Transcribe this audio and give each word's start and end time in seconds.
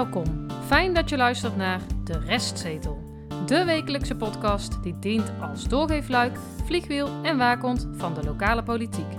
Welkom. 0.00 0.46
Fijn 0.66 0.94
dat 0.94 1.08
je 1.08 1.16
luistert 1.16 1.56
naar 1.56 1.80
De 2.04 2.18
Restzetel. 2.18 3.24
De 3.46 3.64
wekelijkse 3.64 4.16
podcast 4.16 4.82
die 4.82 4.98
dient 4.98 5.32
als 5.40 5.68
doorgeefluik, 5.68 6.38
vliegwiel 6.64 7.08
en 7.22 7.38
waakhond 7.38 7.88
van 7.92 8.14
de 8.14 8.24
lokale 8.24 8.62
politiek. 8.62 9.12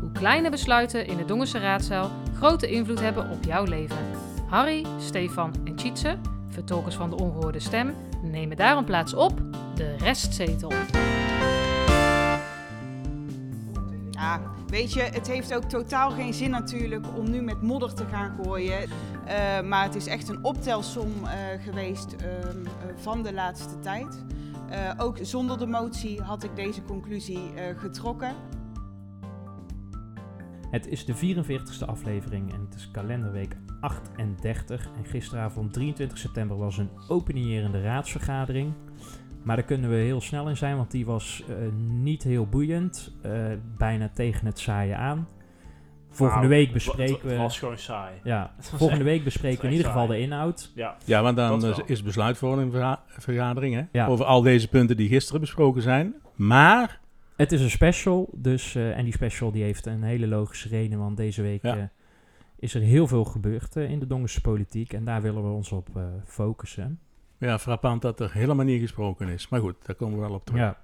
Hoe 0.00 0.12
kleine 0.12 0.50
besluiten 0.50 1.06
in 1.06 1.16
de 1.16 1.24
Dongense 1.24 1.58
raadzaal 1.58 2.10
grote 2.36 2.70
invloed 2.70 3.00
hebben 3.00 3.30
op 3.30 3.44
jouw 3.44 3.64
leven. 3.64 3.96
Harry, 4.48 4.86
Stefan 4.98 5.54
en 5.64 5.76
Tjitse, 5.76 6.18
vertolkers 6.48 6.94
van 6.94 7.10
de 7.10 7.16
ongehoorde 7.16 7.60
stem, 7.60 7.94
nemen 8.22 8.56
daarom 8.56 8.84
plaats 8.84 9.14
op 9.14 9.40
De 9.74 9.96
Restzetel. 9.96 10.72
Ja, 14.10 14.40
weet 14.66 14.92
je, 14.92 15.00
het 15.00 15.26
heeft 15.26 15.54
ook 15.54 15.64
totaal 15.64 16.10
geen 16.10 16.34
zin 16.34 16.50
natuurlijk 16.50 17.06
om 17.16 17.30
nu 17.30 17.42
met 17.42 17.62
modder 17.62 17.94
te 17.94 18.04
gaan 18.04 18.36
gooien. 18.42 18.88
Uh, 19.28 19.60
maar 19.60 19.84
het 19.84 19.94
is 19.94 20.06
echt 20.06 20.28
een 20.28 20.44
optelsom 20.44 21.12
uh, 21.24 21.30
geweest 21.64 22.12
uh, 22.12 22.28
van 22.96 23.22
de 23.22 23.32
laatste 23.32 23.78
tijd. 23.78 24.24
ook 24.96 25.18
zonder 25.22 25.58
de 25.58 25.66
motie 25.66 26.22
had 26.22 26.44
ik 26.44 26.56
deze 26.56 26.82
conclusie 26.82 27.52
getrokken. 27.76 28.34
Het 30.70 30.86
is 30.86 31.04
de 31.04 31.14
44ste 31.14 31.86
aflevering 31.86 32.52
en 32.52 32.60
het 32.60 32.74
is 32.74 32.90
kalenderweek 32.90 33.56
38. 33.80 34.90
En 34.96 35.04
gisteravond 35.04 35.72
23 35.72 36.18
september 36.18 36.56
was 36.56 36.78
een 36.78 36.90
openierende 37.08 37.82
raadsvergadering. 37.82 38.72
Maar 39.42 39.56
daar 39.56 39.64
kunnen 39.64 39.90
we 39.90 39.96
heel 39.96 40.20
snel 40.20 40.48
in 40.48 40.56
zijn, 40.56 40.76
want 40.76 40.90
die 40.90 41.06
was 41.06 41.44
niet 42.02 42.22
heel 42.22 42.46
boeiend. 42.46 43.12
Bijna 43.76 44.10
tegen 44.14 44.46
het 44.46 44.58
saaien 44.58 44.98
aan. 44.98 45.28
Volgende 46.18 46.48
Nou, 46.48 46.60
week 46.60 46.72
bespreken 46.72 47.14
Het 47.14 47.22
we. 47.22 47.36
was 47.36 47.58
gewoon 47.58 47.78
saai. 47.78 48.14
Ja, 48.24 48.52
Het 48.56 48.68
volgende 48.68 48.94
echt- 48.94 49.02
week 49.04 49.24
bespreken 49.24 49.60
we 49.60 49.66
in 49.66 49.72
ieder 49.72 49.86
geval 49.86 50.06
saai. 50.06 50.18
de 50.18 50.24
inhoud. 50.24 50.72
Ja, 50.74 50.96
Ja, 51.04 51.22
want 51.22 51.36
dan 51.36 51.60
wel. 51.60 51.82
is 51.86 52.02
besluitvorming 52.02 52.72
hè? 53.74 53.82
Ja. 53.92 54.06
over 54.06 54.24
al 54.24 54.42
deze 54.42 54.68
punten 54.68 54.96
die 54.96 55.08
gisteren 55.08 55.40
besproken 55.40 55.82
zijn. 55.82 56.14
Maar, 56.34 57.00
Het 57.36 57.52
is 57.52 57.60
een 57.60 57.70
special, 57.70 58.28
dus, 58.32 58.74
eh, 58.74 58.96
en 58.98 59.04
die 59.04 59.12
special 59.12 59.50
die 59.52 59.62
heeft 59.62 59.86
een 59.86 60.02
hele 60.02 60.26
logische 60.26 60.68
reden, 60.68 60.98
want 60.98 61.16
deze 61.16 61.42
week 61.42 61.62
Ja. 61.62 61.76
eh, 61.76 61.82
is 62.58 62.74
er 62.74 62.80
heel 62.80 63.06
veel 63.06 63.24
gebeurd 63.24 63.76
eh, 63.76 63.90
in 63.90 63.98
de 63.98 64.06
Dongerse 64.06 64.40
politiek 64.40 64.92
en 64.92 65.04
daar 65.04 65.22
willen 65.22 65.42
we 65.42 65.48
ons 65.54 65.72
op 65.72 65.88
eh, 65.96 66.02
focussen. 66.24 66.98
ja, 67.38 67.58
frappant 67.58 68.02
dat 68.02 68.20
er 68.20 68.32
helemaal 68.32 68.64
niet 68.64 68.80
gesproken 68.80 69.28
is. 69.28 69.48
Maar 69.48 69.60
goed, 69.60 69.86
daar 69.86 69.96
komen 69.96 70.14
we 70.14 70.20
wel 70.26 70.34
op 70.34 70.44
terug. 70.44 70.60
Ja. 70.60 70.78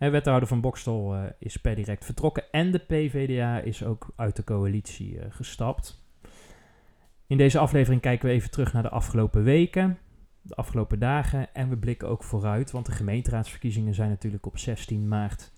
En 0.00 0.10
wethouder 0.10 0.48
van 0.48 0.60
Bokstel 0.60 1.14
eh, 1.14 1.22
is 1.38 1.56
per 1.56 1.74
direct 1.74 2.04
vertrokken 2.04 2.44
en 2.50 2.70
de 2.70 2.78
PVDA 2.78 3.58
is 3.58 3.84
ook 3.84 4.12
uit 4.16 4.36
de 4.36 4.44
coalitie 4.44 5.18
eh, 5.18 5.26
gestapt. 5.30 6.04
In 7.26 7.36
deze 7.36 7.58
aflevering 7.58 8.00
kijken 8.00 8.28
we 8.28 8.34
even 8.34 8.50
terug 8.50 8.72
naar 8.72 8.82
de 8.82 8.88
afgelopen 8.88 9.42
weken, 9.42 9.98
de 10.42 10.54
afgelopen 10.54 10.98
dagen 10.98 11.54
en 11.54 11.68
we 11.68 11.76
blikken 11.76 12.08
ook 12.08 12.24
vooruit, 12.24 12.70
want 12.70 12.86
de 12.86 12.92
gemeenteraadsverkiezingen 12.92 13.94
zijn 13.94 14.08
natuurlijk 14.08 14.46
op 14.46 14.58
16 14.58 15.08
maart 15.08 15.52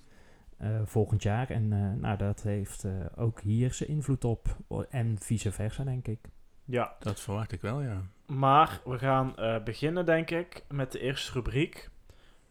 eh, 0.58 0.80
volgend 0.84 1.22
jaar. 1.22 1.50
En 1.50 1.72
eh, 1.72 2.00
nou, 2.00 2.16
dat 2.18 2.42
heeft 2.42 2.84
eh, 2.84 2.92
ook 3.16 3.40
hier 3.40 3.72
zijn 3.72 3.88
invloed 3.88 4.24
op 4.24 4.56
en 4.90 5.16
vice 5.20 5.52
versa, 5.52 5.84
denk 5.84 6.08
ik. 6.08 6.18
ja. 6.64 6.96
Dat 6.98 7.20
verwacht 7.20 7.52
ik 7.52 7.60
wel, 7.60 7.82
ja. 7.82 8.02
Maar 8.26 8.80
we 8.84 8.98
gaan 8.98 9.36
eh, 9.36 9.62
beginnen, 9.62 10.06
denk 10.06 10.30
ik, 10.30 10.64
met 10.68 10.92
de 10.92 11.00
eerste 11.00 11.32
rubriek. 11.32 11.90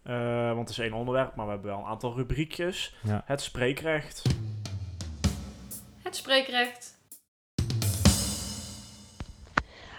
Eh, 0.04 0.48
want 0.48 0.60
het 0.60 0.70
is 0.70 0.80
één 0.80 0.94
onderwerp, 0.94 1.36
maar 1.36 1.46
we 1.46 1.52
hebben 1.52 1.72
wel 1.72 1.80
een 1.80 1.86
aantal 1.86 2.16
rubriekjes. 2.16 2.96
Ja. 3.04 3.22
Het 3.26 3.42
spreekrecht. 3.42 4.24
Het 6.04 6.16
spreekrecht. 6.16 7.00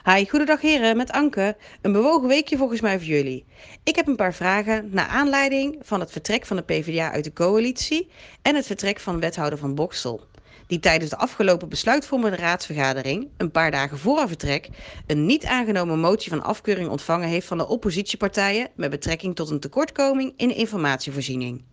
Hi, 0.04 0.24
goedendag 0.28 0.60
heren, 0.60 0.96
met 0.96 1.12
Anke. 1.12 1.56
Een 1.80 1.92
bewogen 1.92 2.28
weekje 2.28 2.56
volgens 2.56 2.80
mij 2.80 2.98
voor 2.98 3.08
jullie. 3.08 3.44
Ik 3.82 3.96
heb 3.96 4.06
een 4.06 4.16
paar 4.16 4.34
vragen 4.34 4.88
naar 4.90 5.06
aanleiding 5.06 5.78
van 5.80 6.00
het 6.00 6.12
vertrek 6.12 6.46
van 6.46 6.56
de 6.56 6.62
PvdA 6.62 7.12
uit 7.12 7.24
de 7.24 7.32
coalitie 7.32 8.10
en 8.42 8.54
het 8.54 8.66
vertrek 8.66 9.00
van 9.00 9.20
wethouder 9.20 9.58
van 9.58 9.74
Boksel. 9.74 10.26
Die 10.66 10.78
tijdens 10.78 11.10
de 11.10 11.16
afgelopen 11.16 11.68
besluitvormende 11.68 12.36
raadsvergadering, 12.36 13.28
een 13.36 13.50
paar 13.50 13.70
dagen 13.70 13.98
voor 13.98 14.18
haar 14.18 14.28
vertrek, 14.28 14.68
een 15.06 15.26
niet 15.26 15.44
aangenomen 15.44 15.98
motie 15.98 16.30
van 16.30 16.42
afkeuring 16.42 16.88
ontvangen 16.88 17.28
heeft 17.28 17.46
van 17.46 17.58
de 17.58 17.68
oppositiepartijen 17.68 18.68
met 18.74 18.90
betrekking 18.90 19.36
tot 19.36 19.50
een 19.50 19.60
tekortkoming 19.60 20.32
in 20.36 20.48
de 20.48 20.54
informatievoorziening. 20.54 21.64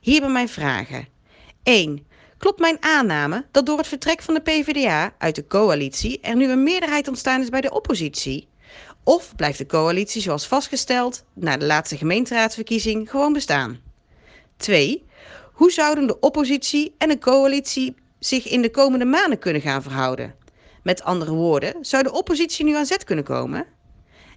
Hierbij 0.00 0.30
mijn 0.30 0.48
vragen. 0.48 1.08
1. 1.62 2.06
Klopt 2.38 2.60
mijn 2.60 2.76
aanname 2.80 3.46
dat 3.50 3.66
door 3.66 3.78
het 3.78 3.86
vertrek 3.86 4.22
van 4.22 4.34
de 4.34 4.40
PvdA 4.40 5.14
uit 5.18 5.34
de 5.34 5.46
coalitie 5.46 6.20
er 6.20 6.36
nu 6.36 6.50
een 6.50 6.62
meerderheid 6.62 7.08
ontstaan 7.08 7.40
is 7.40 7.48
bij 7.48 7.60
de 7.60 7.72
oppositie? 7.72 8.48
Of 9.04 9.36
blijft 9.36 9.58
de 9.58 9.66
coalitie 9.66 10.22
zoals 10.22 10.46
vastgesteld 10.46 11.24
na 11.34 11.56
de 11.56 11.66
laatste 11.66 11.96
gemeenteraadsverkiezing 11.96 13.10
gewoon 13.10 13.32
bestaan? 13.32 13.80
2. 14.56 15.04
Hoe 15.52 15.70
zouden 15.70 16.06
de 16.06 16.20
oppositie 16.20 16.94
en 16.98 17.08
de 17.08 17.18
coalitie 17.18 17.94
zich 18.20 18.48
in 18.48 18.62
de 18.62 18.70
komende 18.70 19.04
maanden 19.04 19.38
kunnen 19.38 19.62
gaan 19.62 19.82
verhouden? 19.82 20.34
Met 20.82 21.02
andere 21.02 21.32
woorden, 21.32 21.84
zou 21.84 22.02
de 22.02 22.12
oppositie 22.12 22.64
nu 22.64 22.76
aan 22.76 22.86
zet 22.86 23.04
kunnen 23.04 23.24
komen? 23.24 23.66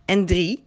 En 0.06 0.26
3. 0.26 0.64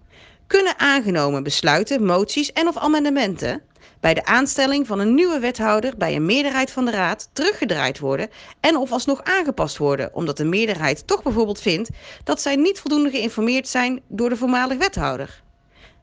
Kunnen 0.46 0.78
aangenomen 0.78 1.42
besluiten, 1.42 2.04
moties 2.04 2.52
en 2.52 2.68
of 2.68 2.76
amendementen 2.76 3.62
bij 4.00 4.14
de 4.14 4.24
aanstelling 4.24 4.86
van 4.86 4.98
een 4.98 5.14
nieuwe 5.14 5.38
wethouder 5.38 5.96
bij 5.96 6.14
een 6.14 6.26
meerderheid 6.26 6.70
van 6.70 6.84
de 6.84 6.90
raad 6.90 7.28
teruggedraaid 7.32 7.98
worden 7.98 8.30
en 8.60 8.76
of 8.76 8.92
alsnog 8.92 9.22
aangepast 9.22 9.76
worden, 9.76 10.14
omdat 10.14 10.36
de 10.36 10.44
meerderheid 10.44 11.06
toch 11.06 11.22
bijvoorbeeld 11.22 11.60
vindt 11.60 11.90
dat 12.24 12.40
zij 12.40 12.56
niet 12.56 12.80
voldoende 12.80 13.10
geïnformeerd 13.10 13.68
zijn 13.68 14.00
door 14.08 14.28
de 14.28 14.36
voormalig 14.36 14.78
wethouder. 14.78 15.42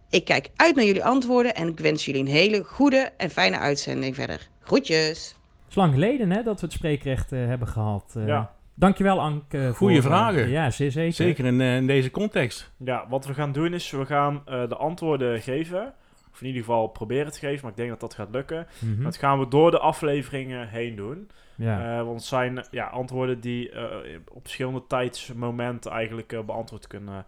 Ik 0.10 0.26
kijk 0.26 0.50
uit 0.56 0.76
naar 0.76 0.86
jullie 0.86 1.04
antwoorden 1.04 1.56
en 1.56 1.68
ik 1.68 1.80
wens 1.80 2.06
jullie 2.06 2.22
een 2.22 2.28
hele 2.28 2.64
goede 2.64 3.12
en 3.18 3.30
fijne 3.30 3.58
uitzending 3.58 4.16
verder. 4.16 4.50
Groetjes! 4.60 5.36
Is 5.74 5.80
lang 5.80 5.94
geleden 5.94 6.32
hè, 6.32 6.44
dat 6.44 6.60
we 6.60 6.66
het 6.66 6.76
spreekrecht 6.76 7.32
eh, 7.32 7.46
hebben 7.46 7.68
gehad. 7.68 8.14
eh. 8.18 8.28
Ja. 8.28 8.54
Dankjewel 8.76 9.20
Anke. 9.22 9.64
voor, 9.64 9.74
Goeie 9.76 10.02
vragen. 10.02 10.50
ja, 10.50 10.70
zeer 10.70 10.92
zeker. 10.92 11.14
Zeker 11.14 11.46
in, 11.46 11.62
in 11.62 11.88
deze 11.88 12.12
context. 12.12 12.72
Ja, 12.78 13.06
wat 13.10 13.26
we 13.26 13.34
gaan 13.34 13.52
doen 13.52 13.74
is, 13.74 13.92
we 13.92 14.06
gaan 14.06 14.42
eh, 14.46 14.68
de 14.70 14.76
antwoorden 14.76 15.42
geven. 15.42 15.94
Of 16.32 16.42
in 16.42 16.48
ieder 16.48 16.62
geval 16.62 16.88
proberen 16.88 17.32
te 17.32 17.40
geven, 17.40 17.62
maar 17.62 17.72
ik 17.72 17.78
denk 17.78 17.90
dat 17.90 18.00
dat 18.00 18.14
gaat 18.14 18.30
lukken. 18.32 18.68
Mhm. 18.80 19.04
Dat 19.04 19.18
gaan 19.18 19.40
we 19.40 19.48
door 19.48 19.72
de 19.72 19.80
afleveringen 19.80 20.68
heen 20.68 20.96
doen. 20.96 21.30
Ja. 21.56 21.98
Eh, 22.00 22.04
want 22.06 22.16
het 22.16 22.28
zijn 22.28 22.66
ja, 22.72 22.86
antwoorden 22.86 23.40
die 23.40 23.70
eh, 23.72 24.18
op 24.32 24.42
verschillende 24.42 24.84
tijdsmomenten 24.88 25.92
eigenlijk 25.92 26.46
beantwoord 26.46 26.88
kunnen 26.88 27.26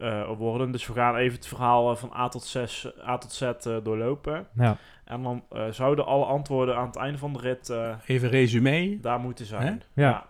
eh, 0.00 0.30
worden. 0.36 0.72
Dus 0.72 0.86
we 0.86 0.92
gaan 0.92 1.16
even 1.16 1.36
het 1.36 1.46
verhaal 1.46 1.90
eh, 1.90 1.96
van 1.96 2.12
A 2.16 2.28
tot, 2.28 2.42
6, 2.44 2.86
A 3.06 3.18
tot 3.18 3.32
Z 3.32 3.42
eh, 3.42 3.76
doorlopen. 3.82 4.46
ja. 4.54 4.76
En 5.04 5.22
dan 5.22 5.42
eh, 5.50 5.66
zouden 5.70 6.06
alle 6.06 6.24
antwoorden 6.24 6.76
aan 6.76 6.86
het 6.86 6.96
einde 6.96 7.18
van 7.18 7.32
de 7.32 7.38
rit 7.38 7.68
eh, 7.70 7.94
Even 8.06 8.28
resume. 8.28 8.98
daar 9.00 9.20
moeten 9.20 9.46
zijn. 9.46 9.82
Ja. 9.94 10.26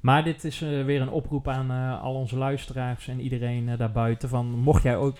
Maar 0.00 0.24
dit 0.24 0.44
is 0.44 0.62
eh, 0.62 0.84
weer 0.84 1.00
een 1.00 1.10
oproep 1.10 1.48
aan 1.48 1.70
eh, 1.70 2.02
al 2.02 2.14
onze 2.14 2.36
luisteraars 2.36 3.08
en 3.08 3.20
iedereen 3.20 3.68
eh, 3.68 3.78
daarbuiten. 3.78 4.28
Van, 4.28 4.46
mocht 4.46 4.82
jij 4.82 4.96
ook 4.96 5.16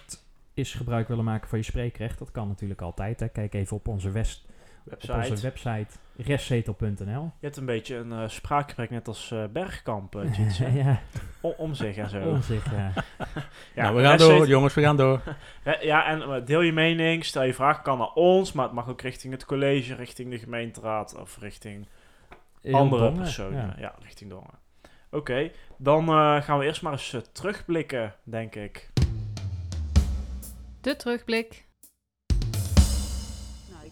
eens 0.54 0.74
gebruik 0.74 1.08
willen 1.08 1.24
maken 1.24 1.48
van 1.48 1.58
je 1.58 1.64
spreekrecht, 1.64 2.18
dat 2.18 2.30
kan 2.30 2.48
natuurlijk 2.48 2.80
altijd. 2.82 3.20
Hè. 3.20 3.28
Kijk 3.28 3.54
even 3.54 3.76
op 3.76 3.88
onze, 3.88 4.10
west, 4.10 4.48
op 4.84 4.90
Website. 4.90 5.30
onze 5.30 5.42
website 5.42 5.86
restzetel.nl. 6.16 7.22
Je 7.22 7.30
hebt 7.46 7.56
een 7.56 7.64
beetje 7.66 7.96
een 7.96 8.30
spraakgebrek, 8.30 8.90
net 8.90 9.08
als 9.08 9.30
eh, 9.30 9.44
Bergkamp, 9.52 10.16
eh, 10.16 10.74
ja, 10.84 11.00
Om, 11.40 11.54
om 11.56 11.74
zich 11.74 11.96
en 11.96 12.08
zo. 12.08 12.18
om 12.30 12.42
zich, 12.42 12.70
ja. 12.70 12.92
Ja, 13.74 13.82
nou, 13.82 13.96
we 13.96 14.02
gaan 14.02 14.10
restzetel- 14.10 14.36
door, 14.38 14.46
jongens, 14.46 14.74
we 14.74 14.82
gaan 14.82 14.96
door. 14.96 15.20
Ja, 15.80 16.06
en 16.06 16.44
deel 16.44 16.60
je 16.60 16.72
mening, 16.72 17.24
stel 17.24 17.42
je 17.42 17.54
vraag, 17.54 17.82
kan 17.82 17.98
naar 17.98 18.12
ons, 18.12 18.52
maar 18.52 18.64
het 18.64 18.74
mag 18.74 18.88
ook 18.88 19.00
richting 19.00 19.32
het 19.32 19.44
college, 19.44 19.94
richting 19.94 20.30
de 20.30 20.38
gemeenteraad 20.38 21.16
of 21.20 21.38
richting 21.40 21.86
Heel 22.60 22.74
andere 22.74 23.02
Dongen, 23.02 23.18
personen. 23.22 23.58
ja. 23.66 23.74
Ja, 23.78 23.94
richting 24.02 24.30
Dongen. 24.30 24.58
Oké, 25.10 25.50
dan 25.78 26.08
eh, 26.08 26.42
gaan 26.42 26.58
we 26.58 26.64
eerst 26.64 26.82
maar 26.82 26.92
eens 26.92 27.16
terugblikken, 27.32 28.14
denk 28.24 28.54
ik. 28.54 28.90
De 30.80 30.96
terugblik. 30.96 31.68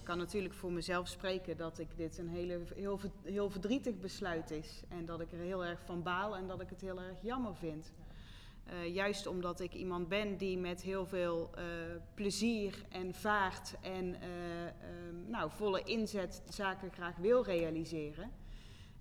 Kan 0.08 0.18
natuurlijk 0.18 0.54
voor 0.54 0.72
mezelf 0.72 1.08
spreken 1.08 1.56
dat 1.56 1.78
ik 1.78 1.96
dit 1.96 2.18
een 2.18 2.28
hele, 2.28 2.60
heel, 2.74 2.98
ver- 2.98 3.10
heel 3.22 3.50
verdrietig 3.50 3.98
besluit 3.98 4.50
is. 4.50 4.82
En 4.88 5.04
dat 5.04 5.20
ik 5.20 5.32
er 5.32 5.38
heel 5.38 5.64
erg 5.64 5.80
van 5.84 6.02
baal 6.02 6.36
en 6.36 6.46
dat 6.46 6.60
ik 6.60 6.70
het 6.70 6.80
heel 6.80 7.00
erg 7.00 7.22
jammer 7.22 7.56
vind. 7.56 7.92
Eh, 8.64 8.94
juist 8.94 9.26
omdat 9.26 9.60
ik 9.60 9.74
iemand 9.74 10.08
ben 10.08 10.36
die 10.36 10.58
met 10.58 10.82
heel 10.82 11.06
veel 11.06 11.50
eh, 11.54 11.64
plezier 12.14 12.84
en 12.88 13.14
vaart 13.14 13.74
en 13.80 14.20
eh, 14.20 14.66
ehm, 14.66 15.30
nou, 15.30 15.50
volle 15.50 15.82
inzet 15.82 16.42
zaken 16.48 16.92
graag 16.92 17.16
wil 17.16 17.44
realiseren. 17.44 18.30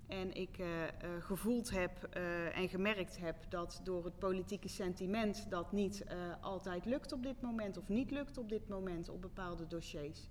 En 0.06 0.34
ik 0.34 0.58
gevoeld 1.20 1.70
heb 1.70 2.04
en 2.52 2.68
gemerkt 2.68 3.18
heb 3.18 3.36
dat 3.48 3.80
door 3.84 4.04
het 4.04 4.18
politieke 4.18 4.68
sentiment 4.68 5.50
dat 5.50 5.72
niet 5.72 6.04
altijd 6.40 6.84
lukt 6.84 7.12
op 7.12 7.22
dit 7.22 7.40
moment 7.40 7.76
of 7.76 7.88
niet 7.88 8.10
lukt 8.10 8.38
op 8.38 8.48
dit 8.48 8.68
moment 8.68 9.08
op 9.08 9.22
bepaalde 9.22 9.66
dossiers. 9.66 10.28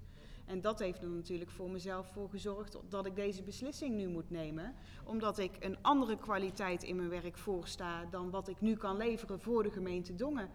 En 0.48 0.62
dat 0.62 0.80
heeft 0.80 1.02
er 1.02 1.10
natuurlijk 1.10 1.52
voor 1.52 1.70
mezelf 1.70 2.08
voor 2.08 2.30
gezorgd 2.30 2.78
dat 2.90 3.06
ik 3.06 3.16
deze 3.16 3.44
beslissing 3.44 3.96
nu 3.96 4.08
moet 4.08 4.30
nemen. 4.30 4.74
Omdat 5.04 5.38
ik 5.38 5.52
een 5.60 5.78
andere 5.82 6.18
kwaliteit 6.18 6.84
in 6.84 6.96
mijn 6.96 7.10
werk 7.10 7.38
voorsta 7.38 8.06
dan 8.06 8.30
wat 8.30 8.48
ik 8.48 8.62
nu 8.62 8.76
kan 8.76 8.98
leveren 8.98 9.40
voor 9.40 9.64
de 9.64 9.72
gemeente 9.72 10.16
Dongen. 10.16 10.50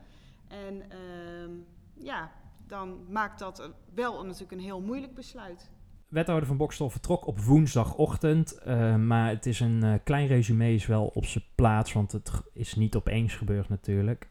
En 0.49 0.91
ehm, 0.91 1.51
ja, 1.95 2.33
dan 2.67 3.07
maakt 3.09 3.39
dat 3.39 3.71
wel 3.95 4.25
natuurlijk 4.25 4.53
een 4.53 4.61
heel 4.61 4.81
moeilijk 4.81 5.15
besluit. 5.15 5.71
Wethouder 6.09 6.49
van 6.49 6.57
Bokstel 6.57 6.91
vertrok 6.91 7.27
op 7.27 7.41
woensdagochtend, 7.41 8.53
eh, 8.59 8.97
maar 8.97 9.29
het 9.29 9.47
is 9.47 9.61
een 9.61 9.83
eh, 9.83 9.95
klein 10.05 10.27
resume 10.27 10.75
is 10.75 10.87
wel 10.87 11.07
op 11.07 11.25
zijn 11.25 11.45
plaats, 11.55 11.93
want 11.93 12.13
het 12.13 12.31
is 12.53 12.75
niet 12.75 12.95
opeens 12.95 13.35
gebeurd 13.35 13.69
natuurlijk. 13.69 14.31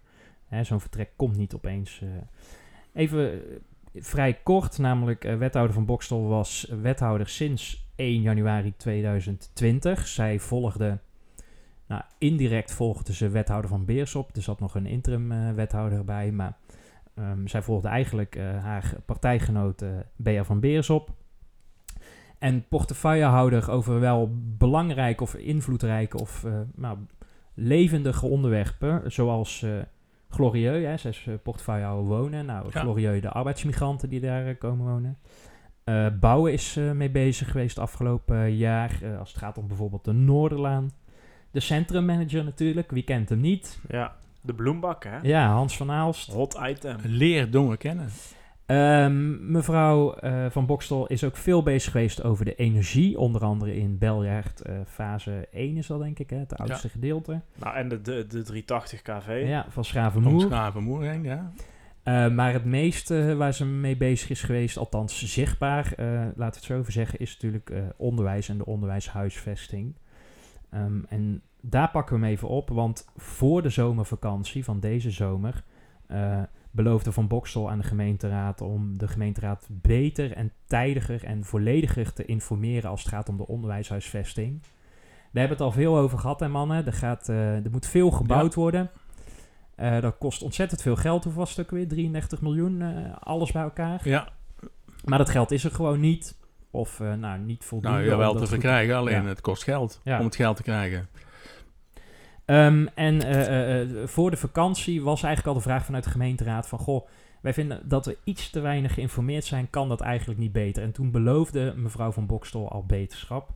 Zo'n 0.61 0.79
vertrek 0.79 1.11
komt 1.15 1.37
niet 1.37 1.53
opeens. 1.53 2.01
eh. 2.01 2.07
Even 2.93 3.41
vrij 3.95 4.33
kort, 4.33 4.77
namelijk 4.77 5.25
eh, 5.25 5.37
wethouder 5.37 5.73
van 5.73 5.85
Bokstel 5.85 6.27
was 6.27 6.73
wethouder 6.81 7.27
sinds 7.27 7.89
1 7.95 8.21
januari 8.21 8.73
2020. 8.77 10.07
Zij 10.07 10.39
volgde, 10.39 10.99
nou 11.87 12.01
indirect 12.17 12.73
volgde 12.73 13.13
ze 13.13 13.29
wethouder 13.29 13.69
van 13.69 13.85
Beersop. 13.85 14.35
Er 14.35 14.41
zat 14.41 14.59
nog 14.59 14.75
een 14.75 14.85
interim 14.85 15.31
eh, 15.31 15.51
wethouder 15.51 16.05
bij, 16.05 16.31
maar 16.31 16.57
ehm, 17.15 17.47
zij 17.47 17.61
volgde 17.61 17.87
eigenlijk 17.87 18.35
eh, 18.35 18.63
haar 18.63 18.95
partijgenoot 19.05 19.85
Bea 20.15 20.43
van 20.43 20.59
Beersop. 20.59 21.09
En 22.39 22.67
portefeuillehouder 22.67 23.71
over 23.71 23.99
wel 23.99 24.31
belangrijke 24.57 25.23
of 25.23 25.35
invloedrijke 25.35 26.17
of 26.17 26.45
nou, 26.75 26.97
levendige 27.53 28.25
onderwerpen, 28.25 29.11
zoals 29.11 29.65
Glorieux, 30.31 30.85
hè, 30.85 30.97
zij 30.97 31.11
is 31.11 31.27
portefeuillehouder 31.43 32.05
wonen. 32.17 32.45
Nou, 32.45 32.65
Ja. 32.73 32.79
Glorieux, 32.81 33.21
de 33.21 33.29
arbeidsmigranten 33.29 34.09
die 34.09 34.19
daar 34.19 34.47
eh, 34.47 34.57
komen 34.57 34.85
wonen. 34.87 35.17
Eh, 35.83 36.07
bouwen 36.19 36.53
is 36.53 36.77
eh, 36.77 36.91
mee 36.91 37.09
bezig 37.09 37.51
geweest 37.51 37.79
afgelopen 37.79 38.55
jaar, 38.55 38.99
eh, 39.01 39.19
als 39.19 39.29
het 39.29 39.37
gaat 39.37 39.57
om 39.57 39.67
bijvoorbeeld 39.67 40.05
de 40.05 40.11
Noorderlaan. 40.11 40.91
De 41.51 41.59
centrummanager 41.59 42.43
natuurlijk, 42.43 42.91
wie 42.91 43.03
kent 43.03 43.29
hem 43.29 43.39
niet? 43.39 43.79
Ja, 43.89 44.15
de 44.41 44.53
bloembak, 44.53 45.03
hè? 45.03 45.17
Ja, 45.21 45.47
Hans 45.51 45.77
van 45.77 45.91
Aalst. 45.91 46.31
Hot 46.31 46.59
item. 46.67 46.97
Leer 47.03 47.51
Dongen 47.51 47.77
kennen. 47.77 48.09
Ehm, 48.71 49.51
mevrouw 49.51 50.13
eh, 50.13 50.45
Van 50.49 50.65
Bokstel 50.65 51.07
is 51.07 51.23
ook 51.23 51.37
veel 51.37 51.63
bezig 51.63 51.91
geweest 51.91 52.23
over 52.23 52.45
de 52.45 52.55
energie. 52.55 53.17
Onder 53.17 53.43
andere 53.43 53.75
in 53.75 53.97
Beljaard 53.97 54.61
eh, 54.61 54.75
fase 54.85 55.47
1 55.51 55.77
is 55.77 55.87
dat 55.87 55.99
denk 55.99 56.19
ik, 56.19 56.29
hè, 56.29 56.37
het 56.37 56.57
oudste 56.57 56.89
gedeelte. 56.89 57.41
Nou, 57.55 57.75
en 57.75 57.87
de, 57.87 58.01
de, 58.01 58.27
de 58.27 58.41
380 58.41 59.01
kV. 59.01 59.43
Ja, 59.47 59.63
van 59.63 59.71
Van 59.71 59.85
Schravenmoer. 59.85 60.41
Schravenmoer 60.41 61.03
heen, 61.03 61.23
ja. 61.23 61.51
Eh, 62.03 62.27
maar 62.29 62.53
het 62.53 62.65
meeste 62.65 63.35
waar 63.35 63.53
ze 63.53 63.65
mee 63.65 63.97
bezig 63.97 64.29
is 64.29 64.43
geweest, 64.43 64.77
althans 64.77 65.33
zichtbaar, 65.33 65.93
laten 65.97 66.35
we 66.35 66.43
het 66.43 66.63
zo 66.63 66.79
even 66.79 66.93
zeggen, 66.93 67.19
is 67.19 67.33
natuurlijk 67.33 67.71
onderwijs 67.97 68.49
en 68.49 68.57
de 68.57 68.65
onderwijshuisvesting. 68.65 69.95
Ehm, 70.69 70.99
en 71.09 71.41
daar 71.61 71.89
pakken 71.89 72.15
we 72.15 72.21
hem 72.21 72.31
even 72.31 72.47
op, 72.47 72.69
want 72.69 73.07
voor 73.15 73.61
de 73.61 73.69
zomervakantie 73.69 74.63
van 74.63 74.79
deze 74.79 75.11
zomer 75.11 75.63
beloofde 76.71 77.11
Van 77.11 77.27
Bokstel 77.27 77.69
aan 77.69 77.77
de 77.77 77.83
gemeenteraad 77.83 78.61
om 78.61 78.97
de 78.97 79.07
gemeenteraad 79.07 79.67
beter 79.71 80.31
en 80.33 80.51
tijdiger 80.65 81.23
en 81.23 81.43
vollediger 81.43 82.13
te 82.13 82.25
informeren 82.25 82.89
als 82.89 82.99
het 83.03 83.09
gaat 83.13 83.29
om 83.29 83.37
de 83.37 83.47
onderwijshuisvesting. 83.47 84.61
Daar 84.61 84.69
hebben 85.47 85.57
we 85.57 85.63
het 85.63 85.73
al 85.73 85.81
veel 85.81 85.97
over 85.97 86.19
gehad, 86.19 86.39
hè 86.39 86.47
mannen. 86.47 86.85
Er, 86.85 86.93
gaat, 86.93 87.29
eh, 87.29 87.65
er 87.65 87.71
moet 87.71 87.87
veel 87.87 88.11
gebouwd 88.11 88.53
worden. 88.53 88.89
Eh, 89.75 90.01
dat 90.01 90.17
kost 90.17 90.41
ontzettend 90.41 90.81
veel 90.81 90.95
geld. 90.95 91.23
Hoe 91.23 91.33
was 91.33 91.49
het 91.49 91.59
ook 91.59 91.71
weer? 91.71 91.87
33 91.87 92.41
miljoen, 92.41 92.81
eh, 92.81 93.15
alles 93.19 93.51
bij 93.51 93.61
elkaar. 93.63 94.01
Ja, 94.03 94.27
Maar 95.05 95.17
dat 95.17 95.29
geld 95.29 95.51
is 95.51 95.63
er 95.63 95.71
gewoon 95.71 95.99
niet. 95.99 96.39
Of 96.71 96.99
nou, 96.99 97.39
niet 97.39 97.63
voldoende. 97.65 97.97
nou, 97.97 98.09
ja, 98.09 98.17
wel 98.17 98.35
te 98.35 98.47
verkrijgen, 98.47 98.95
alleen 98.95 99.21
Ja. 99.23 99.27
het 99.27 99.41
kost 99.41 99.63
geld 99.63 100.01
om 100.05 100.11
het 100.11 100.35
geld 100.35 100.55
te 100.55 100.63
krijgen. 100.63 101.07
Ehm, 102.51 102.85
en 102.95 103.21
eh, 103.21 103.41
eh, 103.41 103.81
eh, 103.81 104.07
voor 104.07 104.31
de 104.31 104.37
vakantie 104.37 105.01
was 105.01 105.23
eigenlijk 105.23 105.55
al 105.55 105.61
de 105.61 105.69
vraag 105.69 105.85
vanuit 105.85 106.03
de 106.03 106.09
gemeenteraad 106.09 106.67
van... 106.67 106.79
Goh, 106.79 107.07
wij 107.41 107.53
vinden 107.53 107.89
dat 107.89 108.05
we 108.05 108.17
iets 108.23 108.49
te 108.49 108.59
weinig 108.59 108.93
geïnformeerd 108.93 109.45
zijn. 109.45 109.69
Kan 109.69 109.89
dat 109.89 110.01
eigenlijk 110.01 110.39
niet 110.39 110.51
beter? 110.51 110.83
En 110.83 110.91
toen 110.91 111.11
beloofde 111.11 111.73
mevrouw 111.75 112.11
van 112.11 112.25
Bokstel 112.25 112.71
al 112.71 112.85
beterschap. 112.85 113.53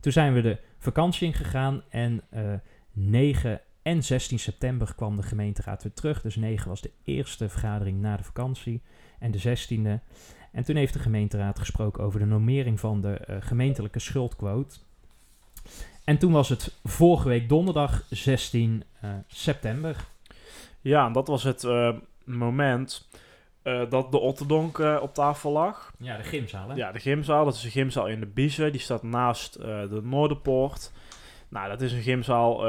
Toen 0.00 0.12
zijn 0.12 0.34
we 0.34 0.40
de 0.40 0.58
vakantie 0.78 1.26
ingegaan 1.26 1.82
en 1.88 2.22
eh 2.30 2.42
9 2.92 3.60
en 3.82 4.02
16 4.02 4.38
september 4.38 4.94
kwam 4.94 5.16
de 5.16 5.22
gemeenteraad 5.22 5.82
weer 5.82 5.92
terug. 5.92 6.22
Dus 6.22 6.36
9 6.36 6.68
was 6.68 6.80
de 6.80 6.92
eerste 7.04 7.48
vergadering 7.48 8.00
na 8.00 8.16
de 8.16 8.24
vakantie 8.24 8.82
en 9.18 9.30
de 9.30 9.38
16e. 9.38 10.04
En 10.52 10.64
toen 10.64 10.76
heeft 10.76 10.92
de 10.92 10.98
gemeenteraad 10.98 11.58
gesproken 11.58 12.04
over 12.04 12.20
de 12.20 12.26
normering 12.26 12.80
van 12.80 13.00
de 13.00 13.38
gemeentelijke 13.40 13.98
schuldquote. 13.98 14.78
En 16.08 16.18
toen 16.18 16.32
was 16.32 16.48
het 16.48 16.74
vorige 16.84 17.28
week 17.28 17.48
donderdag 17.48 18.02
16 18.10 18.84
eh, 19.00 19.10
september. 19.26 19.96
Ja, 20.80 21.06
en 21.06 21.12
dat 21.12 21.28
was 21.28 21.42
het 21.42 21.64
eh, 21.64 21.90
moment 22.24 23.08
eh, 23.62 23.90
dat 23.90 24.12
de 24.12 24.18
Otterdonk 24.18 24.78
op 24.78 25.14
tafel 25.14 25.52
lag. 25.52 25.92
Ja, 25.98 26.16
de 26.16 26.22
gymzaal 26.22 26.68
hè? 26.68 26.74
Ja, 26.74 26.92
de 26.92 26.98
gymzaal. 26.98 27.44
Dat 27.44 27.54
is 27.54 27.64
een 27.64 27.70
gymzaal 27.70 28.06
in 28.06 28.20
de 28.20 28.26
Biezen. 28.26 28.72
Die 28.72 28.80
staat 28.80 29.02
naast 29.02 29.52
de 29.62 30.00
Noorderpoort. 30.02 30.92
Nou, 31.48 31.68
dat 31.68 31.80
is 31.80 31.92
een 31.92 32.02
gymzaal. 32.02 32.68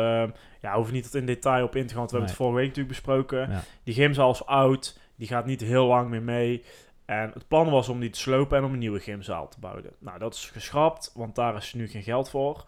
ja, 0.62 0.76
hoeven 0.76 0.94
niet 0.94 1.04
tot 1.04 1.16
in 1.16 1.26
detail 1.26 1.66
op 1.66 1.76
in 1.76 1.88
te 1.88 1.90
gaan, 1.90 1.98
want 1.98 2.12
we 2.12 2.18
hebben 2.18 2.36
het 2.36 2.46
vorige 2.46 2.58
week 2.58 2.68
natuurlijk 2.68 2.96
besproken. 2.96 3.50
Ja. 3.52 3.62
Die 3.84 3.94
gymzaal 3.94 4.32
is 4.32 4.46
oud. 4.46 5.00
Die 5.16 5.28
gaat 5.28 5.46
niet 5.46 5.62
heel 5.62 5.86
lang 5.86 6.10
meer 6.10 6.24
mee. 6.24 6.64
En 7.06 7.32
het 7.34 7.48
plan 7.48 7.70
was 7.70 7.90
om 7.90 8.00
die 8.00 8.10
te 8.10 8.20
slopen 8.20 8.58
en 8.58 8.64
om 8.64 8.74
een 8.74 8.80
nieuwe 8.80 9.00
gymzaal 9.00 9.48
te 9.48 9.60
bouwen. 9.60 9.84
Nou, 10.00 10.20
dat 10.20 10.34
is 10.34 10.50
geschrapt, 10.50 11.12
want 11.16 11.36
daar 11.36 11.56
is 11.56 11.74
nu 11.74 11.88
geen 11.88 12.04
geld 12.04 12.30
voor. 12.30 12.66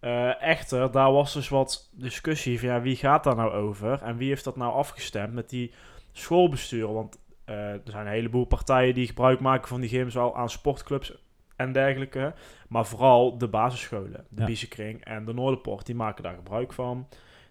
Eh, 0.00 0.42
echter, 0.42 0.90
daar 0.90 1.12
was 1.12 1.32
dus 1.32 1.48
wat 1.48 1.90
discussie 1.92 2.58
van 2.58 2.68
ja, 2.68 2.80
wie 2.80 2.96
gaat 2.96 3.24
daar 3.24 3.36
nou 3.36 3.52
over? 3.52 4.02
En 4.02 4.16
wie 4.16 4.28
heeft 4.28 4.44
dat 4.44 4.56
nou 4.56 4.72
afgestemd 4.72 5.32
met 5.32 5.50
die 5.50 5.72
schoolbesturen? 6.12 6.94
Want 6.94 7.18
eh, 7.44 7.72
er 7.72 7.80
zijn 7.84 8.06
een 8.06 8.12
heleboel 8.12 8.44
partijen 8.44 8.94
die 8.94 9.06
gebruik 9.06 9.40
maken 9.40 9.68
van 9.68 9.80
die 9.80 9.88
gymzaal 9.88 10.36
aan 10.36 10.50
sportclubs 10.50 11.14
en 11.56 11.72
dergelijke. 11.72 12.34
Maar 12.68 12.86
vooral 12.86 13.38
de 13.38 13.48
basisscholen, 13.48 14.26
de 14.28 14.40
Ja. 14.40 14.46
Biezenkring 14.46 15.04
en 15.04 15.24
de 15.24 15.32
Noorderpoort, 15.32 15.86
die 15.86 15.94
maken 15.94 16.22
daar 16.22 16.34
gebruik 16.34 16.72
van. 16.72 16.96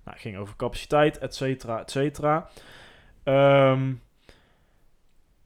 Nou, 0.03 0.17
het 0.17 0.19
ging 0.19 0.37
over 0.37 0.55
capaciteit, 0.55 1.17
et 1.17 1.35
cetera, 1.35 1.79
et 1.79 1.91
cetera. 1.91 2.49
Ehm, 3.23 3.93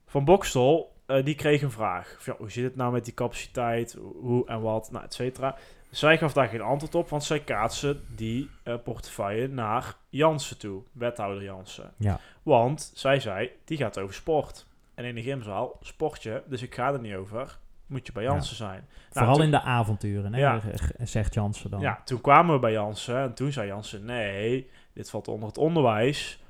van 0.06 0.24
Bokstel, 0.24 0.92
eh, 1.06 1.24
die 1.24 1.34
kreeg 1.34 1.62
een 1.62 1.70
vraag. 1.70 2.16
Van, 2.18 2.32
ja, 2.32 2.38
hoe 2.38 2.50
zit 2.50 2.64
het 2.64 2.76
nou 2.76 2.92
met 2.92 3.04
die 3.04 3.14
capaciteit? 3.14 3.98
Hoe 4.20 4.46
en 4.46 4.60
wat? 4.60 4.90
Nou, 4.90 5.04
et 5.04 5.14
cetera. 5.14 5.56
Zij 5.94 6.18
gaf 6.18 6.32
daar 6.32 6.48
geen 6.48 6.60
antwoord 6.60 6.94
op, 6.94 7.08
want 7.08 7.24
zij 7.24 7.40
kaatsen 7.40 8.04
die 8.16 8.50
eh, 8.62 8.74
portefeuille 8.84 9.48
naar 9.48 9.94
Jansen 10.08 10.58
toe, 10.58 10.82
wethouder 10.92 11.42
Jansen. 11.42 11.92
Ja. 11.96 12.20
Want 12.42 12.90
zij 12.94 13.20
zei, 13.20 13.50
die 13.64 13.76
gaat 13.78 13.98
over 13.98 14.14
sport. 14.14 14.66
En 14.94 15.04
in 15.04 15.14
de 15.14 15.22
gymzaal 15.22 15.76
sport 15.80 16.22
je, 16.22 16.42
dus 16.46 16.62
ik 16.62 16.74
ga 16.74 16.92
er 16.92 17.00
niet 17.00 17.14
over. 17.14 17.58
Moet 17.86 18.06
je 18.06 18.12
bij 18.12 18.22
Jansen 18.22 18.56
zijn. 18.56 18.86
Nou, 18.88 19.10
Vooral 19.12 19.34
toen- 19.34 19.44
in 19.44 19.50
de 19.50 19.60
avonturen, 19.60 20.34
hè, 20.34 20.40
Ja. 20.40 20.60
zegt 21.02 21.34
Jansen 21.34 21.70
dan. 21.70 21.80
Ja, 21.80 22.00
toen 22.04 22.20
kwamen 22.20 22.54
we 22.54 22.60
bij 22.60 22.72
Jansen 22.72 23.16
en 23.22 23.34
toen 23.34 23.52
zei 23.52 23.66
Jansen, 23.66 24.04
nee, 24.04 24.70
dit 24.92 25.10
valt 25.10 25.28
onder 25.28 25.48
het 25.48 25.58
onderwijs. 25.58 26.42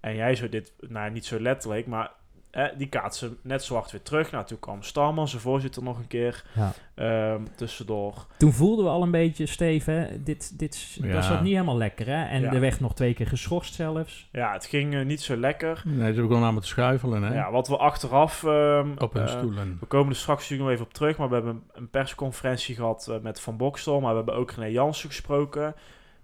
En 0.00 0.14
jij 0.14 0.34
zou 0.34 0.48
dit, 0.50 0.72
nou 0.80 1.10
niet 1.10 1.26
zo 1.26 1.40
letterlijk, 1.40 1.86
maar 1.86 2.10
eh, 2.56 2.64
die 2.78 2.86
kaatsen 2.88 3.38
net 3.42 3.64
zwart 3.64 3.90
weer 3.90 4.02
terug. 4.02 4.30
Nou, 4.30 4.44
toen 4.44 4.58
kwam 4.58 4.82
Starman, 4.82 5.28
zijn 5.28 5.42
voorzitter, 5.42 5.82
nog 5.82 5.98
een 5.98 6.06
keer 6.06 6.44
Ja. 6.54 6.72
ehm, 6.94 7.40
tussendoor. 7.56 8.26
Toen 8.38 8.52
voelden 8.52 8.84
we 8.84 8.90
al 8.90 9.02
een 9.02 9.10
beetje, 9.10 9.46
Steve, 9.46 9.90
hè, 9.90 10.22
dit, 10.22 10.58
dit, 10.58 10.98
Ja. 11.02 11.12
dat 11.12 11.24
zat 11.24 11.40
niet 11.42 11.52
helemaal 11.52 11.76
lekker. 11.76 12.06
Hè? 12.06 12.24
En 12.24 12.40
Ja. 12.40 12.52
er 12.52 12.60
werd 12.60 12.80
nog 12.80 12.94
twee 12.94 13.14
keer 13.14 13.26
geschorst 13.26 13.74
zelfs. 13.74 14.28
Ja, 14.32 14.52
het 14.52 14.66
ging 14.66 14.94
eh, 14.94 15.04
niet 15.04 15.20
zo 15.22 15.36
lekker. 15.36 15.82
Nee, 15.84 16.14
ze 16.14 16.20
begonnen 16.20 16.48
aan 16.48 16.60
te 16.60 16.66
schuifelen, 16.66 17.22
hè? 17.22 17.34
Ja, 17.34 17.50
wat 17.50 17.68
we 17.68 17.76
achteraf... 17.76 18.44
ehm, 18.44 18.88
Op 18.98 19.12
hun 19.12 19.22
eh, 19.22 19.28
stoelen. 19.38 19.76
We 19.80 19.86
komen 19.86 20.08
er 20.10 20.16
straks 20.16 20.40
natuurlijk 20.40 20.68
nog 20.68 20.72
even 20.78 20.86
op 20.86 20.94
terug, 20.94 21.16
maar 21.16 21.28
we 21.28 21.34
hebben 21.34 21.62
een- 21.72 21.90
persconferentie 21.90 22.74
gehad 22.74 23.08
eh, 23.10 23.18
met 23.22 23.40
Van 23.40 23.56
Bokstel, 23.56 24.00
maar 24.00 24.10
we 24.10 24.16
hebben 24.16 24.34
ook 24.34 24.50
René 24.50 24.66
Jansen 24.70 25.08
gesproken. 25.08 25.74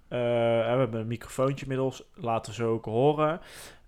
Eh, 0.09 0.59
en 0.69 0.73
we 0.73 0.79
hebben 0.79 1.01
een 1.01 1.07
microfoontje 1.07 1.62
inmiddels, 1.65 2.03
laten 2.15 2.53
ze 2.53 2.65
ook 2.65 2.85
horen. 2.85 3.41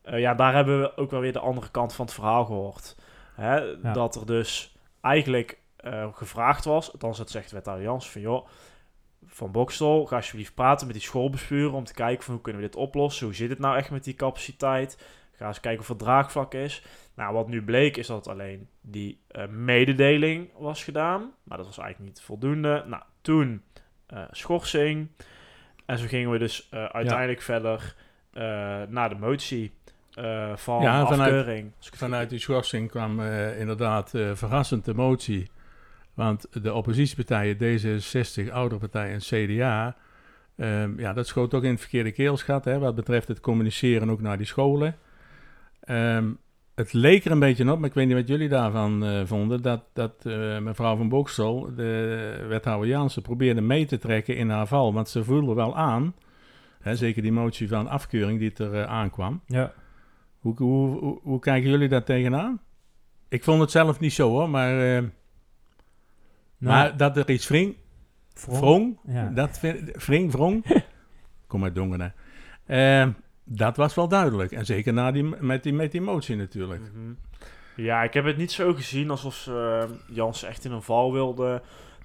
Eh, 0.05 0.21
ja, 0.21 0.35
daar 0.35 0.55
hebben 0.55 0.81
we 0.81 0.97
ook 0.97 1.11
wel 1.11 1.21
weer 1.21 1.33
de 1.33 1.39
andere 1.39 1.71
kant 1.71 1.95
van 1.95 2.05
het 2.05 2.15
verhaal 2.15 2.45
gehoord. 2.45 2.97
Hè, 3.35 3.57
Ja. 3.57 3.93
Dat 3.93 4.15
er 4.15 4.27
dus 4.27 4.77
eigenlijk 5.01 5.59
eh, 5.77 6.09
gevraagd 6.13 6.65
was, 6.65 6.93
althans 6.93 7.19
het 7.19 7.31
zegt 7.31 7.51
wethouder 7.51 7.85
Jansen, 7.85 8.13
van 8.13 8.21
joh, 8.21 8.47
Van 9.27 9.53
Bokstel, 9.53 10.07
ga 10.07 10.17
alsjeblieft 10.17 10.55
praten 10.55 10.87
met 10.87 10.97
die 10.97 11.05
schoolbesturen 11.05 11.73
om 11.73 11.85
te 11.85 11.95
kijken 11.95 12.25
van 12.25 12.35
hoe 12.35 12.43
kunnen 12.43 12.63
we 12.63 12.69
dit 12.69 12.77
oplossen, 12.77 13.27
hoe 13.27 13.35
zit 13.35 13.51
het 13.51 13.59
nou 13.59 13.77
echt 13.77 13.91
met 13.91 14.05
die 14.05 14.15
capaciteit, 14.15 15.03
ga 15.33 15.47
eens 15.47 15.61
kijken 15.61 15.83
of 15.83 15.89
er 15.89 15.97
draagvlak 15.97 16.55
is. 16.55 16.83
Nou, 17.15 17.35
wat 17.35 17.49
nu 17.49 17.63
bleek 17.65 17.97
is 17.97 18.07
dat 18.07 18.29
alleen 18.29 18.69
die 18.81 19.21
eh, 19.29 19.47
mededeling 19.47 20.51
was 20.59 20.85
gedaan. 20.85 21.33
Maar 21.43 21.57
dat 21.57 21.67
was 21.67 21.79
eigenlijk 21.79 22.11
niet 22.11 22.23
voldoende. 22.25 22.85
Nou, 22.87 23.03
toen 23.21 23.63
schorsing. 24.31 25.09
En 25.87 25.99
zo 25.99 26.07
gingen 26.07 26.31
we 26.31 26.39
dus 26.39 26.69
uiteindelijk 26.71 27.43
verder 27.43 27.95
naar 28.89 29.09
de 29.09 29.19
motie. 29.19 29.75
Eh, 30.15 30.57
van 30.57 30.83
Ja, 30.83 31.07
vanuit- 31.07 31.33
afkeuring. 31.35 31.73
Vanuit 31.81 32.31
die 32.31 32.39
schorsing 32.39 32.91
kwam 32.91 33.21
eh, 33.21 33.61
inderdaad 33.61 34.15
eh, 34.15 34.31
verrassend 34.35 34.85
de 34.85 34.95
motie. 34.95 35.51
Want 36.15 36.47
de 36.63 36.73
oppositiepartijen, 36.73 37.57
D66, 37.57 38.53
Oudere 38.53 38.81
Partij 38.81 39.13
en 39.13 39.19
CDA... 39.19 39.97
ehm, 40.57 41.01
ja, 41.01 41.13
dat 41.13 41.27
schoot 41.27 41.55
ook 41.55 41.63
in 41.63 41.71
het 41.71 41.81
verkeerde 41.81 42.13
keelschat, 42.13 42.65
hè, 42.65 42.79
wat 42.79 42.95
betreft 42.95 43.29
het 43.29 43.41
communiceren 43.41 44.11
ook 44.11 44.21
naar 44.21 44.37
die 44.37 44.47
scholen. 44.47 44.97
Ehm, 45.81 46.31
het 46.75 46.93
leek 46.93 47.25
er 47.25 47.31
een 47.31 47.39
beetje 47.39 47.71
op, 47.73 47.79
maar 47.79 47.89
ik 47.89 47.95
weet 47.95 48.07
niet 48.07 48.17
wat 48.17 48.29
jullie 48.29 48.49
daarvan 48.49 49.05
eh, 49.05 49.21
vonden... 49.25 49.63
dat, 49.63 49.83
dat 49.93 50.25
mevrouw 50.61 50.97
van 50.97 51.09
Bokstel, 51.09 51.75
de 51.75 52.45
wethouder 52.49 52.89
Jansen, 52.89 53.23
probeerde 53.23 53.61
mee 53.61 53.87
te 53.87 53.99
trekken 53.99 54.37
in 54.37 54.51
haar 54.51 54.67
val. 54.67 54.93
Want 54.95 55.09
ze 55.09 55.25
voelde 55.25 55.55
wel 55.55 55.77
aan, 55.77 56.15
hè, 56.81 56.97
zeker 56.97 57.23
die 57.23 57.33
motie 57.33 57.69
van 57.69 57.89
afkeuring 57.89 58.39
die 58.39 58.53
er 58.67 58.87
aankwam... 58.87 59.41
Ja. 59.47 59.73
Hoe, 60.45 60.55
hoe, 60.57 60.99
hoe, 60.99 61.19
hoe 61.23 61.39
kijken 61.39 61.71
jullie 61.71 61.89
daar 61.89 62.05
tegenaan? 62.05 62.61
Ik 63.29 63.45
vond 63.45 63.61
het 63.61 63.71
zelf 63.71 64.01
niet 64.01 64.13
zo 64.13 64.29
hoor, 64.29 64.51
maar, 64.51 64.71
eh, 64.71 65.03
Nou, 65.03 65.11
maar 66.59 66.97
dat 66.97 67.17
er 67.17 67.31
iets 67.31 67.49
wring, 67.49 67.77
Vrong. 68.35 68.99
Ja. 69.07 69.29
dat 69.29 69.59
vind, 69.59 70.05
wring, 70.05 70.33
wrong, 70.33 70.65
kom 71.47 71.65
uit 71.65 71.75
Dongen 71.75 72.01
hè. 72.01 72.09
Eh, 73.03 73.09
dat 73.45 73.77
was 73.77 73.95
wel 73.95 74.09
duidelijk. 74.09 74.53
En 74.53 74.67
zeker 74.67 74.93
na 74.93 75.11
die, 75.13 75.23
met, 75.23 75.63
die, 75.63 75.73
met 75.73 75.93
die 75.93 76.01
motie 76.01 76.37
natuurlijk. 76.37 76.81
Mhm. 76.81 77.13
Ja, 77.77 78.03
ik 78.03 78.15
heb 78.15 78.25
het 78.25 78.37
niet 78.37 78.53
zo 78.53 78.75
gezien 78.75 79.11
alsof 79.11 79.35
ze, 79.35 79.87
eh, 79.89 80.17
Jans 80.17 80.43
echt 80.43 80.65
in 80.65 80.73
een 80.73 80.83
val 80.83 81.13
wilde 81.13 81.63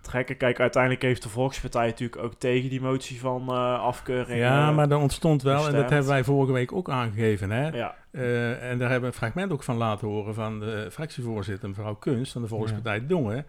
trekken. 0.09 0.37
Kijk, 0.37 0.59
uiteindelijk 0.59 1.01
heeft 1.01 1.23
de 1.23 1.29
Volkspartij 1.29 1.85
natuurlijk 1.85 2.21
ook 2.23 2.33
tegen 2.33 2.69
die 2.69 2.81
motie 2.81 3.19
van 3.19 3.41
eh, 3.49 3.79
afkeuring. 3.81 4.39
Ja, 4.39 4.69
eh, 4.69 4.75
maar 4.75 4.91
er 4.91 4.97
ontstond 4.97 5.41
wel, 5.41 5.67
en 5.67 5.73
dat 5.73 5.89
hebben 5.89 6.07
wij 6.09 6.23
vorige 6.23 6.53
week 6.53 6.73
ook 6.73 6.89
aangegeven 6.89 7.49
hè. 7.51 7.67
ja. 7.67 7.95
Eh, 8.11 8.69
en 8.71 8.77
daar 8.77 8.89
hebben 8.89 9.09
we 9.09 9.15
een 9.15 9.21
fragment 9.21 9.51
ook 9.51 9.63
van 9.63 9.77
laten 9.77 10.07
horen 10.07 10.33
van 10.33 10.59
de 10.59 10.87
fractievoorzitter, 10.91 11.69
mevrouw 11.69 11.95
Kunst 11.95 12.31
van 12.31 12.41
de 12.41 12.47
Volkspartij 12.47 13.05
Dongen. 13.07 13.45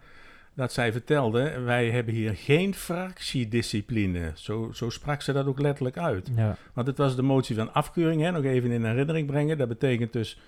Dat 0.55 0.73
zij 0.73 0.91
vertelde, 0.91 1.59
wij 1.59 1.89
hebben 1.89 2.13
hier 2.13 2.35
geen 2.35 2.73
fractiediscipline. 2.73 4.31
Zo, 4.33 4.69
zo 4.73 4.89
sprak 4.89 5.21
ze 5.21 5.33
dat 5.33 5.45
ook 5.45 5.59
letterlijk 5.59 5.97
uit. 5.97 6.31
Ja. 6.35 6.55
Want 6.73 6.87
het 6.87 6.97
was 6.97 7.15
de 7.15 7.21
motie 7.21 7.55
van 7.55 7.73
afkeuring, 7.73 8.21
hè, 8.21 8.31
nog 8.31 8.43
even 8.43 8.71
in 8.71 8.85
herinnering 8.85 9.27
brengen. 9.27 9.57
Dat 9.57 9.67
betekent 9.67 10.13
dus 10.13 10.39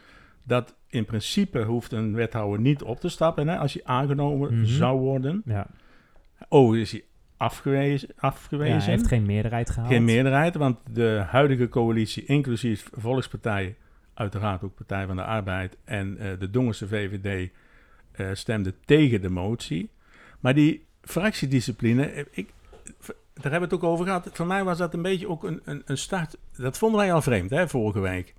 dat 0.43 0.75
in 0.89 1.05
principe 1.05 1.61
hoeft 1.63 1.91
een 1.91 2.13
wethouder 2.15 2.59
niet 2.59 2.83
op 2.83 2.99
te 2.99 3.09
stappen 3.09 3.47
hè, 3.47 3.57
als 3.57 3.73
hij 3.73 3.81
aangenomen 3.85 4.53
Mhm. 4.53 4.65
zou 4.65 4.99
worden. 4.99 5.41
Ja. 5.45 5.67
Oh, 6.49 6.77
is 6.77 6.91
hij 6.91 7.03
afgewezen? 7.37 8.07
Ja, 8.15 8.27
afgewezen? 8.27 8.77
hij 8.77 8.85
heeft 8.91 9.07
geen 9.07 9.25
meerderheid 9.25 9.69
gehaald. 9.69 9.91
Geen 9.91 10.03
meerderheid, 10.03 10.55
want 10.55 10.77
de 10.93 11.23
huidige 11.27 11.69
coalitie, 11.69 12.25
inclusief 12.25 12.89
Volkspartij, 12.91 13.75
uiteraard 14.13 14.63
ook 14.63 14.75
Partij 14.75 15.05
van 15.05 15.15
de 15.15 15.23
Arbeid 15.23 15.77
en 15.85 16.17
eh, 16.17 16.27
de 16.39 16.49
Dongense 16.49 16.87
VVD, 16.87 17.49
eh 18.11 18.27
stemde 18.33 18.73
tegen 18.85 19.21
de 19.21 19.29
motie. 19.29 19.89
Maar 20.39 20.53
die 20.53 20.85
fractiediscipline, 21.01 22.05
eh, 22.05 22.23
ik, 22.31 22.49
daar 23.33 23.51
hebben 23.51 23.69
we 23.69 23.75
het 23.75 23.83
ook 23.83 23.83
over 23.91 24.05
gehad. 24.05 24.29
Voor 24.33 24.47
mij 24.47 24.63
was 24.63 24.77
dat 24.77 24.93
een 24.93 25.01
beetje 25.01 25.29
ook 25.29 25.43
een, 25.43 25.61
een, 25.65 25.81
een 25.85 25.97
start. 25.97 26.37
Dat 26.57 26.77
vonden 26.77 26.99
wij 26.99 27.13
al 27.13 27.21
vreemd, 27.21 27.49
hè, 27.49 27.67
vorige 27.69 27.99
week. 27.99 28.33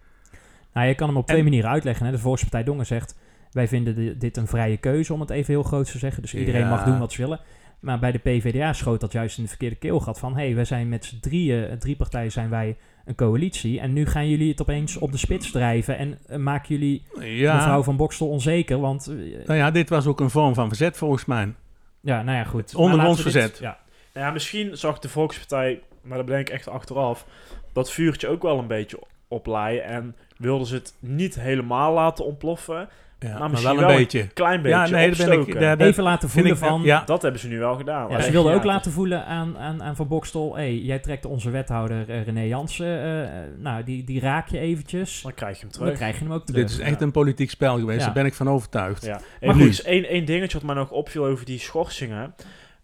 Nou, 0.73 0.87
je 0.87 0.95
kan 0.95 1.09
hem 1.09 1.17
op 1.17 1.27
twee 1.27 1.39
En- 1.39 1.45
manieren 1.45 1.71
uitleggen. 1.71 2.07
Hè. 2.07 2.13
De 2.13 2.19
Volkspartij 2.19 2.65
Dongen 2.65 2.87
zegt... 2.87 3.17
wij 3.53 3.69
vinden 3.69 3.95
di- 3.95 4.19
dit 4.19 4.37
een 4.37 4.47
vrije 4.47 4.77
keuze, 4.77 5.13
om 5.13 5.21
het 5.21 5.31
even 5.31 5.53
heel 5.55 5.63
groot 5.63 5.91
te 5.91 5.99
zeggen. 5.99 6.23
Dus 6.23 6.35
iedereen 6.35 6.61
Ja. 6.61 6.69
mag 6.69 6.85
doen 6.85 6.99
wat 6.99 7.13
ze 7.13 7.23
willen. 7.23 7.41
Maar 7.85 7.99
bij 7.99 8.12
de 8.12 8.19
PvdA 8.19 8.73
schoot 8.73 9.00
dat 9.00 9.12
juist 9.12 9.37
in 9.37 9.43
de 9.43 9.49
verkeerde 9.49 9.76
keelgat 9.76 10.19
van... 10.19 10.37
hé, 10.37 10.45
hey, 10.45 10.55
wij 10.55 10.64
zijn 10.64 10.88
met 10.88 11.05
z'n 11.05 11.21
drieën, 11.21 11.64
eh, 11.69 11.76
drie 11.76 11.97
partijen 11.97 12.33
zijn 12.33 12.50
wij 12.50 12.76
een 13.05 13.14
coalitie... 13.14 13.81
en 13.81 13.93
nu 13.93 14.07
gaan 14.07 14.29
jullie 14.29 14.50
het 14.50 14.61
opeens 14.61 14.97
op 14.97 15.12
de 15.12 15.19
spits 15.19 15.50
drijven... 15.50 15.99
en 15.99 16.19
eh, 16.26 16.38
maken 16.38 16.69
jullie 16.69 17.03
Ja, 17.21 17.55
mevrouw 17.57 17.83
van 17.83 17.97
Bokstel 17.97 18.29
onzeker, 18.29 18.81
want... 18.81 19.07
eh, 19.07 19.47
nou 19.47 19.59
ja, 19.59 19.71
dit 19.71 19.88
was 19.88 20.07
ook 20.07 20.21
een 20.21 20.31
vorm 20.31 20.55
van 20.55 20.69
verzet 20.69 20.97
volgens 20.97 21.25
mij. 21.25 21.55
ja, 22.00 22.23
nou 22.23 22.37
ja, 22.38 22.45
goed. 22.45 22.75
Onder 22.75 22.97
Maar 22.97 23.07
ons 23.07 23.23
dit- 23.23 23.33
verzet. 23.33 23.59
Ja, 23.59 23.79
Nou 24.14 24.26
ja, 24.26 24.33
misschien 24.33 24.76
zag 24.76 24.99
de 24.99 25.09
Volkspartij, 25.09 25.81
maar 26.03 26.17
dat 26.17 26.26
bedenk 26.26 26.49
ik 26.49 26.55
echt 26.55 26.69
achteraf, 26.69 27.26
dat 27.73 27.91
vuurtje 27.91 28.29
ook 28.29 28.43
wel 28.43 28.59
een 28.59 28.67
beetje 28.67 28.99
oplaaien. 29.29 29.85
En 29.85 30.17
wilden 30.37 30.67
ze 30.67 30.75
het 30.75 30.95
niet 31.00 31.41
helemaal 31.41 31.93
laten 31.93 32.25
ontploffen. 32.25 32.88
Ja, 33.28 33.49
maar, 33.49 33.62
wel 33.62 33.73
een 33.73 33.78
wel 33.78 33.97
beetje. 33.97 34.21
Een 34.21 34.33
klein 34.33 34.62
beetje 34.62 34.76
Ja, 34.78 34.88
nee, 34.88 35.14
daar 35.14 35.28
ben 35.28 35.40
ik. 35.40 35.61
daar- 35.61 35.81
even 35.81 36.02
laten 36.02 36.28
voelen 36.28 36.52
ik, 36.52 36.59
van... 36.59 36.83
Ja, 36.83 37.02
Dat 37.04 37.23
hebben 37.23 37.40
ze 37.40 37.49
nu 37.49 37.59
wel 37.59 37.75
gedaan. 37.76 38.11
Ja, 38.11 38.21
ze 38.21 38.31
wilden 38.31 38.54
ook 38.54 38.62
ja, 38.62 38.66
laten 38.66 38.93
voelen 38.93 39.26
aan, 39.26 39.59
aan, 39.59 39.83
aan 39.83 39.97
Van 39.97 40.09
Bokstel... 40.09 40.54
hey, 40.57 40.76
jij 40.78 40.99
trekt 40.99 41.25
onze 41.25 41.50
wethouder 41.50 42.11
eh, 42.11 42.25
René 42.25 42.40
Jansen... 42.43 43.02
eh, 43.02 43.28
nou, 43.59 43.85
die, 43.85 44.04
die 44.04 44.21
raak 44.21 44.49
je 44.49 44.59
eventjes... 44.59 45.21
Dan 45.23 45.35
krijg 45.35 45.54
je 45.57 45.61
hem 45.62 45.71
Dan 45.73 45.81
terug. 45.81 45.97
krijg 45.97 46.19
je 46.19 46.25
hem 46.25 46.33
ook 46.33 46.47
terug. 46.47 46.61
dit 46.61 46.71
is 46.71 46.78
echt 46.78 47.00
een 47.00 47.11
politiek 47.12 47.50
spel 47.50 47.78
geweest, 47.78 47.99
Ja. 47.99 48.04
daar 48.04 48.14
ben 48.14 48.26
ik 48.26 48.35
van 48.35 48.49
overtuigd. 48.49 49.04
Ja. 49.04 49.21
Maar 49.40 49.57
Maar 49.57 49.66
goed. 49.66 49.83
één, 49.83 50.04
één 50.09 50.25
dingetje 50.25 50.59
wat 50.59 50.66
mij 50.66 50.75
nog 50.76 50.90
opviel 50.90 51.25
over 51.25 51.45
die 51.45 51.59
schorsingen. 51.59 52.35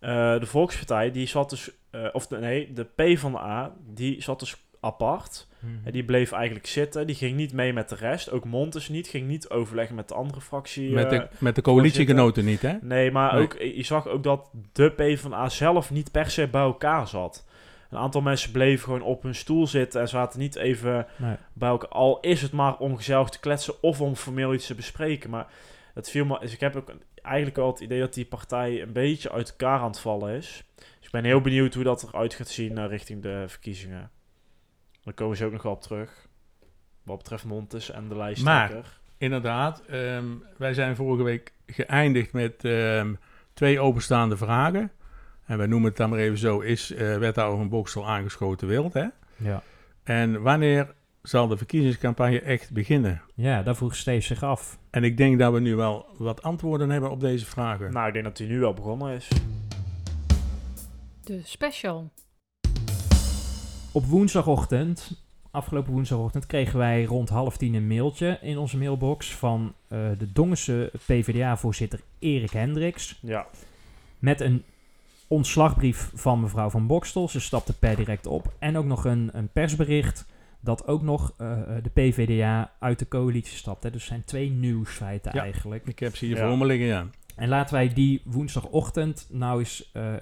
Eh, 0.00 0.11
de 0.40 0.47
Volkspartij, 0.47 1.11
die 1.11 1.26
zat 1.26 1.50
dus... 1.50 1.70
eh, 1.90 2.00
of 2.12 2.26
de, 2.26 2.38
nee, 2.38 2.73
de 2.73 2.85
P 2.85 3.18
van 3.18 3.32
de 3.32 3.38
A, 3.38 3.73
die 3.94 4.23
zat 4.23 4.40
dus 4.40 4.56
apart. 4.80 5.49
Mhm. 5.58 5.72
En 5.84 5.92
die 5.92 6.04
bleef 6.04 6.32
eigenlijk 6.32 6.66
zitten. 6.66 7.06
Die 7.06 7.16
ging 7.16 7.37
niet 7.37 7.52
mee 7.52 7.72
met 7.72 7.88
de 7.88 7.94
rest. 7.94 8.30
Ook 8.30 8.44
Montes 8.44 8.88
niet. 8.88 9.08
Ging 9.08 9.26
niet 9.26 9.49
overleggen 9.49 9.94
met 9.94 10.08
de 10.08 10.14
andere 10.14 10.40
fractie. 10.40 10.90
Met 10.92 11.12
eh, 11.12 11.18
de, 11.18 11.28
met 11.38 11.54
de 11.54 11.62
coalitiegenoten 11.62 12.44
niet, 12.44 12.62
hè? 12.62 12.72
Nee, 12.80 13.10
maar 13.10 13.34
Nee. 13.34 13.42
ook, 13.42 13.58
je 13.58 13.82
zag 13.84 14.08
ook 14.08 14.22
dat 14.22 14.50
de 14.72 14.90
PvdA 14.90 15.49
zelf 15.49 15.90
niet 15.90 16.10
per 16.12 16.30
se 16.30 16.49
bij 16.49 16.62
elkaar 16.62 17.08
zat. 17.08 17.46
Een 17.90 17.99
aantal 17.99 18.20
mensen 18.20 18.50
bleven 18.52 18.84
gewoon 18.84 19.02
op 19.02 19.22
hun 19.22 19.34
stoel 19.34 19.66
zitten 19.66 20.00
en 20.00 20.08
zaten 20.08 20.40
niet 20.40 20.56
even 20.56 21.06
Nee. 21.16 21.37
bij 21.52 21.68
elkaar. 21.68 21.88
Al 21.90 22.20
is 22.20 22.42
het 22.42 22.52
maar 22.52 22.76
om 22.76 22.96
gezellig 22.96 23.28
te 23.28 23.40
kletsen 23.40 23.82
of 23.82 24.00
om 24.00 24.14
formeel 24.16 24.54
iets 24.54 24.66
te 24.66 24.75
bespreken. 24.75 25.30
Maar 25.30 25.46
het 25.94 26.10
viel 26.10 26.25
me, 26.25 26.38
dus 26.40 26.52
ik 26.52 26.60
heb 26.60 26.76
ook 26.76 26.92
eigenlijk 27.22 27.56
wel 27.56 27.66
het 27.66 27.80
idee 27.80 28.00
dat 28.00 28.14
die 28.14 28.25
partij 28.26 28.82
een 28.82 28.92
beetje 28.92 29.32
uit 29.32 29.50
elkaar 29.50 29.80
aan 29.80 29.87
het 29.90 30.00
vallen 30.00 30.34
is. 30.37 30.64
Dus 30.76 31.06
ik 31.06 31.10
ben 31.10 31.25
heel 31.25 31.40
benieuwd 31.40 31.75
hoe 31.75 31.84
dat 31.84 32.02
eruit 32.08 32.34
gaat 32.34 32.49
zien 32.49 32.78
eh, 32.78 32.87
richting 32.88 33.22
de 33.22 33.44
verkiezingen. 33.46 34.10
Daar 35.04 35.14
komen 35.14 35.37
ze 35.37 35.45
ook 35.45 35.52
nog 35.52 35.62
wel 35.62 35.73
op 35.73 35.83
terug. 35.83 36.28
Wat 37.02 37.16
betreft 37.16 37.45
Montes 37.45 37.90
en 37.90 38.09
de 38.09 38.16
lijsttrekker. 38.16 38.99
Inderdaad. 39.19 39.83
ehm, 39.85 40.25
wij 40.57 40.75
zijn 40.75 40.97
vorige 40.97 41.23
week 41.23 41.52
geëindigd 41.66 42.33
met 42.33 42.64
ehm, 42.64 43.14
twee 43.54 43.80
openstaande 43.80 44.37
vragen. 44.37 44.90
En 45.47 45.59
wij 45.59 45.66
noemen 45.66 45.88
het 45.88 45.97
dan 45.97 46.11
maar 46.11 46.19
even 46.19 46.38
zo. 46.38 46.61
Is 46.61 46.92
eh, 46.92 47.16
wethouder 47.19 47.59
van 47.59 47.69
Boksel 47.69 48.09
aangeschoten 48.09 48.69
wild, 48.69 48.92
hè? 48.92 49.07
Ja. 49.37 49.62
En 50.02 50.42
wanneer 50.42 50.95
zal 51.23 51.49
de 51.49 51.57
verkiezingscampagne 51.57 52.40
echt 52.40 52.73
beginnen? 52.73 53.23
ja, 53.35 53.62
daar 53.62 53.76
vroeg 53.76 53.97
Steve 53.97 54.21
zich 54.21 54.42
af. 54.42 54.78
En 54.90 55.04
ik 55.04 55.16
denk 55.16 55.38
dat 55.38 55.52
we 55.52 55.61
nu 55.61 55.75
wel 55.75 56.07
wat 56.19 56.42
antwoorden 56.42 56.90
hebben 56.90 57.11
op 57.11 57.21
deze 57.21 57.47
vragen. 57.47 57.92
Nou, 57.92 58.07
ik 58.07 58.12
denk 58.12 58.25
dat 58.25 58.38
hij 58.38 58.47
nu 58.47 58.64
al 58.64 58.75
begonnen 58.75 59.14
is. 59.14 59.28
De 61.25 61.40
special. 61.45 62.11
Op 63.92 64.04
woensdagochtend, 64.06 65.23
afgelopen 65.50 65.92
woensdagochtend, 65.92 66.47
kregen 66.47 66.78
wij 66.78 67.04
rond 67.04 67.28
half 67.28 67.56
tien 67.56 67.75
een 67.75 67.87
mailtje 67.87 68.38
in 68.42 68.59
onze 68.59 68.76
mailbox 68.76 69.35
van 69.35 69.75
eh, 69.88 69.99
de 70.18 70.32
Dongense 70.32 70.92
PvdA-voorzitter 71.06 72.00
Erik 72.18 72.50
Hendricks. 72.50 73.18
Ja. 73.23 73.47
Met 74.18 74.40
een 74.40 74.62
ontslagbrief 75.28 76.11
van 76.14 76.40
mevrouw 76.40 76.70
van 76.70 76.87
Bokstel. 76.87 77.28
Ze 77.28 77.40
stapte 77.40 77.73
per 77.78 77.97
direct 77.97 78.26
op. 78.26 78.52
En 78.59 78.76
ook 78.76 78.85
nog 78.85 79.04
een, 79.04 79.30
een 79.32 79.49
persbericht 79.49 80.26
dat 80.61 80.87
ook 80.87 81.02
nog 81.02 81.32
eh, 81.37 81.52
eh, 81.52 81.82
de 81.82 81.90
PvdA 81.90 82.73
uit 82.78 82.99
de 82.99 83.09
coalitie 83.09 83.56
stapt. 83.56 83.82
Hè. 83.82 83.90
Dus 83.90 84.00
er 84.02 84.09
zijn 84.09 84.25
twee 84.25 84.50
nieuwsfeiten 84.50 85.30
Ja. 85.35 85.42
eigenlijk. 85.42 85.87
Ik 85.87 85.99
heb 85.99 86.16
ze 86.16 86.25
hier 86.26 86.37
Ja. 86.37 86.49
voor 86.49 86.59
me 86.59 86.66
liggen, 86.66 86.87
ja. 86.87 87.06
En 87.37 87.49
laten 87.49 87.75
wij 87.75 87.88
die 87.88 88.23
woensdagochtend 88.25 89.26
nou 89.30 89.59
eens 89.59 89.90
eh, 89.92 90.14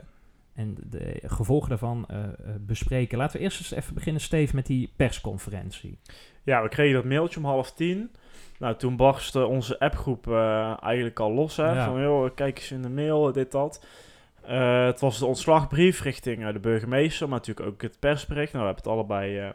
en 0.58 0.76
de 0.90 1.20
gevolgen 1.24 1.68
daarvan 1.68 2.04
eh, 2.08 2.22
eh, 2.22 2.30
bespreken. 2.60 3.18
Laten 3.18 3.36
we 3.36 3.42
eerst 3.42 3.58
eens 3.58 3.70
even 3.70 3.94
beginnen, 3.94 4.22
Steve, 4.22 4.54
met 4.54 4.66
die 4.66 4.92
persconferentie. 4.96 5.98
Ja, 6.42 6.62
we 6.62 6.68
kregen 6.68 6.94
dat 6.94 7.04
mailtje 7.04 7.38
om 7.38 7.44
half 7.44 7.72
tien. 7.72 8.10
Nou, 8.58 8.76
toen 8.76 8.96
barstte 8.96 9.46
onze 9.46 9.78
appgroep 9.78 10.28
eh, 10.28 10.82
eigenlijk 10.82 11.20
al 11.20 11.32
los. 11.32 11.56
Hè? 11.56 11.72
Ja. 11.72 11.84
Van, 11.84 12.00
joh, 12.00 12.34
kijk 12.34 12.58
eens 12.58 12.70
in 12.70 12.82
de 12.82 12.90
mail, 12.90 13.32
dit, 13.32 13.52
dat. 13.52 13.84
Eh, 14.42 14.84
het 14.84 15.00
was 15.00 15.18
de 15.18 15.26
ontslagbrief 15.26 16.02
richting 16.02 16.46
eh, 16.46 16.52
de 16.52 16.58
burgemeester, 16.58 17.28
maar 17.28 17.38
natuurlijk 17.38 17.66
ook 17.66 17.82
het 17.82 17.98
persbericht. 17.98 18.52
Nou, 18.52 18.64
we 18.64 18.72
hebben 18.72 18.90
het 18.90 19.00
allebei 19.00 19.38
eh, 19.38 19.48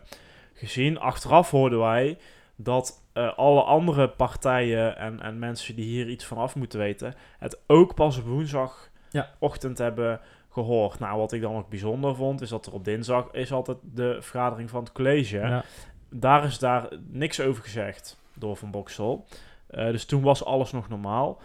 gezien. 0.53 0.99
Achteraf 0.99 1.51
hoorden 1.51 1.79
wij 1.79 2.17
dat 2.55 3.01
eh, 3.13 3.37
alle 3.37 3.61
andere 3.61 4.09
partijen 4.09 4.97
en, 4.97 5.21
en 5.21 5.39
mensen 5.39 5.75
die 5.75 5.85
hier 5.85 6.09
iets 6.09 6.25
van 6.25 6.37
af 6.37 6.55
moeten 6.55 6.79
weten, 6.79 7.15
het 7.39 7.59
ook 7.67 7.95
pas 7.95 8.17
op 8.17 8.25
woensdagochtend 8.25 9.77
hebben 9.77 10.19
gehoord. 10.53 10.99
Nou, 10.99 11.17
wat 11.19 11.31
ik 11.31 11.41
dan 11.41 11.55
ook 11.55 11.69
bijzonder 11.69 12.15
vond, 12.15 12.41
is 12.41 12.49
dat 12.49 12.65
er 12.65 12.73
op 12.73 12.85
dinsdag 12.85 13.27
is 13.31 13.51
altijd 13.51 13.77
de 13.93 14.17
vergadering 14.19 14.69
van 14.69 14.83
het 14.83 14.91
college. 14.91 15.37
Ja. 15.37 15.63
Daar 16.09 16.43
is 16.45 16.59
daar 16.59 16.87
niks 17.09 17.41
over 17.41 17.63
gezegd 17.63 18.19
door 18.33 18.55
Van 18.55 18.71
Boksel. 18.71 19.25
Eh, 19.67 19.85
dus 19.85 20.05
toen 20.05 20.21
was 20.21 20.45
alles 20.45 20.71
nog 20.71 20.89
normaal. 20.89 21.41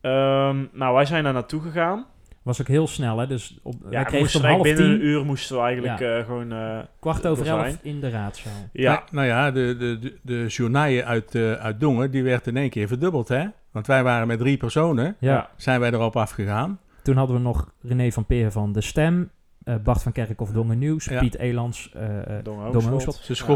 Ehm, 0.00 0.64
nou, 0.72 0.94
wij 0.94 1.04
zijn 1.04 1.24
daar 1.24 1.32
naartoe 1.32 1.60
gegaan. 1.60 2.06
Was 2.42 2.60
ook 2.60 2.68
heel 2.68 2.86
snel, 2.86 3.18
hè? 3.18 3.26
Dus 3.26 3.58
op, 3.62 3.74
Ja, 3.90 3.98
we 3.98 4.04
kregen 4.04 4.18
moesten 4.18 4.40
om 4.42 4.46
half 4.46 4.62
binnen 4.62 4.82
tien, 4.84 4.92
een 4.92 5.00
uur 5.06 5.24
moesten 5.24 5.56
we 5.56 5.62
eigenlijk 5.62 5.98
Ja. 6.00 6.18
eh, 6.18 6.24
gewoon... 6.24 6.52
eh, 6.52 6.78
kwart 7.00 7.26
over 7.26 7.44
er 7.46 7.50
elf 7.52 7.60
zijn. 7.60 7.78
in 7.82 8.00
de 8.00 8.10
raadzaal. 8.10 8.52
ja, 8.72 8.90
Nou, 8.92 9.02
nou 9.10 9.26
ja, 9.26 9.50
de, 9.50 9.76
de, 9.78 9.98
de, 9.98 10.18
de 10.22 10.46
journaille 10.46 11.04
uit, 11.04 11.34
eh 11.34 11.52
uit 11.52 11.80
Dongen, 11.80 12.10
die 12.10 12.22
werd 12.22 12.46
in 12.46 12.56
één 12.56 12.70
keer 12.70 12.88
verdubbeld, 12.88 13.28
hè? 13.28 13.44
Want 13.70 13.86
wij 13.86 14.02
waren 14.02 14.26
met 14.26 14.38
drie 14.38 14.56
personen, 14.56 15.16
Ja. 15.20 15.32
Ja. 15.32 15.50
zijn 15.56 15.80
wij 15.80 15.90
erop 15.92 16.16
afgegaan. 16.16 16.80
Toen 17.02 17.16
hadden 17.16 17.36
we 17.36 17.42
nog 17.42 17.72
René 17.82 18.10
van 18.10 18.24
Peer 18.26 18.52
van 18.52 18.72
De 18.72 18.80
Stem, 18.80 19.30
eh, 19.64 19.74
Bart 19.84 20.02
van 20.02 20.12
Kerkhoff 20.12 20.52
Dongen 20.52 20.78
Nieuws, 20.78 21.04
Ja. 21.04 21.20
Piet 21.20 21.38
Elans, 21.38 21.90
eh, 21.94 22.38
eh, 22.38 22.44
Dongen 22.44 23.00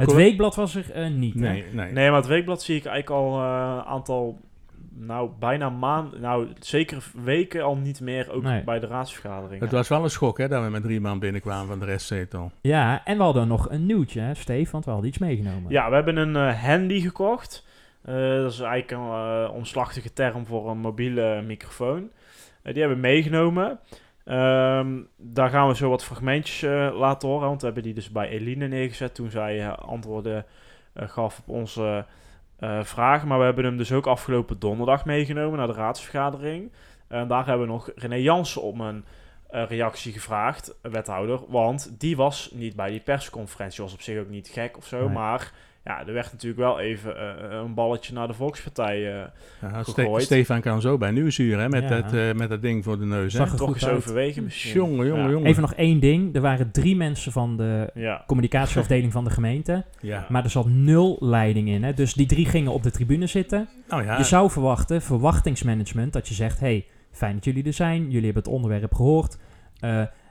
Het 0.00 0.12
weekblad 0.12 0.54
was 0.54 0.74
er 0.74 0.90
eh, 0.92 1.10
niet? 1.10 1.34
Nee, 1.34 1.64
nee. 1.72 1.92
Nee, 1.92 2.08
maar 2.10 2.18
het 2.18 2.28
weekblad 2.28 2.62
zie 2.62 2.76
ik 2.76 2.84
eigenlijk 2.84 3.22
al 3.22 3.40
eh, 3.40 3.74
een 3.76 3.84
aantal, 3.84 4.40
nou 4.96 5.30
bijna 5.38 5.70
maanden, 5.70 6.20
nou 6.20 6.48
zeker 6.58 7.10
weken 7.24 7.62
al 7.62 7.76
niet 7.76 8.00
meer, 8.00 8.32
ook 8.32 8.42
Nee. 8.42 8.62
bij 8.64 8.80
de 8.80 8.86
raadsvergaderingen. 8.86 9.62
Het 9.62 9.72
was 9.72 9.88
wel 9.88 10.02
een 10.04 10.10
schok, 10.10 10.38
hè, 10.38 10.48
dat 10.48 10.64
we 10.64 10.70
met 10.70 10.82
drie 10.82 11.00
man 11.00 11.18
binnenkwamen 11.18 11.66
van 11.66 11.78
de 11.78 11.84
restzetel. 11.84 12.52
Ja, 12.60 13.04
en 13.04 13.16
we 13.16 13.22
hadden 13.22 13.48
nog 13.48 13.70
een 13.70 13.86
nieuwtje, 13.86 14.20
hè, 14.20 14.34
Steve, 14.34 14.72
want 14.72 14.84
we 14.84 14.90
hadden 14.90 15.08
iets 15.08 15.18
meegenomen. 15.18 15.70
Ja, 15.72 15.88
we 15.88 15.94
hebben 15.94 16.16
een 16.16 16.36
eh, 16.36 16.62
handy 16.62 17.00
gekocht. 17.00 17.66
Eh, 18.02 18.14
dat 18.14 18.52
is 18.52 18.60
eigenlijk 18.60 18.90
een 18.90 19.48
omslachtige 19.50 20.12
term 20.12 20.46
voor 20.46 20.70
een 20.70 20.78
mobiele 20.78 21.42
microfoon. 21.46 22.10
Eh, 22.64 22.72
die 22.72 22.82
hebben 22.82 23.00
we 23.00 23.08
meegenomen. 23.08 23.78
Ehm, 24.24 25.00
daar 25.16 25.50
gaan 25.50 25.68
we 25.68 25.76
zo 25.76 25.88
wat 25.88 26.04
fragmentjes 26.04 26.62
eh, 26.62 26.98
laten 26.98 27.28
horen, 27.28 27.48
want 27.48 27.60
we 27.60 27.66
hebben 27.66 27.84
die 27.84 27.94
dus 27.94 28.10
bij 28.10 28.28
Eline 28.28 28.68
neergezet 28.68 29.14
toen 29.14 29.30
zij 29.30 29.60
eh, 29.60 29.72
antwoorden 29.72 30.44
gaf 30.94 31.38
op 31.38 31.48
onze 31.48 32.04
vragen. 32.82 33.28
Maar 33.28 33.38
we 33.38 33.44
hebben 33.44 33.64
hem 33.64 33.76
dus 33.76 33.92
ook 33.92 34.06
afgelopen 34.06 34.58
donderdag 34.58 35.04
meegenomen 35.04 35.58
naar 35.58 35.66
de 35.66 35.72
raadsvergadering. 35.72 36.72
En 37.08 37.28
daar 37.28 37.46
hebben 37.46 37.66
we 37.66 37.72
nog 37.72 37.90
René 37.94 38.14
Jansen 38.14 38.62
om 38.62 38.80
een 38.80 39.04
reactie 39.48 40.12
gevraagd, 40.12 40.78
wethouder. 40.82 41.40
Want 41.48 42.00
die 42.00 42.16
was 42.16 42.50
niet 42.52 42.76
bij 42.76 42.90
die 42.90 43.00
persconferentie. 43.00 43.82
Was 43.82 43.92
op 43.92 44.00
zich 44.00 44.20
ook 44.20 44.28
niet 44.28 44.48
gek 44.48 44.76
of 44.76 44.86
zo. 44.86 44.98
Nee. 44.98 45.08
Maar 45.08 45.52
ja, 45.84 46.06
er 46.06 46.12
werd 46.12 46.32
natuurlijk 46.32 46.60
wel 46.60 46.80
even 46.80 47.16
eh, 47.18 47.58
een 47.58 47.74
balletje 47.74 48.14
naar 48.14 48.26
de 48.26 48.32
Volkspartij. 48.34 49.12
eh 49.12 49.26
Ja, 49.60 49.82
Ste- 49.82 49.92
Gegooid. 49.92 50.22
Stefan 50.24 50.60
kan 50.60 50.80
zo 50.80 50.98
bij 50.98 51.10
Nieuwsuur, 51.10 51.58
hè, 51.58 51.68
met, 51.68 51.82
Ja. 51.82 51.88
dat, 51.88 52.12
eh, 52.12 52.32
met 52.32 52.48
dat 52.48 52.62
ding 52.62 52.84
voor 52.84 52.98
de 52.98 53.04
neus. 53.04 53.32
Hè? 53.32 53.38
Zag 53.38 53.50
er 53.52 53.56
toch 53.56 53.66
goed 53.66 53.76
eens 53.76 53.86
uit. 53.86 53.96
overwegen 53.96 54.44
misschien. 54.44 54.72
Jongen, 54.74 55.06
jongen, 55.06 55.24
Ja. 55.24 55.30
jongen. 55.30 55.46
Even 55.48 55.62
nog 55.62 55.74
één 55.74 56.00
ding. 56.00 56.34
Er 56.34 56.40
waren 56.40 56.70
drie 56.70 56.96
mensen 56.96 57.32
van 57.32 57.56
de 57.56 57.90
Ja. 57.94 58.24
communicatieafdeling 58.26 59.12
van 59.12 59.24
de 59.24 59.30
gemeente. 59.30 59.84
Ja. 60.00 60.26
Maar 60.28 60.44
er 60.44 60.50
zat 60.50 60.66
nul 60.68 61.16
leiding 61.20 61.68
in. 61.68 61.82
Hè? 61.84 61.94
Dus 61.94 62.14
die 62.14 62.26
drie 62.26 62.46
gingen 62.46 62.72
op 62.72 62.82
de 62.82 62.90
tribune 62.90 63.26
zitten. 63.26 63.68
nou 63.88 64.04
ja, 64.04 64.16
Je 64.18 64.24
zou 64.24 64.50
verwachten, 64.50 65.02
verwachtingsmanagement, 65.02 66.12
dat 66.12 66.28
je 66.28 66.34
zegt... 66.34 66.60
hey, 66.60 66.86
fijn 67.12 67.34
dat 67.34 67.44
jullie 67.44 67.64
er 67.64 67.72
zijn. 67.72 68.02
Jullie 68.04 68.24
hebben 68.24 68.42
het 68.42 68.52
onderwerp 68.52 68.94
gehoord. 68.94 69.38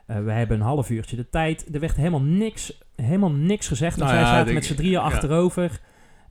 Eh, 0.05 0.23
we 0.23 0.31
hebben 0.31 0.57
een 0.57 0.63
half 0.65 0.89
uurtje 0.89 1.15
de 1.15 1.29
tijd. 1.29 1.65
Er 1.73 1.79
werd 1.79 1.95
helemaal 1.95 2.21
niks, 2.21 2.81
helemaal 2.95 3.31
niks 3.31 3.67
gezegd. 3.67 3.97
Nou 3.97 4.09
zij 4.09 4.19
ja, 4.19 4.25
zaten 4.25 4.53
met 4.53 4.65
z'n 4.65 4.75
drieën 4.75 4.99
achterover 4.99 5.79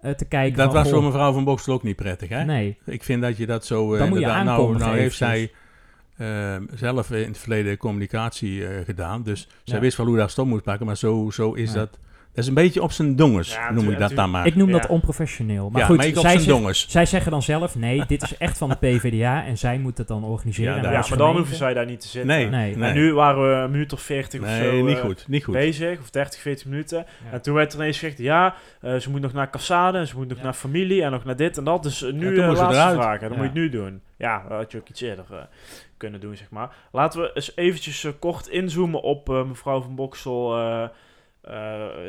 eh, 0.01 0.11
te 0.13 0.25
kijken. 0.25 0.59
dat 0.59 0.73
was 0.73 0.91
voor 0.91 1.03
mevrouw 1.03 1.33
van 1.33 1.45
Boksel 1.45 1.73
ook 1.75 1.83
niet 1.83 1.97
prettig, 1.97 2.29
hè? 2.29 2.45
Nee, 2.45 2.79
Ik 2.87 3.03
vind 3.03 3.23
dat 3.23 3.37
je 3.37 3.47
dat 3.47 3.67
zo... 3.67 3.93
eh, 3.93 3.99
Dan 3.99 4.09
moet 4.09 4.19
je 4.19 4.25
inderdaad- 4.25 4.45
nou, 4.57 4.79
nou 4.79 4.97
heeft 4.97 5.17
zij 5.17 5.51
zelf 6.75 7.11
in 7.11 7.29
het 7.29 7.39
verleden 7.39 7.77
communicatie 7.77 8.63
gedaan. 8.85 9.23
Dus 9.23 9.49
zij 9.65 9.81
wist 9.81 9.97
wel 9.97 10.07
hoe 10.07 10.17
dat 10.17 10.31
stop 10.31 10.47
moet 10.47 10.63
pakken. 10.63 10.87
Maar 10.87 10.97
zo, 10.97 11.31
zo 11.31 11.53
is 11.53 11.73
Ja. 11.73 11.79
dat... 11.79 11.99
Dat 12.35 12.45
is 12.45 12.49
een 12.49 12.55
beetje 12.55 12.83
op 12.83 12.93
zijn 12.93 13.17
dongens, 13.17 13.53
Ja, 13.55 13.71
noem 13.73 13.91
ik 13.91 13.99
dat 13.99 14.11
dan 14.11 14.31
maar. 14.31 14.47
ik 14.47 14.55
noem 14.55 14.71
dat 14.73 14.87
onprofessioneel. 14.87 15.71
Maar 15.71 15.81
ja, 15.81 15.87
goed, 15.87 15.97
maar 15.97 16.07
ik 16.07 16.17
op 16.17 16.21
zij, 16.21 16.31
zijn 16.31 16.43
zeg- 16.43 16.55
dongens. 16.55 16.87
zij 16.89 17.07
zeggen 17.07 17.31
dan 17.31 17.43
zelf... 17.43 17.75
nee, 17.77 18.07
dit 18.07 18.23
is 18.23 18.37
echt 18.37 18.59
van 18.59 18.69
de 18.69 18.75
PvdA 18.77 19.45
en 19.45 19.59
zij 19.59 19.79
moeten 19.79 20.05
het 20.05 20.13
dan 20.13 20.25
organiseren. 20.25 20.75
Ja, 20.77 20.83
En 20.83 20.93
maar 21.09 21.19
dan 21.19 21.37
hoeven 21.37 21.57
zij 21.57 21.75
daar 21.75 21.87
niet 21.87 22.01
te 22.01 22.09
zitten. 22.09 22.31
Nee, 22.31 22.47
Nee. 22.49 22.77
nee. 22.77 22.89
En 22.89 22.95
nu 22.95 23.15
waren 23.15 23.49
we 23.49 23.55
een 23.65 23.71
minuut 23.71 23.93
of 23.93 24.01
40 24.01 24.41
of 24.41 24.47
nee, 24.47 24.71
zo 24.81 24.85
niet 24.87 24.97
eh, 24.97 25.03
goed, 25.03 25.25
niet 25.29 25.45
goed. 25.45 25.55
bezig, 25.55 26.01
of 26.01 26.11
30, 26.11 26.41
40 26.41 26.67
minuten. 26.67 26.99
Ja. 26.99 27.31
En 27.33 27.43
toen 27.43 27.55
werd 27.55 27.73
er 27.73 27.79
ineens 27.79 27.99
gezegd, 27.99 28.19
ja, 28.19 28.55
eh, 28.81 28.97
ze 28.97 29.11
moet 29.11 29.21
nog 29.21 29.33
naar 29.33 29.51
Cassade, 29.51 29.99
en 29.99 30.07
ze 30.07 30.17
moet 30.17 30.29
nog 30.29 30.39
Ja. 30.39 30.45
naar 30.45 30.53
familie, 30.53 31.03
en 31.03 31.11
nog 31.11 31.25
naar 31.25 31.37
dit 31.37 31.57
en 31.59 31.65
dat. 31.65 31.83
Dus 31.83 32.03
eh, 32.03 32.13
nu 32.13 32.35
ze 32.35 32.41
laatste 32.47 32.65
eruit. 32.67 32.95
vragen, 33.01 33.21
dat 33.21 33.31
Ja. 33.31 33.37
moet 33.45 33.53
je 33.55 33.61
het 33.61 33.73
nu 33.73 33.81
doen. 33.81 34.01
Ja, 34.17 34.43
dat 34.49 34.59
had 34.59 34.73
je 34.73 34.79
ook 34.79 34.89
iets 34.89 35.01
eerder 35.01 35.25
kunnen 35.97 36.21
doen, 36.21 36.37
zeg 36.37 36.51
maar. 36.51 36.71
Laten 36.93 37.21
we 37.21 37.31
eens 37.35 37.53
eventjes 37.57 38.07
kort 38.19 38.47
inzoomen 38.49 39.03
op 39.03 39.29
mevrouw 39.29 39.81
van 39.83 39.95
Boksel 39.95 40.55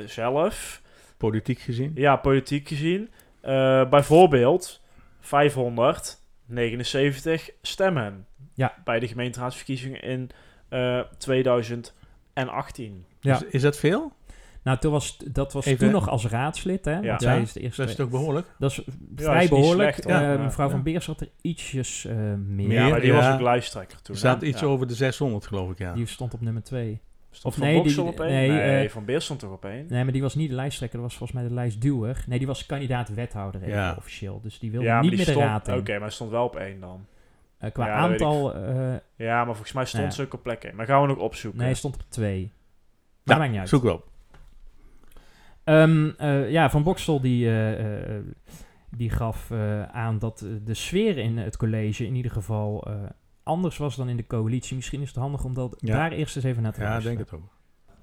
zelf. 0.05 0.81
Politiek 1.17 1.59
gezien. 1.59 1.91
Ja, 1.95 2.15
politiek 2.15 2.67
gezien. 2.67 3.09
Eh, 3.41 3.89
bijvoorbeeld 3.89 4.81
579 5.19 7.49
stemmen. 7.61 8.25
Ja. 8.53 8.73
Bij 8.83 8.99
de 8.99 9.07
gemeenteraadsverkiezingen 9.07 10.01
in 10.01 10.29
eh 10.69 10.99
2018. 11.17 13.05
Ja. 13.19 13.35
Is, 13.35 13.43
is 13.43 13.61
dat 13.61 13.77
veel? 13.77 14.13
Nou, 14.63 14.77
toen 14.77 14.91
was, 14.91 15.17
dat 15.17 15.53
was 15.53 15.65
Even- 15.65 15.79
toen 15.79 15.91
nog 15.91 16.09
als 16.09 16.27
raadslid, 16.27 16.85
hè? 16.85 16.99
Ja. 16.99 17.19
Zij 17.19 17.41
is 17.41 17.53
de 17.53 17.59
eerste. 17.59 17.81
Dat 17.81 17.89
is 17.89 17.95
toch 17.95 18.09
behoorlijk? 18.09 18.47
Dat 18.59 18.71
is 18.71 18.81
vrij 19.15 19.47
behoorlijk. 19.47 19.93
slecht. 19.93 20.21
Eh, 20.21 20.41
mevrouw 20.43 20.65
ja. 20.65 20.71
Van 20.71 20.83
Beers 20.83 21.05
had 21.05 21.21
er 21.21 21.29
ietsjes 21.41 22.05
eh, 22.05 22.15
meer. 22.33 22.71
Ja, 22.71 22.87
maar 22.87 22.99
die 22.99 23.13
ja. 23.13 23.15
was 23.15 23.33
ook 23.33 23.41
lijsttrekker 23.41 24.01
toen. 24.01 24.13
Er 24.13 24.19
staat 24.19 24.41
iets 24.41 24.61
Ja. 24.61 24.67
over 24.67 24.87
de 24.87 24.95
600, 24.95 25.47
geloof 25.47 25.71
ik, 25.71 25.77
ja. 25.77 25.93
Die 25.93 26.05
stond 26.05 26.33
op 26.33 26.41
nummer 26.41 26.63
2. 26.63 27.01
Stond 27.35 27.53
Of 27.53 27.59
Van 27.59 27.67
nee, 27.69 27.77
Boksel 27.81 28.03
die- 28.03 28.13
op 28.13 28.19
één? 28.19 28.31
nee, 28.31 28.49
Nee, 28.49 28.83
eh, 28.85 28.89
Van 28.89 29.05
Beers 29.05 29.23
stond 29.25 29.39
toch 29.39 29.51
op 29.51 29.65
één? 29.65 29.85
Nee, 29.89 30.03
maar 30.03 30.13
die 30.13 30.21
was 30.21 30.35
niet 30.35 30.49
de 30.49 30.55
lijsttrekker, 30.55 30.99
dat 30.99 31.07
was 31.07 31.17
volgens 31.17 31.39
mij 31.39 31.47
de 31.47 31.53
lijstduwer. 31.55 32.23
Nee, 32.27 32.37
die 32.37 32.47
was 32.47 32.65
kandidaat 32.65 33.09
wethouder 33.13 33.61
even 33.61 33.73
Ja. 33.73 33.95
officieel. 33.97 34.39
Dus 34.41 34.59
die 34.59 34.71
wilde 34.71 34.85
ja, 34.85 35.01
niet 35.01 35.09
meer 35.09 35.25
de 35.25 35.31
stond... 35.31 35.45
raad 35.45 35.69
Oké, 35.69 35.91
maar 35.91 36.01
hij 36.01 36.09
stond 36.09 36.31
wel 36.31 36.43
op 36.45 36.55
één 36.55 36.79
dan. 36.79 37.05
Eh, 37.57 37.71
qua 37.71 37.85
Ja, 37.87 37.93
aantal... 37.93 38.53
eh, 38.55 38.93
Ja, 39.15 39.35
maar 39.37 39.45
volgens 39.53 39.71
mij 39.73 39.85
stond 39.85 40.13
ze 40.13 40.21
ook 40.21 40.33
op 40.33 40.43
plek 40.43 40.63
één. 40.63 40.75
Maar 40.75 40.85
gaan 40.85 41.01
we 41.01 41.07
nog 41.07 41.17
opzoeken. 41.17 41.59
nee, 41.59 41.67
hij 41.69 41.77
stond 41.77 41.95
op 41.95 42.01
2. 42.09 42.51
Maar 43.23 43.37
maakt 43.37 43.49
niet 43.51 43.59
uit. 43.59 43.69
Zoek 43.69 43.83
wel. 43.83 44.03
Ehm, 45.63 46.09
eh, 46.17 46.51
ja, 46.51 46.69
Van 46.69 46.83
Boksel 46.83 47.21
die, 47.21 47.45
eh, 47.47 48.15
eh, 48.15 48.23
die 48.89 49.09
gaf 49.09 49.51
eh, 49.51 49.83
aan 49.83 50.19
dat 50.19 50.45
de 50.63 50.73
sfeer 50.73 51.17
in 51.17 51.37
het 51.37 51.57
college 51.57 52.05
in 52.05 52.15
ieder 52.15 52.31
geval 52.31 52.83
eh, 52.87 52.93
anders 53.43 53.77
was 53.77 53.95
dan 53.95 54.09
in 54.09 54.17
de 54.17 54.27
coalitie. 54.27 54.75
Misschien 54.75 55.01
is 55.01 55.07
het 55.07 55.17
handig 55.17 55.43
om 55.43 55.53
dat 55.53 55.75
Ja. 55.77 55.95
daar 55.95 56.11
eerst 56.11 56.35
eens 56.35 56.45
even 56.45 56.63
naar 56.63 56.73
te 56.73 56.81
Ja, 56.81 56.87
luisteren. 56.89 57.17
denk 57.17 57.29
het 57.29 57.39
ook. 57.39 57.51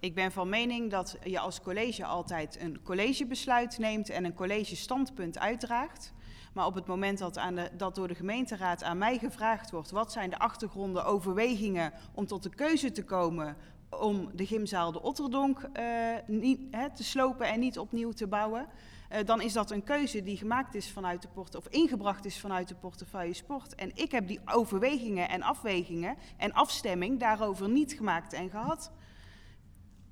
Ik 0.00 0.14
ben 0.14 0.32
van 0.32 0.48
mening 0.48 0.90
dat 0.90 1.18
je 1.24 1.38
als 1.38 1.60
college 1.60 2.04
altijd 2.04 2.58
een 2.60 2.82
collegebesluit 2.82 3.78
neemt 3.78 4.10
en 4.10 4.24
een 4.24 4.34
collegestandpunt 4.34 5.38
uitdraagt. 5.38 6.12
Maar 6.54 6.66
op 6.66 6.74
het 6.74 6.86
moment 6.86 7.18
dat, 7.18 7.38
aan 7.38 7.54
de, 7.54 7.70
dat 7.76 7.94
door 7.94 8.08
de 8.08 8.14
gemeenteraad 8.14 8.82
aan 8.82 8.98
mij 8.98 9.18
gevraagd 9.18 9.70
wordt... 9.70 9.90
wat 9.90 10.12
zijn 10.12 10.30
de 10.30 10.38
achtergronden, 10.38 11.04
overwegingen 11.04 11.92
om 12.14 12.26
tot 12.26 12.42
de 12.42 12.54
keuze 12.54 12.92
te 12.92 13.04
komen... 13.04 13.56
om 13.90 14.30
de 14.34 14.46
gymzaal 14.46 14.92
de 14.92 15.02
Otterdonk 15.02 15.68
eh, 15.72 15.84
niet, 16.26 16.60
hè, 16.70 16.90
te 16.94 17.04
slopen 17.04 17.48
en 17.48 17.60
niet 17.60 17.78
opnieuw 17.78 18.10
te 18.12 18.26
bouwen... 18.26 18.66
eh, 19.10 19.24
dan 19.24 19.40
is 19.40 19.52
dat 19.52 19.70
een 19.70 19.84
keuze 19.84 20.22
die 20.22 20.36
gemaakt 20.36 20.74
is 20.74 20.90
vanuit 20.90 21.22
de 21.22 21.28
porte, 21.28 21.56
of 21.56 21.68
ingebracht 21.68 22.24
is 22.24 22.40
vanuit 22.40 22.68
de 22.68 22.74
portefeuille 22.74 23.34
sport. 23.34 23.74
En 23.74 23.90
ik 23.94 24.10
heb 24.10 24.26
die 24.26 24.40
overwegingen 24.44 25.28
en 25.28 25.42
afwegingen 25.42 26.16
en 26.36 26.52
afstemming 26.52 27.20
daarover 27.20 27.68
niet 27.68 27.92
gemaakt 27.92 28.32
en 28.32 28.50
gehad. 28.50 28.92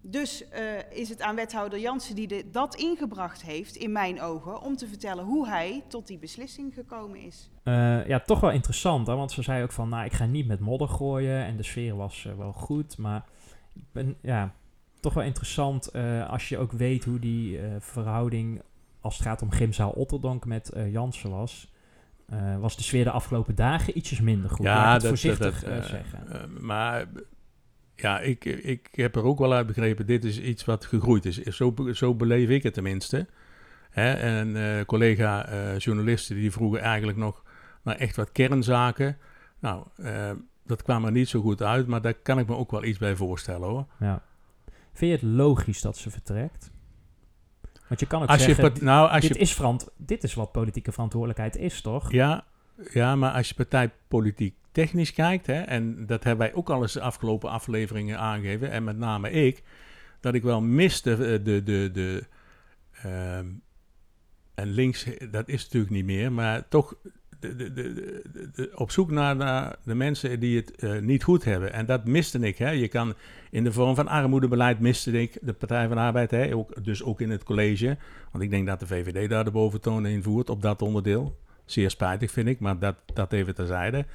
Dus 0.01 0.49
eh, 0.49 0.63
is 0.91 1.09
het 1.09 1.23
aan 1.23 1.37
wethouder 1.37 1.79
Jansen 1.79 2.15
die 2.15 2.27
de, 2.27 2.51
dat 2.51 2.75
ingebracht 2.75 3.43
heeft, 3.43 3.77
in 3.77 3.93
mijn 3.93 4.21
ogen, 4.21 4.61
om 4.61 4.77
te 4.77 4.87
vertellen 4.87 5.25
hoe 5.25 5.49
hij 5.49 5.85
tot 5.89 6.07
die 6.07 6.19
beslissing 6.19 6.75
gekomen 6.75 7.21
is. 7.21 7.51
Eh, 7.63 8.07
ja, 8.07 8.21
toch 8.21 8.41
wel 8.41 8.51
interessant, 8.51 9.07
hè? 9.07 9.15
want 9.15 9.33
ze 9.33 9.43
zei 9.43 9.63
ook 9.63 9.73
van, 9.73 9.89
nou, 9.89 10.05
ik 10.05 10.13
ga 10.13 10.27
niet 10.27 10.47
met 10.47 10.61
modder 10.61 10.89
gooien 10.89 11.45
en 11.45 11.57
de 11.57 11.63
sfeer 11.63 11.97
was 11.97 12.29
wel 12.37 12.53
goed, 12.53 12.99
maar 12.99 13.25
ben, 13.93 14.17
ja, 14.23 14.55
toch 15.01 15.15
wel 15.15 15.25
interessant 15.25 15.93
als 16.29 16.49
je 16.49 16.59
ook 16.59 16.73
weet 16.73 17.05
hoe 17.05 17.19
die 17.19 17.61
verhouding, 17.79 18.63
als 19.09 19.17
het 19.17 19.27
gaat 19.27 19.43
om 19.43 19.51
Gymzaal 19.51 19.91
Otterdonk 19.91 20.45
met 20.45 20.69
eh, 20.69 20.93
Jansen 20.93 21.31
was, 21.31 21.73
eh, 22.27 22.59
was 22.59 22.77
de 22.77 22.83
sfeer 22.83 23.05
de 23.05 23.11
afgelopen 23.11 23.55
dagen 23.55 23.99
ietsjes 23.99 24.21
minder 24.21 24.51
goed. 24.51 24.65
Laat 24.67 24.87
ik 24.87 25.01
het 25.01 25.09
voorzichtig 25.09 25.61
dat, 25.61 25.71
eh, 25.71 25.83
zeggen. 25.83 26.49
maar 26.61 27.07
ja, 27.95 28.21
ik, 28.21 28.45
ik 28.45 28.89
heb 28.93 29.17
er 29.17 29.23
ook 29.23 29.39
wel 29.39 29.53
uit 29.53 29.67
begrepen, 29.67 30.07
dit 30.07 30.25
is 30.25 30.41
iets 30.41 30.65
wat 30.65 30.85
gegroeid 30.85 31.25
is. 31.25 31.43
Zo, 31.43 31.75
zo 31.93 32.15
beleef 32.15 32.49
ik 32.49 32.63
het 32.63 32.75
tenminste. 32.75 33.27
Hè? 33.91 34.13
En 34.13 34.87
collega-journalisten 34.87 36.37
die 36.37 36.51
vroegen 36.51 36.81
eigenlijk 36.81 37.19
nog 37.19 37.43
naar 37.83 37.97
echt 37.97 38.17
wat 38.17 38.33
kernzaken. 38.33 39.17
Nou, 39.59 39.87
dat 40.67 40.83
kwam 40.83 41.05
er 41.05 41.13
niet 41.13 41.29
zo 41.29 41.41
goed 41.41 41.63
uit, 41.63 41.87
maar 41.87 42.03
daar 42.03 42.15
kan 42.15 42.39
ik 42.39 42.47
me 42.47 42.57
ook 42.57 42.71
wel 42.71 42.85
iets 42.85 42.99
bij 42.99 43.17
voorstellen 43.17 43.69
hoor. 43.69 43.87
Ja. 43.99 44.23
Vind 44.93 45.21
je 45.21 45.27
het 45.27 45.37
logisch 45.37 45.81
dat 45.81 45.97
ze 45.97 46.11
vertrekt? 46.11 46.71
Want 47.89 48.01
je 48.01 48.07
kan 48.07 48.23
ook 48.23 48.29
Als 48.29 48.39
je, 48.39 48.45
zeggen, 48.45 48.71
part- 48.71 48.83
nou, 48.83 49.11
als 49.11 49.21
dit, 49.21 49.35
je 49.35 49.41
is 49.41 49.55
verant 49.55 49.89
dit 49.97 50.23
is 50.23 50.35
wat 50.35 50.53
politieke 50.53 50.93
verantwoordelijkheid 50.93 51.57
is, 51.57 51.81
toch? 51.81 52.13
Ja, 52.13 52.45
ja, 52.93 53.17
maar 53.17 53.33
als 53.33 53.49
je 53.49 53.55
partijpolitiek 53.55 54.55
technisch 54.73 55.13
kijkt, 55.13 55.47
hè, 55.47 55.61
en 55.61 56.07
dat 56.07 56.25
hebben 56.25 56.47
wij 56.47 56.57
ook 56.57 56.71
al 56.71 56.83
eens 56.83 56.93
de 56.93 57.01
afgelopen 57.01 57.51
afleveringen 57.51 58.19
aangegeven, 58.19 58.71
en 58.71 58.85
met 58.85 58.99
name 58.99 59.31
ik, 59.31 59.63
dat 60.21 60.35
ik 60.35 60.43
wel 60.43 60.61
miste 60.61 61.17
de, 61.17 61.43
de, 61.43 61.63
de, 61.63 61.91
de 61.93 62.27
ehm, 63.03 63.47
en 64.55 64.71
links, 64.71 65.07
dat 65.31 65.49
is 65.49 65.63
natuurlijk 65.63 65.93
niet 65.93 66.05
meer, 66.05 66.33
maar 66.33 66.69
toch 66.69 66.95
de, 67.41 68.71
op 68.75 68.91
zoek 68.91 69.11
naar, 69.11 69.77
de 69.85 69.95
mensen 69.95 70.41
die 70.41 70.57
het 70.57 70.75
eh, 70.77 70.99
niet 70.99 71.23
goed 71.23 71.45
hebben. 71.45 71.73
En 71.73 71.87
dat 71.87 72.05
miste 72.05 72.39
ik. 72.39 72.59
Hè. 72.59 72.71
Je 72.71 72.89
kan 72.89 73.15
in 73.51 73.65
de 73.65 73.73
vorm 73.73 73.95
van 73.95 74.09
armoedebeleid 74.09 74.81
miste 74.81 75.13
ik 75.13 75.39
de 75.41 75.53
Partij 75.53 75.87
van 75.87 75.97
de 75.97 76.03
Arbeid. 76.03 76.31
Hè. 76.31 76.55
Ook, 76.55 76.85
dus 76.85 77.03
ook 77.03 77.21
in 77.21 77.31
het 77.31 77.45
college. 77.45 77.97
Want 78.33 78.45
ik 78.45 78.51
denk 78.51 78.67
dat 78.67 78.81
de 78.81 78.87
VVD 78.87 79.29
daar 79.29 79.45
de 79.45 79.51
boventoon 79.51 80.07
in 80.07 80.23
voert 80.23 80.51
op 80.51 80.63
dat 80.63 80.83
onderdeel. 80.83 81.39
Zeer 81.65 81.91
spijtig 81.91 82.31
vind 82.31 82.49
ik, 82.49 82.61
maar 82.61 82.79
dat, 82.79 82.95
dat 83.15 83.33
even 83.33 83.55
terzijde. 83.55 84.07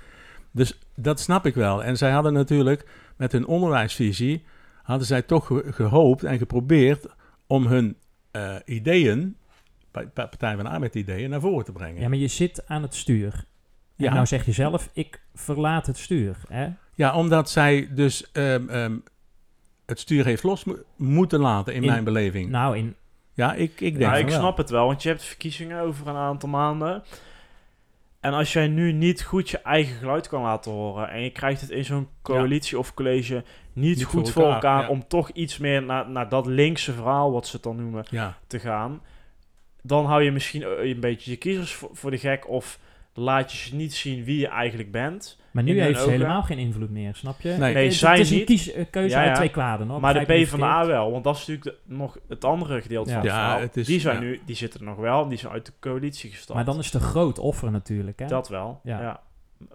Dus 0.51 0.79
dat 0.95 1.19
snap 1.19 1.45
ik 1.45 1.55
wel. 1.55 1.83
En 1.83 1.97
zij 1.97 2.11
hadden 2.11 2.33
natuurlijk 2.33 2.85
met 3.17 3.31
hun 3.31 3.45
onderwijsvisie... 3.45 4.43
hadden 4.83 5.07
zij 5.07 5.21
toch 5.21 5.45
ge- 5.47 5.63
gehoopt 5.73 6.23
en 6.23 6.37
geprobeerd 6.37 7.05
om 7.47 7.65
hun 7.65 7.95
eh, 8.31 8.55
ideeën... 8.65 9.35
Pa- 9.93 10.01
Pa- 10.13 10.25
Partij 10.25 10.55
van 10.55 10.63
de 10.63 10.69
Arbeid 10.69 10.95
ideeën 10.95 11.29
naar 11.29 11.39
voren 11.41 11.65
te 11.65 11.71
brengen. 11.71 12.01
Ja, 12.01 12.07
maar 12.09 12.17
je 12.17 12.27
zit 12.27 12.67
aan 12.67 12.81
het 12.81 12.95
stuur. 12.95 13.45
Ja. 13.95 14.13
Nou 14.13 14.25
zeg 14.25 14.45
je 14.45 14.51
zelf, 14.51 14.89
ik 14.93 15.21
verlaat 15.33 15.85
het 15.87 15.97
stuur. 15.97 16.37
Hè? 16.47 16.67
Ja, 16.95 17.15
omdat 17.15 17.49
zij 17.49 17.87
dus 17.91 18.31
ehm, 18.31 18.69
ehm, 18.69 18.95
het 19.85 19.99
stuur 19.99 20.25
heeft 20.25 20.43
los 20.43 20.63
mo- 20.63 20.77
moeten 20.95 21.39
laten 21.39 21.73
in, 21.73 21.81
In- 21.83 21.89
mijn 21.89 22.03
beleving. 22.03 22.49
Nou, 22.49 22.77
in, 22.77 22.95
ja, 23.33 23.53
ik, 23.53 23.71
ik 23.81 23.97
denk 23.97 24.11
Ja, 24.11 24.15
ik 24.15 24.27
wel. 24.29 24.39
snap 24.39 24.57
het 24.57 24.69
wel, 24.69 24.85
want 24.85 25.03
je 25.03 25.09
hebt 25.09 25.23
verkiezingen 25.23 25.79
over 25.81 26.07
een 26.07 26.15
aantal 26.15 26.49
maanden. 26.49 27.03
En 28.19 28.33
als 28.33 28.53
jij 28.53 28.67
nu 28.67 28.91
niet 28.91 29.23
goed 29.23 29.49
je 29.49 29.57
eigen 29.61 29.95
geluid 29.95 30.27
kan 30.27 30.41
laten 30.41 30.71
horen 30.71 31.09
en 31.09 31.21
je 31.21 31.29
krijgt 31.29 31.61
het 31.61 31.69
in 31.69 31.85
zo'n 31.85 32.07
coalitie 32.21 32.77
of 32.79 32.93
college 32.93 33.33
niet, 33.73 33.95
Niet 33.97 34.03
goed 34.05 34.23
voor 34.23 34.31
voor 34.43 34.51
elkaar, 34.53 34.55
elkaar 34.73 34.81
ja. 34.81 34.87
om 34.89 35.07
toch 35.07 35.29
iets 35.29 35.57
meer 35.57 35.83
naar, 35.83 36.09
naar 36.09 36.29
dat 36.29 36.45
linkse 36.45 36.93
verhaal, 36.93 37.31
wat 37.31 37.47
ze 37.47 37.55
het 37.55 37.63
dan 37.63 37.75
noemen, 37.75 38.05
Ja, 38.09 38.37
te 38.47 38.59
gaan, 38.59 39.01
dan 39.83 40.05
hou 40.05 40.23
je 40.23 40.31
misschien 40.31 40.63
eh, 40.63 40.89
een 40.89 40.99
beetje 40.99 41.31
je 41.31 41.37
kiezers 41.37 41.73
voor, 41.73 41.89
voor 41.93 42.11
de 42.11 42.17
gek 42.17 42.49
of 42.49 42.79
laat 43.13 43.51
je 43.51 43.57
ze 43.57 43.75
niet 43.75 43.93
zien 43.93 44.23
wie 44.23 44.39
je 44.39 44.47
eigenlijk 44.47 44.91
bent. 44.91 45.39
maar 45.51 45.63
nu 45.63 45.81
heeft 45.81 46.01
ze 46.01 46.09
helemaal 46.09 46.43
geen 46.43 46.57
invloed 46.57 46.89
meer, 46.89 47.15
snap 47.15 47.41
je? 47.41 47.49
Nee. 47.49 47.73
Nee, 47.73 47.85
het, 47.85 47.93
zij 47.93 48.11
het 48.11 48.19
is 48.19 48.29
een 48.31 48.37
niet. 48.37 48.45
kies, 48.45 48.71
eh, 48.71 48.85
keuze 48.89 49.15
Ja, 49.15 49.21
ja. 49.21 49.27
uit 49.27 49.35
twee 49.35 49.49
kwaden. 49.49 49.87
Hoor. 49.87 49.99
maar 49.99 50.13
de 50.13 50.19
niet 50.19 50.27
PvdA 50.47 50.85
wel, 50.85 51.11
want 51.11 51.23
dat 51.23 51.35
is 51.35 51.47
natuurlijk 51.47 51.77
de- 51.87 51.93
nog 51.95 52.17
het 52.27 52.43
andere 52.45 52.81
gedeelte 52.81 53.09
Ja. 53.09 53.15
van 53.15 53.25
het 53.25 53.33
Ja, 53.35 53.39
verhaal. 53.43 53.61
het 53.61 53.77
is- 53.77 53.87
die, 53.87 53.99
zijn 53.99 54.15
ja. 54.15 54.21
nu, 54.21 54.41
die 54.45 54.55
zitten 54.55 54.79
er 54.79 54.85
nog 54.85 54.97
wel, 54.97 55.27
die 55.27 55.37
zijn 55.37 55.51
uit 55.53 55.65
de 55.65 55.71
coalitie 55.79 56.29
gestapt. 56.29 56.53
Maar 56.53 56.65
dan 56.65 56.79
is 56.79 56.85
het 56.85 56.93
een 56.93 57.07
groot 57.09 57.39
offer 57.39 57.71
natuurlijk. 57.71 58.19
Hè? 58.19 58.25
Dat 58.27 58.49
wel, 58.49 58.79
Ja. 58.83 59.01
ja. 59.01 59.19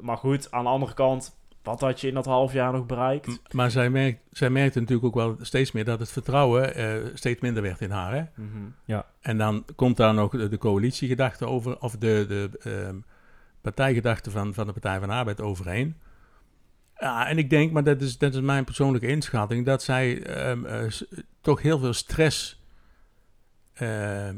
Maar 0.00 0.16
goed, 0.16 0.50
aan 0.50 0.64
de 0.64 0.70
andere 0.70 0.94
kant, 0.94 1.36
wat 1.68 1.80
had 1.80 2.00
je 2.00 2.08
in 2.08 2.14
dat 2.14 2.24
half 2.24 2.52
jaar 2.52 2.72
nog 2.72 2.86
bereikt? 2.86 3.26
M- 3.26 3.56
maar 3.56 3.70
zij, 3.70 3.90
merkt, 3.90 4.20
zij 4.30 4.50
merkte 4.50 4.80
natuurlijk 4.80 5.06
ook 5.06 5.14
wel 5.14 5.36
steeds 5.40 5.72
meer 5.72 5.84
dat 5.84 5.98
het 6.00 6.10
vertrouwen 6.10 6.74
eh, 6.74 6.94
steeds 7.14 7.40
minder 7.40 7.62
werd 7.62 7.80
in 7.80 7.90
haar. 7.90 8.14
Hè? 8.14 8.22
Mhm. 8.34 9.00
En 9.20 9.38
dan 9.38 9.64
komt 9.76 9.96
daar 9.96 10.14
nog 10.14 10.30
de, 10.30 10.48
de 10.48 10.58
coalitiegedachte 10.58 11.46
over, 11.46 11.80
of 11.80 11.96
de, 11.96 12.24
de 12.28 12.50
ehm, 12.62 12.96
partijgedachte 13.60 14.30
van, 14.30 14.54
van 14.54 14.66
de 14.66 14.72
Partij 14.72 14.98
van 14.98 15.08
de 15.08 15.14
Arbeid 15.14 15.40
overheen. 15.40 15.96
Ja, 16.98 17.28
en 17.28 17.38
ik 17.38 17.50
denk, 17.50 17.72
maar 17.72 17.84
dat 17.84 18.00
is, 18.00 18.18
dat 18.18 18.34
is 18.34 18.40
mijn 18.40 18.64
persoonlijke 18.64 19.06
inschatting, 19.06 19.66
dat 19.66 19.82
zij 19.82 20.22
ehm, 20.22 20.64
eh, 20.64 20.82
toch 21.40 21.62
heel 21.62 21.78
veel 21.78 21.92
stress 21.92 22.62
ehm, 23.74 24.36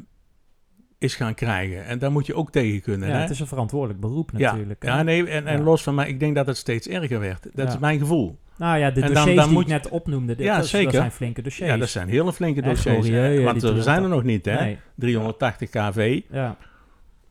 is 1.01 1.15
gaan 1.15 1.35
krijgen. 1.35 1.85
En 1.85 1.99
daar 1.99 2.13
moet 2.13 2.27
je 2.27 2.35
ook 2.35 2.51
tegen 2.53 2.81
kunnen. 2.81 3.09
ja, 3.09 3.15
hè? 3.15 3.21
het 3.21 3.31
is 3.31 3.41
een 3.41 3.47
verantwoordelijk 3.47 4.01
beroep 4.01 4.33
natuurlijk. 4.33 4.85
ja, 4.85 5.03
nee, 5.03 5.27
en, 5.29 5.47
en 5.47 5.57
Ja. 5.59 5.63
los 5.65 5.83
van 5.83 5.95
mij, 5.95 6.09
ik 6.09 6.21
denk 6.21 6.35
dat 6.35 6.47
het 6.47 6.57
steeds 6.57 6.89
erger 6.89 7.21
werd. 7.21 7.43
Dat 7.43 7.67
Ja. 7.67 7.73
is 7.73 7.79
mijn 7.79 7.99
gevoel. 7.99 8.39
Nou 8.57 8.79
ja, 8.79 8.91
de 8.91 9.01
En 9.01 9.13
dossiers 9.13 9.37
dan 9.37 9.45
die 9.45 9.53
moet 9.55 9.63
ik 9.63 9.69
je- 9.69 9.75
net 9.75 9.89
opnoemde, 9.89 10.35
dit, 10.37 10.47
Ja, 10.47 10.57
dat, 10.57 10.67
zeker. 10.67 10.85
dat 10.87 10.95
zijn 10.95 11.13
flinke 11.13 11.43
dossiers. 11.43 11.71
Ja, 11.71 11.77
dat 11.77 11.89
zijn 11.89 12.09
hele 12.09 12.33
flinke 12.33 12.63
dossiers. 12.63 13.09
Want 13.45 13.63
er 13.63 13.83
zijn 13.83 14.03
er 14.03 14.09
nog 14.09 14.23
niet, 14.23 14.45
hè? 14.45 14.61
Nee, 14.61 14.79
380 14.95 15.71
kV. 15.71 16.21
ja. 16.31 16.57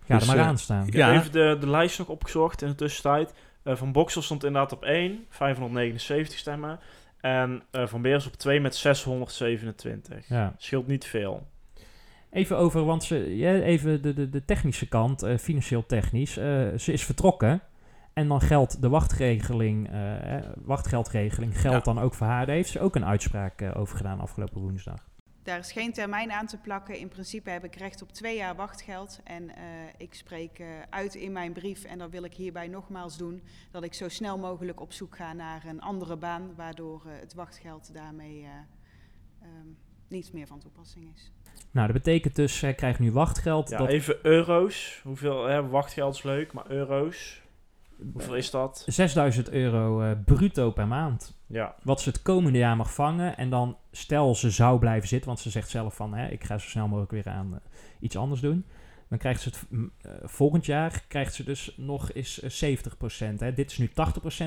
Ga 0.06 0.18
Dus, 0.18 0.28
er 0.28 0.36
maar 0.36 0.44
eh, 0.44 0.50
aan 0.50 0.58
staan. 0.58 0.88
Ik 0.88 0.94
Ja. 0.94 1.08
heb 1.12 1.20
even 1.20 1.32
de, 1.32 1.58
de 1.60 1.70
lijst 1.70 1.98
nog 2.00 2.08
opgezocht 2.08 2.62
in 2.62 2.68
de 2.68 2.76
tussentijd. 2.76 3.34
Eh, 3.64 3.76
van 3.76 3.92
Boksel 3.92 4.22
stond 4.22 4.44
inderdaad 4.44 4.72
op 4.74 4.84
1, 4.84 5.26
579 5.30 6.38
stemmen. 6.40 6.80
En 7.22 7.62
eh, 7.72 7.88
Van 7.88 8.02
Beers 8.02 8.28
op 8.28 8.34
2 8.34 8.60
met 8.62 8.76
627. 8.76 10.28
Ja. 10.28 10.54
Scheelt 10.58 10.88
niet 10.88 11.06
veel. 11.06 11.48
Even 12.32 12.58
over, 12.58 12.86
want 12.86 13.04
ze, 13.04 13.36
ja, 13.38 13.54
even 13.54 14.02
de, 14.02 14.14
de, 14.14 14.30
de 14.30 14.46
technische 14.46 14.88
kant, 14.88 15.24
eh, 15.24 15.38
financieel 15.38 15.86
technisch. 15.86 16.38
eh, 16.38 16.68
ze 16.78 16.92
is 16.92 17.06
vertrokken. 17.06 17.62
En 18.14 18.28
dan 18.28 18.42
geldt 18.42 18.82
de 18.82 18.90
wachtregeling, 18.90 19.90
eh, 19.90 20.38
eh, 20.38 20.46
wachtgeldregeling 20.64 21.60
geldt 21.62 21.86
Ja. 21.86 21.94
dan 21.94 22.04
ook 22.04 22.14
voor 22.14 22.28
haar. 22.28 22.46
Daar 22.46 22.56
heeft 22.56 22.70
ze 22.70 22.80
ook 22.80 22.96
een 22.96 23.06
uitspraak 23.06 23.62
eh, 23.62 23.80
over 23.80 23.98
gedaan 23.98 24.20
afgelopen 24.20 24.62
woensdag. 24.62 25.08
Daar 25.44 25.60
is 25.60 25.72
geen 25.72 25.94
termijn 25.94 26.32
aan 26.32 26.46
te 26.48 26.58
plakken. 26.58 26.98
In 27.00 27.08
principe 27.08 27.50
heb 27.50 27.64
ik 27.64 27.76
recht 27.76 28.02
op 28.02 28.12
twee 28.12 28.38
jaar 28.38 28.56
wachtgeld. 28.56 29.20
En 29.24 29.56
eh, 29.56 29.64
ik 29.98 30.14
spreek 30.14 30.62
uit 30.90 31.16
in 31.16 31.32
mijn 31.32 31.54
brief, 31.54 31.84
en 31.84 31.98
dat 31.98 32.10
wil 32.10 32.24
ik 32.24 32.34
hierbij 32.34 32.68
nogmaals 32.68 33.18
doen, 33.18 33.42
dat 33.72 33.84
ik 33.84 33.94
zo 33.94 34.10
snel 34.10 34.38
mogelijk 34.38 34.82
op 34.82 34.94
zoek 34.94 35.16
ga 35.16 35.34
naar 35.34 35.66
een 35.66 35.82
andere 35.82 36.18
baan, 36.18 36.56
waardoor 36.56 37.02
het 37.06 37.34
wachtgeld 37.34 37.94
daarmee 37.94 38.42
eh, 38.44 38.50
ehm, 39.42 39.68
niet 40.08 40.34
meer 40.34 40.48
van 40.48 40.60
toepassing 40.60 41.12
is. 41.16 41.32
Nou, 41.72 41.88
dat 41.88 41.96
betekent 41.96 42.36
dus, 42.36 42.58
zij 42.58 42.74
krijgt 42.74 43.00
nu 43.00 43.12
wachtgeld. 43.12 43.70
Ja, 43.70 43.78
dat 43.78 43.88
even 43.88 44.18
euro's. 44.22 45.02
Hoeveel, 45.04 45.46
hè, 45.46 45.68
wachtgeld 45.68 46.16
is 46.16 46.24
leuk, 46.24 46.54
maar 46.54 46.66
euro's. 46.68 47.42
Hoeveel 48.14 48.36
is 48.36 48.52
dat? 48.52 48.84
6000 48.88 49.50
euro 49.50 50.02
eh, 50.02 50.12
bruto 50.26 50.72
per 50.72 50.88
maand. 50.88 51.38
Ja, 51.48 51.76
Wat 51.84 52.02
ze 52.02 52.10
het 52.10 52.22
komende 52.22 52.58
jaar 52.58 52.76
mag 52.76 52.94
vangen. 52.94 53.38
En 53.38 53.50
dan 53.50 53.78
stel 53.92 54.36
ze 54.36 54.50
zou 54.50 54.80
blijven 54.80 55.08
zitten, 55.08 55.28
want 55.28 55.40
ze 55.40 55.50
zegt 55.50 55.70
zelf 55.70 55.96
van 55.96 56.14
hè, 56.14 56.28
ik 56.28 56.44
ga 56.44 56.58
zo 56.58 56.68
snel 56.68 56.88
mogelijk 56.88 57.12
weer 57.12 57.30
aan 57.30 57.54
eh, 57.54 57.60
iets 58.00 58.18
anders 58.18 58.42
doen. 58.42 58.66
Dan 59.10 59.18
krijgt 59.18 59.42
ze 59.42 59.50
het 59.50 59.68
eh, 60.02 60.12
volgend 60.24 60.66
jaar 60.66 61.04
krijgt 61.08 61.34
ze 61.34 61.44
dus 61.44 61.74
nog 61.78 62.14
eens 62.14 62.42
eh, 62.42 62.78
70%. 63.34 63.36
Hè. 63.38 63.54
Dit 63.54 63.72
is 63.72 63.78
nu 63.78 63.90
80% 63.90 63.92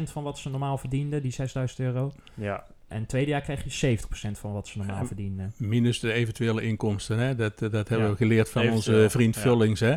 van 0.02 0.22
wat 0.22 0.38
ze 0.38 0.50
normaal 0.50 0.78
verdiende, 0.78 1.20
die 1.20 1.32
6000 1.32 1.80
euro. 1.80 2.12
ja. 2.34 2.66
En 2.92 3.00
het 3.00 3.08
tweede 3.08 3.30
jaar 3.30 3.40
krijg 3.40 3.64
je 3.80 3.96
70% 3.98 4.38
van 4.38 4.52
wat 4.52 4.68
ze 4.68 4.78
normaal 4.78 4.96
Ja. 5.00 5.06
verdiende. 5.06 5.50
Minus 5.56 6.00
de 6.00 6.12
eventuele 6.12 6.62
inkomsten. 6.62 7.18
Hè? 7.18 7.34
Dat, 7.34 7.52
eh, 7.62 7.70
dat 7.70 7.88
hebben 7.88 8.06
Ja. 8.06 8.12
we 8.12 8.16
geleerd 8.18 8.50
van 8.50 8.62
Eventueel, 8.62 8.96
onze 9.02 9.10
vriend 9.10 9.34
ja. 9.34 9.40
Vullings. 9.40 9.80
Hè? 9.80 9.94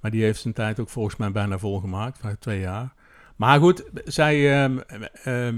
Maar 0.00 0.10
die 0.10 0.22
heeft 0.22 0.40
zijn 0.40 0.54
tijd 0.54 0.80
ook 0.80 0.88
volgens 0.88 1.16
mij 1.16 1.32
bijna 1.32 1.58
volgemaakt. 1.58 2.18
Van 2.18 2.38
twee 2.38 2.60
jaar. 2.60 2.94
Maar 3.36 3.58
goed, 3.58 3.84
zij, 4.04 4.62
ehm, 4.62 4.78
ehm, 5.24 5.56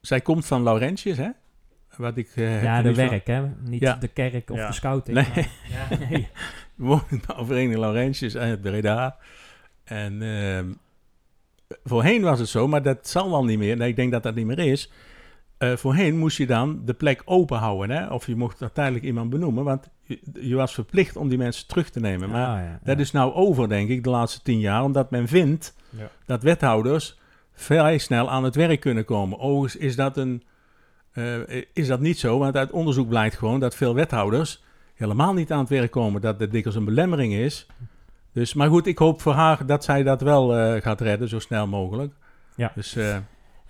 zij 0.00 0.20
komt 0.20 0.46
van 0.46 0.62
Laurentius. 0.62 1.16
Hè? 1.16 1.28
Wat 1.96 2.16
ik, 2.16 2.30
eh, 2.34 2.62
Ja, 2.62 2.82
de 2.82 2.94
van- 2.94 3.08
werk, 3.08 3.26
hè? 3.26 3.42
Niet 3.60 3.80
Ja. 3.80 3.94
de 3.94 4.08
kerk 4.08 4.50
of 4.50 4.56
Ja. 4.56 4.66
de 4.66 4.72
scouting. 4.72 5.16
Nee. 5.16 5.26
maar- 5.34 5.48
ja, 5.90 5.98
nee. 6.10 6.28
nou 7.26 7.46
Vereniging 7.46 7.76
Laurentius 7.80 8.36
uit 8.36 8.60
Breda. 8.60 9.16
En 9.84 10.22
ehm, 10.22 10.72
voorheen 11.84 12.22
was 12.22 12.38
het 12.38 12.48
zo, 12.48 12.68
maar 12.68 12.82
dat 12.82 13.08
zal 13.08 13.30
wel 13.30 13.44
niet 13.44 13.58
meer. 13.58 13.76
Nee, 13.76 13.88
ik 13.88 13.96
denk 13.96 14.12
dat 14.12 14.22
dat 14.22 14.34
niet 14.34 14.46
meer 14.46 14.58
is. 14.58 14.90
Eh, 15.62 15.76
voorheen 15.76 16.18
moest 16.18 16.36
je 16.36 16.46
dan 16.46 16.82
de 16.84 16.94
plek 16.94 17.22
open 17.24 17.58
houden. 17.58 17.96
Hè? 17.96 18.06
Of 18.08 18.26
je 18.26 18.36
mocht 18.36 18.60
uiteindelijk 18.62 19.04
iemand 19.04 19.30
benoemen. 19.30 19.64
Want 19.64 19.88
je, 20.02 20.18
je 20.40 20.54
was 20.54 20.74
verplicht 20.74 21.16
om 21.16 21.28
die 21.28 21.38
mensen 21.38 21.66
terug 21.66 21.90
te 21.90 22.00
nemen. 22.00 22.30
Maar 22.30 22.46
Ah, 22.46 22.64
ja, 22.64 22.80
dat 22.84 22.96
ja. 22.96 23.02
is 23.02 23.10
nou 23.12 23.32
over, 23.34 23.68
denk 23.68 23.88
ik, 23.88 24.04
de 24.04 24.10
laatste 24.10 24.42
tien 24.42 24.58
jaar. 24.58 24.82
Omdat 24.84 25.10
men 25.10 25.28
vindt 25.28 25.74
Ja. 25.90 26.10
dat 26.26 26.42
wethouders 26.42 27.18
vrij 27.52 27.98
snel 27.98 28.30
aan 28.30 28.44
het 28.44 28.54
werk 28.54 28.80
kunnen 28.80 29.04
komen. 29.04 29.38
Overigens 29.38 29.82
is 29.82 29.96
dat, 29.96 30.16
een, 30.16 30.42
eh, 31.12 31.34
is 31.72 31.86
dat 31.86 32.00
niet 32.00 32.18
zo. 32.18 32.38
Want 32.38 32.56
uit 32.56 32.70
onderzoek 32.70 33.08
blijkt 33.08 33.36
gewoon 33.36 33.60
dat 33.60 33.74
veel 33.74 33.94
wethouders 33.94 34.64
helemaal 34.94 35.32
niet 35.32 35.52
aan 35.52 35.58
het 35.60 35.68
werk 35.68 35.90
komen. 35.90 36.20
Dat 36.20 36.40
het 36.40 36.50
dikwijls 36.50 36.78
een 36.78 36.84
belemmering 36.84 37.32
is. 37.32 37.66
Dus, 38.32 38.54
maar 38.54 38.68
goed, 38.68 38.86
ik 38.86 38.98
hoop 38.98 39.20
voor 39.20 39.32
haar 39.34 39.66
dat 39.66 39.84
zij 39.84 40.02
dat 40.02 40.20
wel 40.20 40.56
eh, 40.56 40.82
gaat 40.82 41.00
redden, 41.00 41.28
zo 41.28 41.38
snel 41.38 41.66
mogelijk. 41.66 42.12
Ja. 42.56 42.72
Dus 42.74 42.96
eh, 42.96 43.16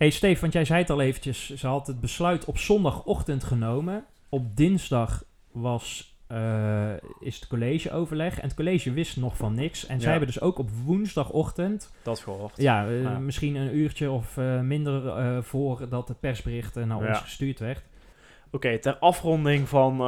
hey 0.03 0.11
Steve, 0.11 0.41
want 0.41 0.53
jij 0.53 0.65
zei 0.65 0.81
het 0.81 0.91
al 0.91 1.01
eventjes. 1.01 1.55
Ze 1.55 1.67
had 1.67 1.87
het 1.87 2.01
besluit 2.01 2.45
op 2.45 2.59
zondagochtend 2.59 3.45
genomen. 3.45 4.05
Op 4.29 4.57
dinsdag 4.57 5.25
was, 5.53 6.17
eh, 6.27 6.93
is 7.21 7.35
het 7.35 7.47
collegeoverleg. 7.47 8.39
En 8.39 8.43
het 8.43 8.55
college 8.55 8.93
wist 8.93 9.17
nog 9.17 9.37
van 9.37 9.55
niks. 9.55 9.87
En 9.87 10.01
zij 10.01 10.11
hebben 10.11 10.29
dus 10.29 10.41
ook 10.41 10.59
op 10.59 10.71
woensdagochtend... 10.85 11.93
Dat 12.03 12.19
gehoord. 12.19 12.53
Ja, 12.57 12.87
eh, 12.87 13.03
Ja. 13.03 13.19
misschien 13.19 13.55
een 13.55 13.77
uurtje 13.77 14.11
of 14.11 14.37
eh, 14.37 14.61
minder 14.61 15.45
voordat 15.45 16.09
het 16.09 16.21
persbericht 16.21 16.75
naar 16.75 17.09
ons 17.09 17.19
gestuurd 17.19 17.59
werd. 17.59 17.83
Oké, 18.51 18.79
ter 18.79 18.97
afronding 18.97 19.69
van 19.69 20.03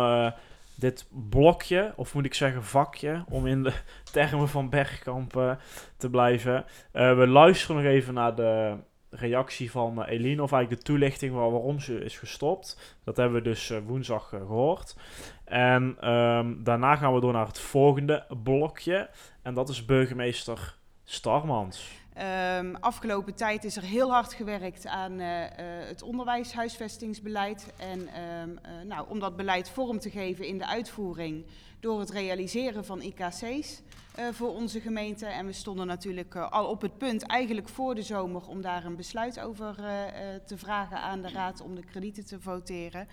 dit 0.75 1.07
blokje, 1.31 1.93
of 1.97 2.15
moet 2.15 2.25
ik 2.25 2.35
zeggen 2.35 2.65
vakje, 2.65 3.25
om 3.29 3.47
in 3.47 3.63
de 3.63 3.73
termen 4.13 4.49
van 4.49 4.71
Bergkamp 4.71 5.57
te 5.97 6.11
blijven. 6.11 6.65
We 6.93 7.27
luisteren 7.29 7.83
nog 7.83 7.93
even 7.93 8.15
naar 8.15 8.35
de 8.35 8.77
reactie 9.17 9.71
van 9.71 10.05
eh, 10.05 10.13
Eline, 10.13 10.43
of 10.43 10.53
eigenlijk 10.53 10.83
de 10.83 10.93
toelichting 10.93 11.35
waar, 11.35 11.51
waarom 11.51 11.81
ze 11.81 12.05
is 12.05 12.19
gestopt. 12.19 12.97
Dat 13.05 13.17
hebben 13.17 13.43
we 13.43 13.49
dus 13.49 13.71
eh, 13.71 13.79
woensdag 13.87 14.33
eh, 14.33 14.41
gehoord. 14.41 14.97
En 15.45 15.97
ehm, 16.01 16.63
daarna 16.63 16.97
gaan 16.97 17.15
we 17.15 17.21
door 17.21 17.33
naar 17.33 17.47
het 17.47 17.61
volgende 17.61 18.27
blokje. 18.43 19.11
En 19.43 19.55
dat 19.55 19.69
is 19.69 19.85
burgemeester 19.85 20.77
Starmans. 21.05 22.03
Ehm, 22.15 22.75
afgelopen 22.81 23.35
tijd 23.35 23.65
is 23.65 23.77
er 23.77 23.83
heel 23.83 24.13
hard 24.13 24.33
gewerkt 24.33 24.87
aan 24.87 25.21
eh, 25.21 25.45
eh, 25.45 25.89
het 25.89 26.03
onderwijshuisvestingsbeleid. 26.03 27.73
En 27.77 28.09
ehm, 28.09 28.51
eh, 28.63 28.87
nou, 28.87 29.07
om 29.09 29.19
dat 29.21 29.37
beleid 29.37 29.71
vorm 29.71 29.99
te 29.99 30.11
geven 30.11 30.47
in 30.47 30.59
de 30.59 30.67
uitvoering 30.67 31.45
door 31.85 32.01
het 32.01 32.11
realiseren 32.11 32.85
van 32.85 33.03
IKC's 33.03 33.83
eh, 34.15 34.27
voor 34.33 34.55
onze 34.55 34.81
gemeente. 34.81 35.27
En 35.27 35.47
we 35.47 35.53
stonden 35.53 35.87
natuurlijk 35.87 36.35
eh, 36.35 36.51
al 36.51 36.67
op 36.67 36.81
het 36.81 36.99
punt, 36.99 37.23
eigenlijk 37.23 37.69
voor 37.69 37.95
de 37.95 38.03
zomer, 38.03 38.49
om 38.49 38.63
daar 38.63 38.85
een 38.85 38.97
besluit 38.97 39.41
over 39.41 39.85
eh, 39.85 40.35
te 40.47 40.59
vragen 40.59 40.97
aan 40.97 41.23
de 41.23 41.29
Raad 41.29 41.61
om 41.61 41.75
de 41.75 41.85
kredieten 41.85 42.25
te 42.25 42.41
voteren. 42.41 43.09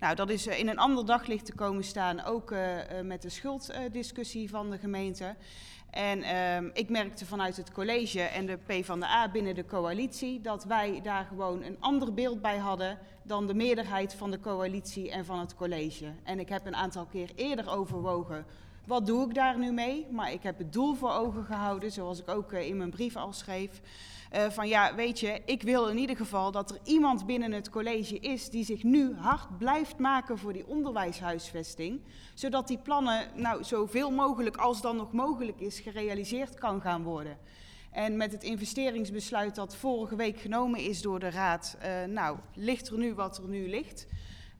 Nou, 0.00 0.14
dat 0.14 0.30
is 0.30 0.46
in 0.46 0.68
een 0.68 0.78
ander 0.78 1.06
daglicht 1.06 1.46
te 1.46 1.54
komen 1.54 1.84
staan, 1.84 2.24
ook 2.24 2.54
met 3.02 3.22
de 3.22 3.28
schulddiscussie 3.28 4.50
van 4.50 4.70
de 4.70 4.78
gemeente. 4.78 5.34
En 5.90 6.22
ehm, 6.22 6.68
ik 6.72 6.88
merkte 6.88 7.26
vanuit 7.26 7.56
het 7.56 7.72
college 7.72 8.20
en 8.20 8.46
de 8.46 8.58
PvdA 8.66 9.30
binnen 9.30 9.54
de 9.54 9.64
coalitie 9.64 10.40
dat 10.40 10.64
wij 10.64 11.00
daar 11.02 11.24
gewoon 11.24 11.62
een 11.62 11.76
ander 11.80 12.14
beeld 12.14 12.40
bij 12.40 12.56
hadden 12.56 12.98
dan 13.22 13.46
de 13.46 13.54
meerderheid 13.54 14.14
van 14.14 14.30
de 14.30 14.40
coalitie 14.40 15.10
en 15.10 15.24
van 15.24 15.38
het 15.38 15.54
college. 15.54 16.12
En 16.24 16.38
ik 16.38 16.48
heb 16.48 16.66
een 16.66 16.76
aantal 16.76 17.06
keer 17.06 17.30
eerder 17.34 17.70
overwogen, 17.70 18.46
wat 18.86 19.06
doe 19.06 19.28
ik 19.28 19.34
daar 19.34 19.58
nu 19.58 19.72
mee? 19.72 20.06
Maar 20.10 20.32
ik 20.32 20.42
heb 20.42 20.58
het 20.58 20.72
doel 20.72 20.94
voor 20.94 21.12
ogen 21.12 21.44
gehouden, 21.44 21.92
zoals 21.92 22.20
ik 22.20 22.28
ook 22.28 22.52
eh, 22.52 22.66
in 22.66 22.76
mijn 22.76 22.90
brief 22.90 23.16
al 23.16 23.32
schreef. 23.32 23.80
eh, 24.30 24.50
van 24.50 24.68
ja, 24.68 24.94
weet 24.94 25.20
je, 25.20 25.42
ik 25.44 25.62
wil 25.62 25.88
in 25.88 25.98
ieder 25.98 26.16
geval 26.16 26.50
dat 26.50 26.70
er 26.70 26.78
iemand 26.84 27.26
binnen 27.26 27.52
het 27.52 27.70
college 27.70 28.18
is 28.18 28.50
die 28.50 28.64
zich 28.64 28.82
nu 28.82 29.14
hard 29.14 29.58
blijft 29.58 29.98
maken 29.98 30.38
voor 30.38 30.52
die 30.52 30.66
onderwijshuisvesting. 30.66 32.00
Zodat 32.34 32.68
die 32.68 32.78
plannen 32.78 33.26
nou 33.34 33.64
zoveel 33.64 34.10
mogelijk 34.10 34.56
als 34.56 34.80
dan 34.80 34.96
nog 34.96 35.12
mogelijk 35.12 35.60
is 35.60 35.80
gerealiseerd 35.80 36.54
kan 36.54 36.80
gaan 36.80 37.02
worden. 37.02 37.38
En 37.90 38.16
met 38.16 38.32
het 38.32 38.42
investeringsbesluit 38.42 39.54
dat 39.54 39.76
vorige 39.76 40.16
week 40.16 40.40
genomen 40.40 40.80
is 40.80 41.02
door 41.02 41.18
de 41.20 41.30
Raad, 41.30 41.76
eh, 41.80 42.04
nou, 42.04 42.38
ligt 42.54 42.88
er 42.88 42.98
nu 42.98 43.14
wat 43.14 43.38
er 43.38 43.48
nu 43.48 43.68
ligt. 43.68 44.06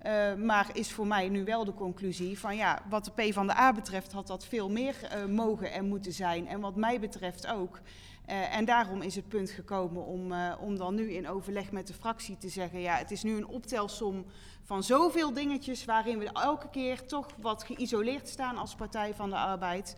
Eh, 0.00 0.34
maar 0.34 0.66
is 0.72 0.92
voor 0.92 1.06
mij 1.06 1.28
nu 1.28 1.44
wel 1.44 1.64
de 1.64 1.74
conclusie 1.74 2.38
van 2.38 2.56
ja, 2.56 2.82
wat 2.88 3.04
de 3.04 3.10
P 3.10 3.32
van 3.32 3.46
de 3.46 3.56
A 3.56 3.72
betreft 3.72 4.12
had 4.12 4.26
dat 4.26 4.44
veel 4.44 4.70
meer 4.70 4.96
eh, 5.02 5.24
mogen 5.24 5.72
en 5.72 5.88
moeten 5.88 6.12
zijn. 6.12 6.48
En 6.48 6.60
wat 6.60 6.76
mij 6.76 7.00
betreft 7.00 7.46
ook. 7.46 7.80
Eh, 8.26 8.56
en 8.56 8.64
daarom 8.64 9.02
is 9.02 9.14
het 9.14 9.28
punt 9.28 9.50
gekomen 9.50 10.04
om, 10.04 10.32
om 10.60 10.76
dan 10.78 10.94
nu 10.94 11.12
in 11.12 11.28
overleg 11.28 11.72
met 11.72 11.86
de 11.86 11.92
fractie 11.92 12.36
te 12.36 12.48
zeggen: 12.48 12.80
ja, 12.80 12.94
het 12.96 13.10
is 13.10 13.22
nu 13.22 13.36
een 13.36 13.46
optelsom 13.46 14.24
van 14.64 14.82
zoveel 14.82 15.32
dingetjes 15.32 15.84
waarin 15.84 16.18
we 16.18 16.30
elke 16.32 16.68
keer 16.70 17.06
toch 17.06 17.26
wat 17.40 17.64
geïsoleerd 17.64 18.28
staan 18.28 18.56
als 18.56 18.74
Partij 18.74 19.14
van 19.14 19.30
de 19.30 19.36
Arbeid. 19.36 19.96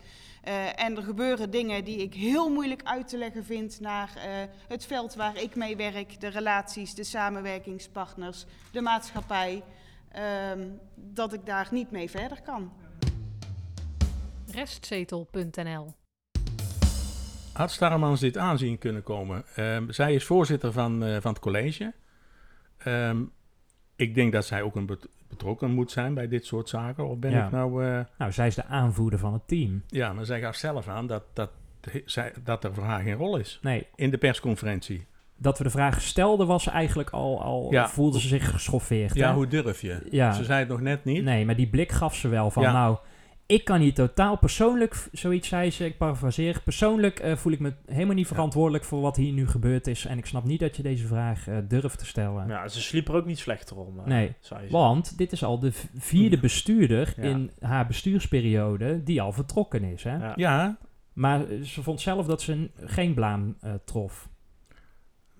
En 0.75 0.97
er 0.97 1.03
gebeuren 1.03 1.49
dingen 1.51 1.83
die 1.83 1.97
ik 1.97 2.13
heel 2.13 2.49
moeilijk 2.49 2.83
uit 2.83 3.07
te 3.07 3.17
leggen 3.17 3.45
vind 3.45 3.79
naar 3.79 4.11
het 4.67 4.85
veld 4.85 5.15
waar 5.15 5.37
ik 5.37 5.55
mee 5.55 5.75
werk, 5.75 6.19
de 6.19 6.27
relaties, 6.27 6.93
de 6.95 7.03
samenwerkingspartners, 7.03 8.45
de 8.71 8.81
maatschappij. 8.81 9.63
Ehm, 10.13 10.67
dat 10.95 11.33
ik 11.33 11.45
daar 11.45 11.67
niet 11.71 11.91
mee 11.91 12.09
verder 12.09 12.41
kan. 12.41 12.71
Restzetel.nl 14.51 15.93
Had 17.53 17.71
Starmans 17.71 18.19
dit 18.19 18.37
aanzien 18.37 18.77
kunnen 18.77 19.03
komen? 19.03 19.43
Ehm, 19.55 19.91
zij 19.91 20.13
is 20.13 20.25
voorzitter 20.25 20.71
van, 20.71 21.03
eh, 21.03 21.17
van 21.21 21.31
het 21.31 21.41
college. 21.41 21.93
Ehm, 22.77 23.21
ik 23.95 24.15
denk 24.15 24.31
dat 24.33 24.45
zij 24.45 24.61
ook 24.61 24.75
een 24.75 24.85
bet- 24.85 25.07
betrokken 25.29 25.71
moet 25.71 25.91
zijn 25.91 26.13
bij 26.13 26.27
dit 26.27 26.45
soort 26.45 26.69
zaken. 26.69 27.07
Of 27.07 27.17
ben 27.17 27.31
Ja. 27.31 27.45
ik 27.45 27.51
nou... 27.51 27.85
eh, 27.85 27.99
Nou, 28.17 28.31
zij 28.31 28.47
is 28.47 28.55
de 28.55 28.65
aanvoerder 28.65 29.19
van 29.19 29.33
het 29.33 29.47
team. 29.47 29.83
ja, 29.87 30.13
maar 30.13 30.25
zij 30.25 30.39
gaf 30.41 30.55
zelf 30.55 30.87
aan 30.87 31.07
dat, 31.07 31.23
dat, 31.33 31.49
zij, 32.05 32.33
dat 32.43 32.63
er 32.63 32.73
voor 32.73 32.83
haar 32.83 33.01
geen 33.01 33.15
rol 33.15 33.37
is. 33.37 33.59
Nee, 33.61 33.87
In 33.95 34.09
de 34.09 34.17
persconferentie. 34.17 35.07
Dat 35.43 35.57
we 35.57 35.63
de 35.63 35.69
vraag 35.69 36.01
stelden 36.01 36.47
was 36.47 36.67
eigenlijk 36.67 37.09
al, 37.09 37.41
al 37.41 37.67
Ja. 37.71 37.87
voelde 37.89 38.19
ze 38.19 38.27
zich 38.27 38.51
geschoffeerd. 38.51 39.15
Ja, 39.15 39.27
hè? 39.27 39.33
hoe 39.33 39.47
durf 39.47 39.81
je? 39.81 40.07
Ja. 40.09 40.31
Ze 40.31 40.43
zei 40.43 40.59
het 40.59 40.67
nog 40.67 40.81
net 40.81 41.03
niet. 41.05 41.23
Nee, 41.23 41.45
maar 41.45 41.55
die 41.55 41.69
blik 41.69 41.91
gaf 41.91 42.15
ze 42.15 42.27
wel 42.27 42.51
van, 42.51 42.63
Ja. 42.63 42.71
nou, 42.71 42.97
ik 43.45 43.63
kan 43.65 43.79
hier 43.79 43.93
totaal 43.93 44.37
persoonlijk, 44.37 45.07
zoiets 45.11 45.47
zei 45.47 45.71
ze, 45.71 45.85
ik 45.85 45.97
parafraseer, 45.97 46.61
persoonlijk 46.63 47.19
eh, 47.19 47.35
voel 47.35 47.53
ik 47.53 47.59
me 47.59 47.73
helemaal 47.85 48.15
niet 48.15 48.27
verantwoordelijk 48.27 48.83
voor 48.83 49.01
wat 49.01 49.15
hier 49.15 49.33
nu 49.33 49.47
gebeurd 49.47 49.87
is. 49.87 50.05
En 50.05 50.17
ik 50.17 50.25
snap 50.25 50.43
niet 50.43 50.59
dat 50.59 50.75
je 50.75 50.83
deze 50.83 51.07
vraag 51.07 51.47
eh, 51.47 51.57
durft 51.67 51.99
te 51.99 52.05
stellen. 52.05 52.47
Ja, 52.47 52.67
ze 52.67 52.81
sliep 52.81 53.07
er 53.07 53.15
ook 53.15 53.25
niet 53.25 53.39
slechter 53.39 53.77
om, 53.77 53.99
eh, 53.99 54.05
Nee, 54.05 54.33
zei 54.39 54.65
ze. 54.65 54.71
Want 54.71 55.17
dit 55.17 55.31
is 55.31 55.43
al 55.43 55.59
de 55.59 55.71
vierde 55.97 56.39
bestuurder 56.39 57.13
Ja. 57.17 57.23
in 57.23 57.51
haar 57.59 57.87
bestuursperiode 57.87 59.03
die 59.03 59.21
al 59.21 59.31
vertrokken 59.31 59.83
is. 59.83 60.03
Hè? 60.03 60.15
Ja. 60.17 60.33
Ja, 60.35 60.77
Maar 61.13 61.41
ze 61.63 61.83
vond 61.83 62.01
zelf 62.01 62.25
dat 62.25 62.41
ze 62.41 62.69
geen 62.83 63.13
blaam 63.13 63.55
eh, 63.61 63.71
trof. 63.85 64.29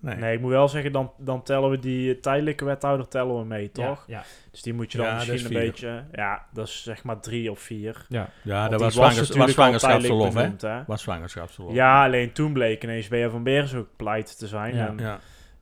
Nee. 0.04 0.16
Nee, 0.16 0.34
ik 0.36 0.42
moet 0.42 0.52
wel 0.52 0.68
zeggen, 0.68 0.92
dan, 0.92 1.12
dan 1.18 1.44
tellen 1.44 1.70
we 1.70 1.80
die 1.80 2.20
tijdelijke 2.20 2.66
wethouder 2.66 3.08
tellen 3.08 3.38
we 3.40 3.46
mee, 3.46 3.72
toch? 3.72 4.04
Ja, 4.08 4.24
Dus 4.52 4.62
die 4.62 4.74
moet 4.74 4.92
je 4.92 4.98
dan 4.98 5.08
Ja, 5.08 5.14
misschien 5.14 5.36
is 5.36 5.44
een 5.44 5.50
vier. 5.50 5.60
beetje... 5.60 6.04
Ja, 6.12 6.46
dat 6.54 6.68
is 6.68 6.84
zeg 6.84 7.04
maar 7.04 7.20
drie 7.20 7.52
of 7.52 7.60
vier. 7.60 8.06
ja. 8.10 8.30
Ja, 8.44 8.68
dat 8.68 8.80
was, 8.80 8.94
zwangers, 8.94 9.30
was 9.30 9.52
zwangerschapsverlof, 9.52 10.34
hè? 10.34 10.84
Was 10.88 11.02
zwangerschapsverlof. 11.02 11.74
Ja, 11.74 12.04
alleen 12.06 12.32
toen 12.32 12.54
bleek 12.54 12.84
ineens 12.84 13.08
Bea 13.08 13.30
van 13.30 13.44
Beers 13.44 13.74
ook 13.74 13.88
pleit 13.96 14.38
te 14.38 14.48
zijn. 14.48 14.76
Ja. 14.76 14.88
En, 14.88 14.98
ja. 14.98 15.20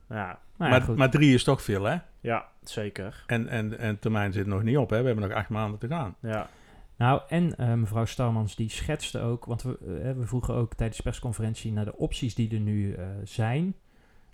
ja. 0.08 0.38
Nou 0.56 0.72
ja, 0.72 0.78
Maar, 0.86 0.96
maar 0.96 1.10
drie 1.10 1.34
is 1.34 1.44
toch 1.44 1.62
veel, 1.62 1.84
hè? 1.84 1.96
ja, 2.20 2.44
zeker. 2.62 3.24
En, 3.26 3.48
en, 3.48 3.78
en 3.78 3.98
termijn 3.98 4.32
zit 4.32 4.46
nog 4.46 4.62
niet 4.62 4.76
op, 4.76 4.90
hè? 4.90 5.00
We 5.00 5.06
hebben 5.06 5.28
nog 5.28 5.36
acht 5.36 5.48
maanden 5.48 5.78
te 5.78 5.88
gaan. 5.88 6.14
Ja. 6.20 6.48
Nou, 6.96 7.20
en 7.28 7.56
eh, 7.56 7.72
mevrouw 7.74 8.04
Starmans 8.04 8.56
die 8.56 8.70
schetste 8.70 9.20
ook, 9.20 9.44
want 9.44 9.62
we, 9.62 9.78
eh, 10.04 10.12
we 10.12 10.26
vroegen 10.26 10.54
ook 10.54 10.74
tijdens 10.74 10.96
de 10.96 11.02
persconferentie 11.02 11.72
naar 11.72 11.84
de 11.84 11.96
opties 11.96 12.34
die 12.34 12.52
er 12.54 12.60
nu 12.60 12.92
eh, 12.94 13.04
zijn. 13.24 13.74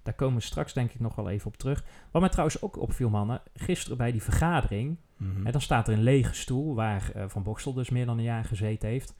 Daar 0.08 0.16
komen 0.16 0.34
we 0.38 0.42
straks 0.44 0.72
denk 0.72 0.90
ik 0.92 1.00
nog 1.00 1.14
wel 1.14 1.28
even 1.30 1.46
op 1.46 1.56
terug. 1.56 1.84
Wat 2.10 2.20
mij 2.20 2.30
trouwens 2.30 2.62
ook 2.62 2.78
opviel, 2.80 3.10
mannen, 3.10 3.40
gisteren 3.54 3.96
bij 3.98 4.12
die 4.12 4.22
vergadering, 4.22 4.96
Mhm. 5.16 5.44
hè, 5.44 5.52
dan 5.52 5.60
staat 5.60 5.88
er 5.88 5.94
een 5.94 6.02
lege 6.02 6.34
stoel 6.34 6.74
waar 6.74 7.10
eh, 7.14 7.24
Van 7.26 7.42
Bokstel 7.42 7.72
dus 7.72 7.90
meer 7.90 8.06
dan 8.06 8.18
een 8.18 8.24
jaar 8.24 8.44
gezeten 8.44 8.88
heeft. 8.88 9.14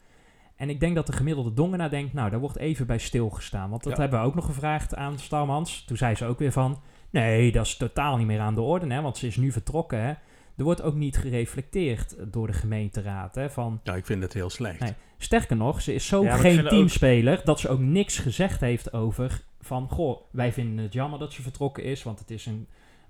En 0.57 0.71
ik 0.71 0.81
denk 0.81 0.95
dat 0.95 1.07
de 1.07 1.13
gemiddelde 1.13 1.53
dongenaar 1.53 1.91
denkt, 1.91 2.13
nou, 2.13 2.31
daar 2.31 2.41
wordt 2.41 2.57
even 2.57 2.87
bij 2.87 2.99
stilgestaan. 2.99 3.71
Want 3.71 3.83
dat 3.85 3.93
Ja. 3.97 4.01
hebben 4.01 4.21
we 4.21 4.27
ook 4.27 4.35
nog 4.35 4.45
gevraagd 4.45 4.95
aan 4.95 5.19
Starmans. 5.19 5.85
Toen 5.85 5.97
zei 5.97 6.15
ze 6.15 6.25
ook 6.27 6.39
weer 6.39 6.53
van, 6.53 6.81
nee, 7.11 7.53
dat 7.53 7.67
is 7.67 7.77
totaal 7.77 8.17
niet 8.17 8.27
meer 8.27 8.41
aan 8.41 8.55
de 8.55 8.61
orde, 8.61 8.87
hè, 8.95 9.01
want 9.03 9.17
ze 9.17 9.27
is 9.27 9.37
nu 9.37 9.53
vertrokken. 9.53 10.01
Hè. 10.01 10.13
Er 10.57 10.65
wordt 10.65 10.83
ook 10.83 10.95
niet 10.95 11.17
gereflecteerd 11.17 12.17
door 12.33 12.47
de 12.47 12.53
gemeenteraad. 12.53 13.35
Hè, 13.35 13.51
van, 13.51 13.81
Ja, 13.83 13.95
ik 13.95 14.07
vind 14.07 14.23
het 14.23 14.33
heel 14.33 14.51
slecht. 14.51 14.81
Nee. 14.81 14.93
sterker 15.19 15.57
nog, 15.57 15.83
ze 15.83 15.95
is 15.95 16.07
zo 16.07 16.23
Ja, 16.23 16.37
geen 16.37 16.61
ook- 16.63 16.69
teamspeler 16.69 17.41
dat 17.45 17.61
ze 17.61 17.69
ook 17.69 17.79
niks 17.81 18.19
gezegd 18.19 18.61
heeft 18.61 18.93
over 18.93 19.43
van, 19.61 19.89
goh, 19.89 20.21
wij 20.31 20.53
vinden 20.53 20.85
het 20.85 20.93
jammer 20.93 21.19
dat 21.19 21.33
ze 21.33 21.43
vertrokken 21.43 21.85
is, 21.85 22.03
want 22.03 22.19
het 22.19 22.31
is 22.31 22.47
een 22.47 22.69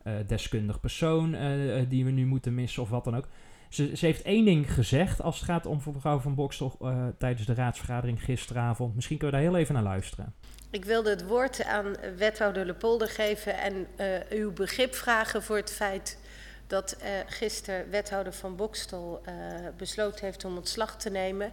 eh, 0.08 0.14
deskundig 0.26 0.80
persoon 0.80 1.34
eh, 1.34 1.80
eh, 1.80 1.90
die 1.90 2.04
we 2.04 2.10
nu 2.10 2.26
moeten 2.26 2.54
missen 2.54 2.82
of 2.82 2.88
wat 2.88 3.04
dan 3.04 3.16
ook. 3.16 3.28
Ze, 3.68 3.96
ze 3.96 4.06
heeft 4.06 4.22
één 4.22 4.44
ding 4.44 4.72
gezegd 4.72 5.22
als 5.22 5.36
het 5.36 5.44
gaat 5.44 5.66
om 5.66 5.80
mevrouw 5.94 6.18
van 6.18 6.34
Bokstel 6.34 6.78
tijdens 7.18 7.46
de 7.46 7.54
raadsvergadering 7.54 8.24
gisteravond. 8.24 8.94
Misschien 8.94 9.18
kunnen 9.18 9.36
we 9.36 9.42
daar 9.42 9.52
heel 9.52 9.60
even 9.62 9.74
naar 9.74 9.82
luisteren. 9.82 10.34
Ik 10.70 10.84
wilde 10.84 11.10
het 11.10 11.26
woord 11.26 11.64
aan 11.64 11.96
wethouder 12.16 12.66
Lepolder 12.66 13.08
geven 13.08 13.58
en 13.58 13.86
uw 14.30 14.52
begrip 14.52 14.94
vragen 14.94 15.42
voor 15.42 15.56
het 15.56 15.72
feit 15.72 16.18
dat 16.66 16.98
gisteren 17.26 17.90
wethouder 17.90 18.32
van 18.32 18.56
Bokstel 18.56 19.20
besloten 19.76 20.24
heeft 20.24 20.44
om 20.44 20.56
ontslag 20.56 20.96
te 20.96 21.10
nemen. 21.10 21.52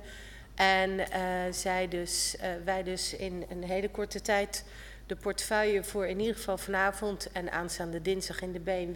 En 0.55 1.11
eh, 1.11 1.21
zij 1.51 1.87
dus, 1.87 2.37
eh, 2.37 2.49
wij 2.63 2.83
dus 2.83 3.13
in 3.13 3.45
een 3.49 3.63
hele 3.63 3.89
korte 3.89 4.21
tijd 4.21 4.63
de 5.05 5.15
portefeuille 5.15 5.83
voor 5.83 6.07
in 6.07 6.19
ieder 6.19 6.35
geval 6.35 6.57
vanavond 6.57 7.31
en 7.31 7.51
aanstaande 7.51 8.01
dinsdag 8.01 8.41
in 8.41 8.51
de 8.51 8.59
BMW 8.59 8.95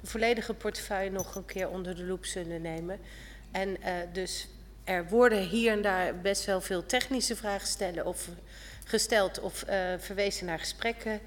de 0.00 0.06
volledige 0.06 0.54
portefeuille 0.54 1.10
nog 1.10 1.34
een 1.34 1.44
keer 1.44 1.68
onder 1.68 1.96
de 1.96 2.04
loep 2.04 2.24
zullen 2.24 2.62
nemen. 2.62 2.98
En 3.50 3.82
eh, 3.82 3.92
dus 4.12 4.48
er 4.84 5.08
worden 5.08 5.42
hier 5.42 5.72
en 5.72 5.82
daar 5.82 6.20
best 6.20 6.44
wel 6.44 6.60
veel 6.60 6.86
technische 6.86 7.36
vragen 7.36 7.66
stellen 7.66 8.06
of 8.06 8.28
gesteld 8.84 9.40
of 9.40 9.64
verwezen 9.98 10.46
naar 10.46 10.58
gesprekken. 10.58 11.20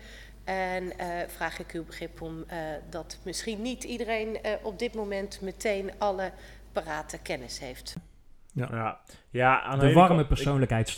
En 0.43 0.93
vraag 1.27 1.59
ik 1.59 1.71
uw 1.71 1.83
begrip 1.83 2.21
om 2.21 2.45
dat 2.89 3.17
misschien 3.23 3.61
niet 3.61 3.83
iedereen 3.83 4.39
op 4.61 4.79
dit 4.79 4.93
moment 4.93 5.41
meteen 5.41 5.91
alle 5.97 6.31
parate 6.71 7.17
kennis 7.17 7.59
heeft. 7.59 7.95
Ja, 8.51 8.99
ja 9.29 9.61
aan 9.61 9.79
De 9.79 9.93
warme 9.93 10.15
kant- 10.15 10.27
persoonlijkheid. 10.27 10.89
Ik, 10.89 10.95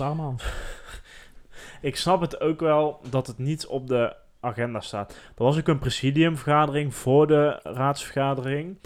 ik 1.89 1.95
snap 1.95 2.21
het 2.21 2.39
ook 2.41 2.59
wel 2.59 3.01
dat 3.09 3.27
het 3.27 3.37
niet 3.37 3.67
op 3.67 3.87
de 3.87 4.15
agenda 4.39 4.79
staat. 4.79 5.11
Er 5.11 5.43
was 5.43 5.57
ook 5.57 5.67
een 5.67 5.79
presidiumvergadering 5.79 6.95
voor 6.95 7.27
de 7.27 7.59
raadsvergadering. 7.63 8.77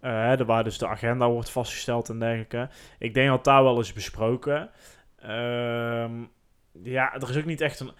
Eh, 0.00 0.10
hè, 0.10 0.36
er 0.36 0.44
waar 0.44 0.64
dus 0.64 0.78
de 0.78 0.86
agenda 0.86 1.28
wordt 1.28 1.50
vastgesteld 1.50 2.08
en 2.08 2.18
dergelijke. 2.18 2.68
Ik 2.98 3.14
denk 3.14 3.28
dat 3.28 3.44
daar 3.44 3.62
wel 3.62 3.80
is 3.80 3.92
besproken. 3.92 4.70
Ehm, 5.18 6.12
ja, 6.82 7.14
er 7.14 7.30
is 7.30 7.36
ook 7.36 7.44
niet 7.44 7.60
echt 7.60 7.80
een... 7.80 7.92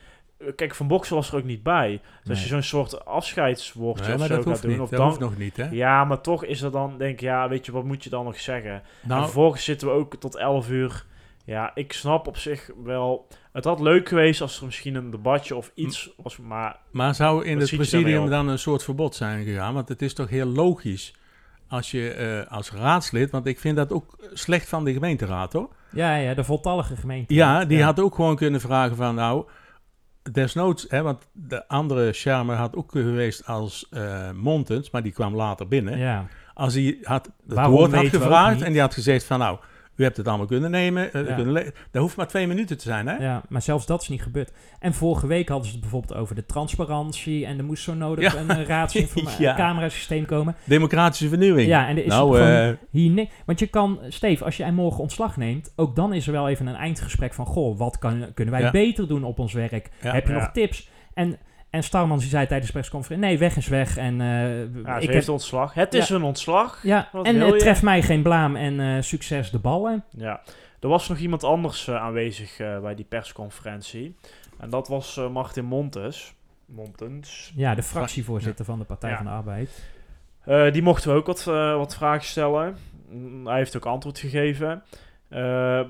Kijk, 0.57 0.75
Van 0.75 0.87
Boksel 0.87 1.17
was 1.17 1.31
er 1.31 1.37
ook 1.37 1.45
niet 1.45 1.63
bij. 1.63 2.01
Dus 2.21 2.31
als 2.31 2.43
je 2.43 2.49
zo'n 2.49 2.63
soort 2.63 3.05
afscheidswoordje 3.05 4.05
Nee, 4.05 4.15
of 4.15 4.21
zo 4.21 4.29
dat 4.29 4.37
gaat 4.37 4.45
hoeft 4.45 4.63
doen... 4.63 4.71
niet. 4.71 4.81
Of 4.81 4.89
Dat 4.89 4.99
dan, 4.99 5.09
hoeft 5.09 5.21
nog 5.21 5.39
niet, 5.39 5.57
hè? 5.57 5.69
Ja, 5.71 6.05
maar 6.05 6.21
toch 6.21 6.45
is 6.45 6.63
er 6.63 6.71
dan, 6.71 6.99
denk 6.99 7.13
ik, 7.13 7.21
ja, 7.21 7.49
weet 7.49 7.67
je, 7.67 7.73
wat 7.73 7.85
moet 7.85 8.05
je 8.05 8.11
dan 8.11 8.25
nog 8.25 8.41
zeggen? 8.41 8.73
en 8.73 8.83
Nou, 9.03 9.23
vervolgens 9.23 9.65
zitten 9.65 9.89
we 9.89 9.95
ook 9.95 10.17
tot 10.17 10.37
11 10.37 10.71
uur 10.71 11.05
Ja, 11.45 11.71
ik 11.75 11.93
snap 11.93 12.27
op 12.27 12.37
zich 12.37 12.71
wel. 12.85 13.27
Het 13.53 13.65
had 13.65 13.81
leuk 13.81 14.09
geweest 14.09 14.41
als 14.41 14.59
er 14.59 14.65
misschien 14.65 14.95
een 14.95 15.11
debatje 15.11 15.57
of 15.57 15.71
iets 15.75 16.11
was, 16.17 16.37
maar 16.37 16.77
Maar 16.91 17.15
zou 17.15 17.45
in 17.45 17.59
het 17.59 17.77
presidium 17.77 18.31
dan 18.31 18.49
een 18.49 18.59
soort 18.59 18.85
verbod 18.85 19.15
zijn 19.15 19.45
gegaan? 19.45 19.75
Want 19.75 19.89
het 19.89 20.03
is 20.03 20.15
toch 20.15 20.29
heel 20.29 20.47
logisch 20.47 21.15
als 21.69 21.91
je 21.91 22.11
eh, 22.11 22.53
als 22.53 22.73
raadslid, 22.73 23.31
want 23.31 23.47
ik 23.47 23.61
vind 23.61 23.77
dat 23.77 23.93
ook 23.93 24.19
slecht 24.33 24.69
van 24.69 24.85
de 24.85 24.93
gemeenteraad 24.93 25.53
hoor. 25.53 25.69
Ja, 25.93 26.17
ja, 26.17 26.35
de 26.35 26.45
voltallige 26.45 26.97
gemeente. 26.97 27.35
Ja, 27.35 27.65
die 27.65 27.83
had 27.83 28.01
ook 28.01 28.15
gewoon 28.15 28.37
kunnen 28.37 28.61
vragen 28.61 28.97
van 28.97 29.15
nou, 29.15 29.45
desnoods, 30.33 30.87
hè, 30.89 31.03
want 31.03 31.29
de 31.33 31.69
andere 31.69 32.13
charmer 32.13 32.57
had 32.57 32.77
ook 32.77 32.91
geweest 32.91 33.47
als 33.47 33.87
eh 33.91 34.31
Montens, 34.31 34.91
maar 34.91 35.03
die 35.03 35.13
kwam 35.13 35.35
later 35.35 35.69
binnen. 35.69 35.99
Ja, 35.99 36.27
Als 36.55 36.75
hij 36.75 36.99
had 37.03 37.25
het 37.25 37.55
Waarom 37.55 37.75
woord 37.75 37.93
had 37.95 38.07
gevraagd 38.09 38.63
en 38.63 38.73
die 38.73 38.81
had 38.81 38.95
gezegd 38.95 39.25
van 39.25 39.39
nou, 39.39 39.59
u 39.97 40.03
hebt 40.03 40.17
het 40.17 40.29
allemaal 40.29 40.47
kunnen 40.47 40.71
nemen, 40.71 41.13
eh, 41.13 41.27
Ja. 41.29 41.35
kunnen 41.35 41.53
le- 41.53 41.73
dat 41.91 42.03
hoeft 42.03 42.17
maar 42.17 42.27
twee 42.29 42.47
minuten 42.47 42.79
te 42.79 42.83
zijn 42.85 43.07
hè? 43.09 43.17
ja, 43.17 43.43
maar 43.49 43.63
zelfs 43.63 43.87
dat 43.87 44.03
is 44.03 44.09
niet 44.09 44.23
gebeurd. 44.23 44.53
En 44.79 44.95
vorige 44.95 45.27
week 45.27 45.49
hadden 45.49 45.67
ze 45.67 45.73
het 45.73 45.81
bijvoorbeeld 45.81 46.15
over 46.21 46.35
de 46.35 46.47
transparantie. 46.47 47.47
En 47.47 47.59
er 47.59 47.65
moest 47.65 47.83
zo 47.83 47.95
nodig 47.95 48.33
Ja. 48.33 48.41
een 48.41 48.51
uh, 48.51 48.57
Ja. 48.67 48.77
raadscamerasysteem 49.47 50.27
komen. 50.27 50.57
Democratische 50.65 51.29
vernieuwing. 51.29 51.69
Ja, 51.69 51.89
en 51.89 51.97
er 51.97 52.05
is 52.05 52.13
nou, 52.13 52.41
eh, 52.41 52.71
hier 52.91 53.11
niks. 53.11 53.33
Want 53.47 53.59
je 53.59 53.67
kan, 53.67 53.99
Steve, 54.09 54.45
als 54.45 54.57
jij 54.57 54.73
morgen 54.73 55.01
ontslag 55.01 55.37
neemt, 55.37 55.73
ook 55.77 55.97
dan 55.97 56.13
is 56.13 56.27
er 56.27 56.33
wel 56.33 56.49
even 56.49 56.67
een 56.67 56.75
eindgesprek 56.75 57.35
van, 57.35 57.47
goh, 57.47 57.79
wat 57.79 57.99
kan, 57.99 58.27
kunnen 58.35 58.55
wij 58.61 58.71
beter 58.71 59.09
doen 59.09 59.25
op 59.25 59.39
ons 59.39 59.53
werk? 59.53 59.91
Heb 59.99 60.27
je 60.27 60.33
nog 60.33 60.51
tips? 60.53 60.89
En, 61.15 61.39
en 61.71 61.83
Starmans 61.83 62.21
die 62.21 62.31
zei 62.31 62.47
tijdens 62.47 62.71
de 62.73 62.79
persconferentie, 62.79 63.29
nee, 63.29 63.39
weg 63.39 63.57
is 63.57 63.69
weg. 63.69 63.97
En, 63.97 64.21
eh, 64.21 64.59
ja, 64.85 64.97
ze 64.97 65.03
ik 65.03 65.11
heeft 65.11 65.25
heb, 65.27 65.29
ontslag. 65.29 65.75
Het 65.75 65.93
Ja. 65.93 65.99
is 66.01 66.09
een 66.09 66.23
ontslag. 66.23 66.83
ja, 66.83 67.09
Wat 67.13 67.27
en 67.27 67.41
het 67.41 67.53
je? 67.55 67.59
treft 67.59 67.83
mij 67.83 68.03
geen 68.03 68.23
blaam 68.23 68.57
en 68.57 68.81
eh, 68.81 69.03
succes 69.03 69.51
de 69.51 69.59
ballen. 69.59 70.05
Ja, 70.11 70.41
er 70.81 70.89
was 70.89 71.09
nog 71.09 71.19
iemand 71.19 71.45
anders 71.45 71.89
eh, 71.89 71.95
aanwezig 71.97 72.59
eh, 72.59 72.81
bij 72.81 72.95
die 72.95 73.05
persconferentie. 73.05 74.17
En 74.59 74.71
dat 74.71 74.89
was 74.89 75.17
eh, 75.17 75.29
Martin 75.31 75.65
Montes. 75.65 76.35
Montens. 76.67 77.53
Ja, 77.57 77.75
de 77.75 77.83
fractievoorzitter 77.83 78.65
van 78.65 78.79
de 78.79 78.85
Partij 78.85 79.11
Ja. 79.11 79.17
van 79.17 79.25
de 79.27 79.33
Arbeid. 79.33 79.85
Eh, 80.45 80.73
die 80.73 80.83
mochten 80.83 81.11
we 81.11 81.17
ook 81.17 81.27
wat, 81.27 81.47
eh, 81.49 81.77
wat 81.77 81.97
vragen 81.97 82.25
stellen. 82.27 82.77
Mm, 83.11 83.47
Hij 83.47 83.57
heeft 83.57 83.77
ook 83.77 83.87
antwoord 83.87 84.19
gegeven. 84.19 84.83
Eh, 85.31 85.81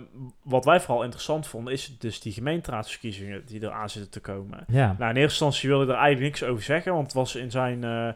wat 0.43 0.65
wij 0.65 0.81
vooral 0.81 1.03
interessant 1.03 1.47
vonden, 1.47 1.73
is 1.73 1.97
dus 1.99 2.21
die 2.21 2.33
gemeenteraadsverkiezingen 2.33 3.43
die 3.47 3.61
er 3.61 3.73
aan 3.73 3.91
zitten 3.91 4.11
te 4.11 4.21
komen. 4.21 4.65
Ja, 4.69 4.87
Nou, 4.99 5.11
in 5.11 5.17
eerste 5.17 5.21
instantie 5.23 5.69
wilde 5.69 5.85
hij 5.85 5.95
er 5.95 6.01
eigenlijk 6.01 6.33
niks 6.33 6.51
over 6.51 6.65
zeggen, 6.65 6.93
want 6.93 7.05
het 7.05 7.15
was 7.15 7.35
in 7.35 7.51
zijn 7.51 7.85
eh 7.85 8.09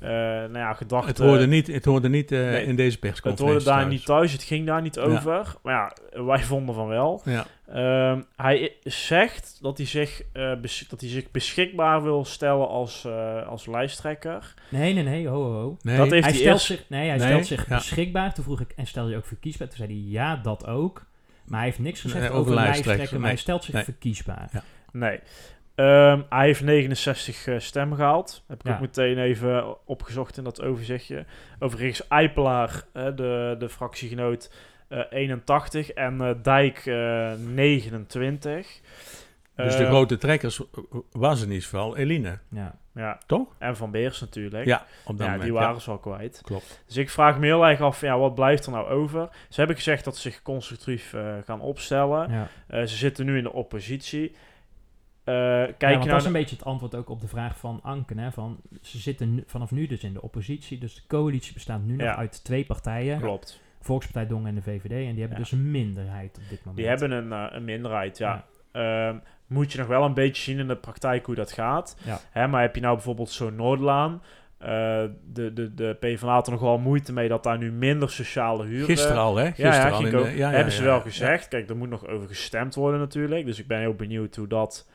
eh 0.00 0.08
nou 0.08 0.58
ja, 0.58 0.72
gedachte... 0.74 1.06
het 1.08 1.18
hoorde 1.18 1.46
niet, 1.46 1.66
het 1.66 1.84
hoorde 1.84 2.08
niet 2.08 2.32
eh, 2.32 2.38
nee, 2.40 2.64
in 2.64 2.76
deze 2.76 2.90
het 2.90 3.00
persconferentie. 3.00 3.44
hoorde 3.46 3.64
daar 3.64 3.78
thuis. 3.80 3.92
niet 3.92 4.04
thuis, 4.04 4.32
het 4.32 4.42
ging 4.42 4.66
daar 4.66 4.82
niet 4.82 4.94
Ja. 4.94 5.00
over. 5.02 5.54
Maar 5.62 5.92
ja, 6.12 6.22
wij 6.24 6.42
vonden 6.42 6.74
van 6.74 6.86
wel. 6.86 7.22
Ja. 7.24 7.46
Ehm, 7.68 8.20
hij 8.36 8.72
zegt 8.82 9.58
dat 9.60 9.76
hij, 9.78 9.86
zich, 9.86 10.22
eh, 10.32 10.52
dat 10.88 11.00
hij 11.00 11.10
zich 11.10 11.30
beschikbaar 11.30 12.02
wil 12.02 12.24
stellen 12.24 12.68
als, 12.68 13.04
eh, 13.04 13.46
als 13.46 13.66
lijsttrekker. 13.66 14.54
nee, 14.68 14.94
nee, 14.94 15.02
nee, 15.04 15.28
ho, 15.28 15.42
ho, 15.42 15.52
ho. 15.60 15.76
Nee, 15.82 15.96
Dat 15.96 16.10
heeft 16.10 16.24
Hij 16.24 16.32
hij 16.32 16.40
stelt 16.40 16.54
eerst... 16.54 16.66
zich, 16.66 16.84
nee, 16.88 17.08
hij 17.08 17.16
Nee, 17.18 17.26
stelt 17.26 17.46
zich 17.46 17.68
ja. 17.68 17.76
beschikbaar. 17.76 18.34
Toen 18.34 18.44
vroeg 18.44 18.60
ik, 18.60 18.72
en 18.76 18.86
stel 18.86 19.08
je 19.08 19.16
ook 19.16 19.26
verkiesbaar? 19.26 19.68
Toen 19.68 19.76
zei 19.76 19.88
hij, 19.88 20.10
ja, 20.10 20.36
dat 20.36 20.66
ook. 20.66 21.06
Maar 21.44 21.58
hij 21.58 21.68
heeft 21.68 21.78
niks 21.80 22.00
gezegd 22.00 22.20
Nee, 22.20 22.30
over, 22.30 22.40
over 22.40 22.54
lijsttrekken, 22.54 23.20
maar 23.20 23.28
hij 23.28 23.38
stelt 23.38 23.64
zich 23.64 23.74
Nee. 23.74 23.84
verkiesbaar. 23.84 24.50
Nee. 24.92 25.20
Ehm, 25.78 26.20
hij 26.28 26.46
heeft 26.46 26.62
69 26.62 27.46
eh, 27.46 27.58
stemmen 27.58 27.96
gehaald. 27.96 28.44
Heb 28.46 28.60
ik 28.60 28.66
Ja. 28.66 28.74
ook 28.74 28.80
meteen 28.80 29.18
even 29.18 29.86
opgezocht 29.86 30.36
in 30.36 30.44
dat 30.44 30.62
overzichtje. 30.62 31.24
Overigens 31.58 32.08
Eipelaar, 32.08 32.82
de, 32.92 33.56
de 33.58 33.68
fractiegenoot, 33.68 34.50
eh 34.88 35.00
81 35.10 35.90
en 35.90 36.20
eh, 36.20 36.30
Dijk 36.42 36.86
eh 36.86 37.32
29. 37.54 38.80
Dus 39.56 39.76
de 39.76 39.86
grote 39.86 40.16
trekkers 40.18 40.60
was 41.12 41.40
in 41.42 41.46
ieder 41.48 41.62
geval 41.62 41.96
Eline, 41.96 42.38
Ja. 42.50 42.74
Ja, 42.94 43.18
toch? 43.26 43.54
en 43.58 43.76
Van 43.76 43.90
Beers 43.90 44.20
natuurlijk. 44.20 44.64
Ja, 44.64 44.86
op 45.04 45.16
dat 45.18 45.18
Ja, 45.18 45.24
moment. 45.24 45.42
die 45.42 45.52
waren 45.52 45.80
ze 45.80 45.90
al 45.90 45.98
kwijt. 45.98 46.40
Klopt. 46.44 46.82
Dus 46.86 46.96
ik 46.96 47.10
vraag 47.10 47.38
me 47.38 47.46
heel 47.46 47.66
erg 47.66 47.80
af, 47.80 48.00
ja, 48.00 48.18
wat 48.18 48.34
blijft 48.34 48.66
er 48.66 48.72
nou 48.72 48.88
over? 48.88 49.28
Ze 49.48 49.58
hebben 49.58 49.76
gezegd 49.76 50.04
dat 50.04 50.16
ze 50.16 50.20
zich 50.30 50.42
constructief 50.42 51.14
eh, 51.14 51.34
gaan 51.44 51.60
opstellen. 51.60 52.30
Ja. 52.30 52.48
Eh, 52.66 52.80
ze 52.80 52.96
zitten 52.96 53.24
nu 53.26 53.36
in 53.36 53.42
de 53.42 53.52
oppositie. 53.52 54.34
Eh, 55.28 55.34
kijk 55.78 55.80
ja, 55.80 55.88
nou 55.98 56.08
dat 56.08 56.20
is 56.20 56.24
een 56.26 56.32
beetje 56.32 56.56
het 56.56 56.64
antwoord 56.64 56.94
ook 56.94 57.08
op 57.10 57.20
de 57.20 57.28
vraag 57.28 57.58
van 57.58 57.80
Anken. 57.82 58.18
Hè, 58.18 58.32
van, 58.32 58.60
ze 58.82 58.98
zitten 58.98 59.34
nu- 59.34 59.42
vanaf 59.46 59.70
nu 59.70 59.86
dus 59.86 60.02
in 60.04 60.12
de 60.12 60.22
oppositie. 60.22 60.78
Dus 60.78 60.94
de 60.94 61.00
coalitie 61.06 61.52
bestaat 61.52 61.82
nu 61.82 61.96
nog 61.96 62.16
uit 62.16 62.44
twee 62.44 62.64
partijen. 62.64 63.20
Klopt. 63.20 63.60
Volkspartij 63.80 64.26
Dongen 64.26 64.48
en 64.48 64.54
de 64.54 64.62
VVD. 64.62 64.90
En 64.90 65.10
die 65.12 65.20
hebben 65.20 65.28
Ja. 65.30 65.36
dus 65.38 65.52
een 65.52 65.70
minderheid 65.70 66.36
op 66.36 66.48
dit 66.48 66.58
moment. 66.58 66.76
Die 66.76 66.86
hebben 66.86 67.10
een, 67.10 67.32
eh, 67.32 67.44
een 67.56 67.64
minderheid, 67.64 68.18
ja. 68.18 68.44
Ehm, 68.72 69.16
moet 69.46 69.72
je 69.72 69.78
nog 69.78 69.86
wel 69.86 70.04
een 70.04 70.14
beetje 70.14 70.42
zien 70.42 70.58
in 70.58 70.68
de 70.68 70.76
praktijk 70.76 71.26
hoe 71.26 71.34
dat 71.34 71.52
gaat. 71.52 71.96
Ja. 72.04 72.18
Hè, 72.30 72.46
maar 72.48 72.60
heb 72.62 72.74
je 72.74 72.80
nou 72.80 72.94
bijvoorbeeld 72.94 73.30
zo'n 73.30 73.54
Noordlaan... 73.56 74.22
eh, 74.58 74.68
de, 75.32 75.52
de, 75.52 75.74
de 75.74 75.96
PvdA 76.00 76.32
had 76.32 76.46
er 76.46 76.52
nog 76.52 76.60
wel 76.60 76.78
moeite 76.78 77.12
mee 77.12 77.28
dat 77.28 77.42
daar 77.42 77.58
nu 77.58 77.72
minder 77.72 78.10
sociale 78.10 78.64
huur... 78.64 78.84
Gisteren 78.84 79.16
al, 79.16 79.36
hè? 79.36 79.42
Ja, 79.44 79.48
Gisteren 79.50 79.74
ja, 79.74 79.88
al 79.90 79.96
ging 79.96 80.08
in 80.08 80.14
ik 80.18 80.24
de- 80.24 80.30
ook. 80.30 80.36
ja, 80.36 80.48
ja, 80.50 80.54
hebben 80.54 80.72
ze 80.72 80.78
ja, 80.80 80.86
wel 80.86 80.96
ja. 80.96 81.00
gezegd. 81.02 81.48
Kijk, 81.48 81.68
er 81.68 81.76
moet 81.76 81.88
nog 81.88 82.06
over 82.06 82.28
gestemd 82.28 82.74
worden 82.74 83.00
natuurlijk. 83.00 83.46
Dus 83.46 83.58
ik 83.58 83.66
ben 83.66 83.78
heel 83.78 83.94
benieuwd 83.94 84.36
hoe 84.36 84.46
dat 84.46 84.88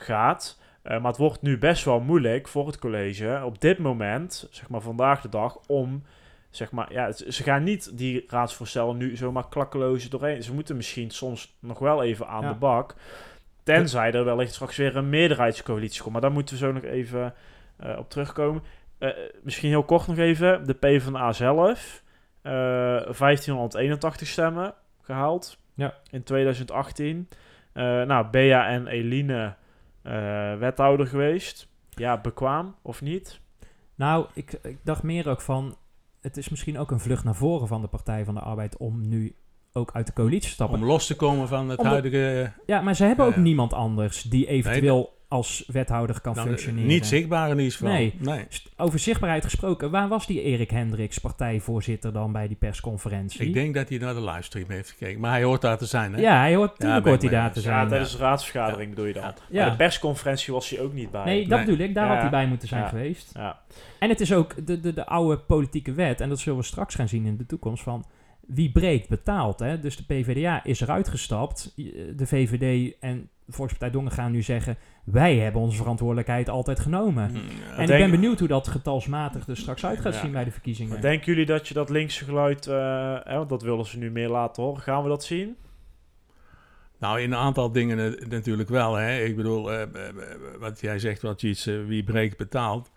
gaat. 0.00 0.60
Eh, 0.82 0.92
maar 1.00 1.10
het 1.10 1.20
wordt 1.20 1.42
nu 1.42 1.58
best 1.58 1.84
wel 1.84 2.00
moeilijk 2.00 2.48
voor 2.48 2.66
het 2.66 2.78
college 2.78 3.40
op 3.44 3.60
dit 3.60 3.78
moment, 3.78 4.48
zeg 4.50 4.68
maar 4.68 4.80
vandaag 4.80 5.20
de 5.20 5.28
dag, 5.28 5.58
om 5.66 6.02
zeg 6.50 6.70
maar, 6.70 6.92
ja, 6.92 7.12
ze 7.12 7.42
gaan 7.42 7.62
niet 7.62 7.98
die 7.98 8.24
raadsvoorstellen 8.28 8.96
nu 8.96 9.16
zomaar 9.16 9.48
klakkeloos 9.48 10.08
doorheen. 10.08 10.42
Ze 10.42 10.54
moeten 10.54 10.76
misschien 10.76 11.10
soms 11.10 11.56
nog 11.60 11.78
wel 11.78 12.02
even 12.02 12.28
aan 12.28 12.42
Ja. 12.42 12.52
de 12.52 12.58
bak. 12.58 12.94
Tenzij 13.62 14.12
er 14.12 14.24
wellicht 14.24 14.52
straks 14.54 14.76
weer 14.76 14.96
een 14.96 15.08
meerderheidscoalitie 15.08 16.00
komt. 16.00 16.12
Maar 16.12 16.22
daar 16.22 16.32
moeten 16.32 16.54
we 16.54 16.60
zo 16.60 16.72
nog 16.72 16.82
even 16.82 17.34
eh, 17.76 17.98
op 17.98 18.10
terugkomen. 18.10 18.62
Eh, 18.98 19.10
misschien 19.42 19.68
heel 19.68 19.82
kort 19.84 20.06
nog 20.06 20.18
even. 20.18 20.66
De 20.66 20.74
PvdA 20.74 21.32
zelf. 21.32 22.02
eh 22.42 22.52
1581 22.52 24.28
stemmen 24.28 24.74
gehaald. 25.02 25.58
Ja. 25.74 25.94
In 26.10 26.22
2018. 26.22 27.28
Eh, 27.72 27.82
nou, 28.02 28.26
Bea 28.30 28.68
en 28.68 28.86
Eline 28.86 29.54
wethouder 30.58 31.06
geweest. 31.06 31.68
Ja, 31.90 32.20
bekwaam 32.20 32.74
of 32.82 33.00
niet? 33.00 33.40
Nou, 33.94 34.26
ik, 34.34 34.52
ik 34.52 34.78
dacht 34.82 35.02
meer 35.02 35.28
ook 35.28 35.40
van... 35.40 35.76
Het 36.20 36.36
is 36.36 36.48
misschien 36.48 36.78
ook 36.78 36.90
een 36.90 37.00
vlucht 37.00 37.24
naar 37.24 37.34
voren 37.34 37.68
van 37.68 37.80
de 37.80 37.88
Partij 37.88 38.24
van 38.24 38.34
de 38.34 38.40
Arbeid... 38.40 38.76
om 38.76 39.08
nu 39.08 39.34
ook 39.78 39.90
uit 39.92 40.06
de 40.06 40.12
coalitie 40.12 40.50
stappen. 40.50 40.78
Om 40.78 40.84
los 40.84 41.06
te 41.06 41.16
komen 41.16 41.48
van 41.48 41.68
het 41.68 41.82
huidige... 41.82 42.52
Ja, 42.66 42.80
maar 42.80 42.96
ze 42.96 43.04
hebben 43.04 43.24
Ja, 43.24 43.30
ook 43.30 43.36
ja. 43.36 43.42
niemand 43.42 43.72
anders... 43.72 44.22
die 44.22 44.46
eventueel 44.46 45.16
als 45.28 45.64
wethouder 45.66 46.20
kan 46.20 46.34
nou, 46.34 46.46
functioneren. 46.46 46.88
niet 46.88 47.06
zichtbaar 47.06 47.50
in 47.50 47.58
ieder 47.58 47.72
geval. 47.72 47.92
Nee. 47.92 48.14
nee. 48.18 48.46
Over 48.76 48.98
zichtbaarheid 48.98 49.44
gesproken, 49.44 49.90
waar 49.90 50.08
was 50.08 50.26
die 50.26 50.42
Erik 50.42 50.70
Hendricks, 50.70 51.18
partijvoorzitter, 51.18 52.12
dan 52.12 52.32
bij 52.32 52.46
die 52.48 52.56
persconferentie? 52.56 53.46
Ik 53.46 53.52
denk 53.54 53.74
dat 53.74 53.88
hij 53.88 53.98
naar 53.98 54.14
de 54.14 54.22
livestream 54.24 54.70
heeft 54.70 54.90
gekeken. 54.90 55.20
Maar 55.20 55.30
hij 55.30 55.42
hoort 55.42 55.60
daar 55.60 55.78
te 55.78 55.86
zijn, 55.86 56.12
hè? 56.14 56.20
Ja, 56.20 56.38
hij 56.38 56.54
hoort, 56.54 56.78
tuurlijk 56.78 57.02
ben 57.02 57.12
hoort 57.12 57.22
hij 57.22 57.30
daar 57.30 57.52
te 57.52 57.60
zijn. 57.60 57.82
Ja, 57.82 57.88
tijdens 57.88 58.12
de 58.12 58.18
raadsvergadering 58.18 58.90
bedoel 58.90 59.04
je 59.06 59.12
dan. 59.12 59.22
Ja. 59.22 59.32
Ja. 59.50 59.60
Maar 59.60 59.70
de 59.70 59.76
persconferentie 59.76 60.52
was 60.52 60.70
hij 60.70 60.80
ook 60.80 60.92
niet 60.92 61.10
bij. 61.10 61.24
Nee, 61.24 61.46
dat 61.48 61.58
Nee. 61.58 61.66
bedoel 61.66 61.86
ik, 61.86 61.94
daar 61.94 62.06
Ja. 62.06 62.12
had 62.12 62.20
hij 62.20 62.30
bij 62.30 62.46
moeten 62.46 62.68
zijn 62.68 62.82
Ja. 62.82 62.88
geweest. 62.88 63.30
Ja. 63.34 63.58
En 63.98 64.08
het 64.08 64.20
is 64.20 64.32
ook 64.32 64.66
de, 64.66 64.80
de, 64.80 64.92
de 64.92 65.06
oude 65.06 65.38
politieke 65.38 65.92
wet, 65.92 66.20
en 66.20 66.28
dat 66.28 66.38
zullen 66.38 66.58
we 66.58 66.64
straks 66.64 66.94
gaan 66.94 67.08
zien 67.08 67.26
in 67.26 67.36
de 67.36 67.46
toekomst, 67.46 67.82
van 67.82 68.04
wie 68.48 68.72
breekt 68.72 69.08
betaalt. 69.08 69.58
Hè? 69.58 69.80
Dus 69.80 69.96
de 69.96 70.04
PvdA 70.04 70.64
is 70.64 70.80
eruit 70.80 71.08
gestapt. 71.08 71.72
De 72.16 72.26
VVD 72.26 72.94
en 73.00 73.28
de 73.44 73.52
Volkspartij 73.52 73.90
Dongen 73.90 74.12
gaan 74.12 74.32
nu 74.32 74.42
zeggen, 74.42 74.76
wij 75.04 75.36
hebben 75.36 75.60
onze 75.62 75.76
verantwoordelijkheid 75.76 76.48
altijd 76.48 76.80
genomen. 76.80 77.30
Mm, 77.30 77.36
ja. 77.36 77.76
En 77.76 77.82
ik 77.82 77.88
ben 77.88 78.10
benieuwd 78.10 78.38
hoe 78.38 78.48
dat 78.48 78.68
getalsmatig 78.68 79.48
er 79.48 79.56
straks 79.56 79.84
uit 79.84 80.00
gaat 80.00 80.14
Ja. 80.14 80.20
zien 80.20 80.32
bij 80.32 80.44
de 80.44 80.50
verkiezingen. 80.50 80.92
Maar 80.92 81.00
Denken 81.00 81.26
jullie 81.26 81.46
dat 81.46 81.68
je 81.68 81.74
dat 81.74 81.90
linkse 81.90 82.24
geluid, 82.24 82.66
eh, 82.66 82.74
hè, 83.22 83.36
want 83.36 83.48
dat 83.48 83.62
willen 83.62 83.86
ze 83.86 83.98
nu 83.98 84.10
meer 84.10 84.28
laten 84.28 84.62
horen, 84.62 84.82
gaan 84.82 85.02
we 85.02 85.08
dat 85.08 85.24
zien? 85.24 85.56
Nou, 86.98 87.20
in 87.20 87.32
een 87.32 87.38
aantal 87.38 87.72
dingen 87.72 88.20
eh, 88.20 88.28
natuurlijk 88.28 88.68
wel. 88.68 88.94
Hè. 88.94 89.18
Ik 89.22 89.36
bedoel, 89.36 89.72
eh, 89.72 89.82
eh, 89.82 89.88
wat 90.58 90.80
jij 90.80 90.98
zegt, 90.98 91.22
wat 91.22 91.40
je 91.40 91.48
iets, 91.48 91.66
eh, 91.66 91.84
wie 91.86 92.04
breekt 92.04 92.36
betaalt. 92.36 92.90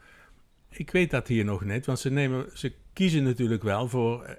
Ik 0.70 0.92
weet 0.92 1.12
dat 1.12 1.28
hier 1.28 1.46
nog 1.46 1.64
niet, 1.66 1.86
want 1.86 2.00
ze, 2.00 2.12
nemen, 2.12 2.46
ze 2.54 2.74
kiezen 2.94 3.24
natuurlijk 3.24 3.64
wel 3.64 3.88
voor 3.88 4.38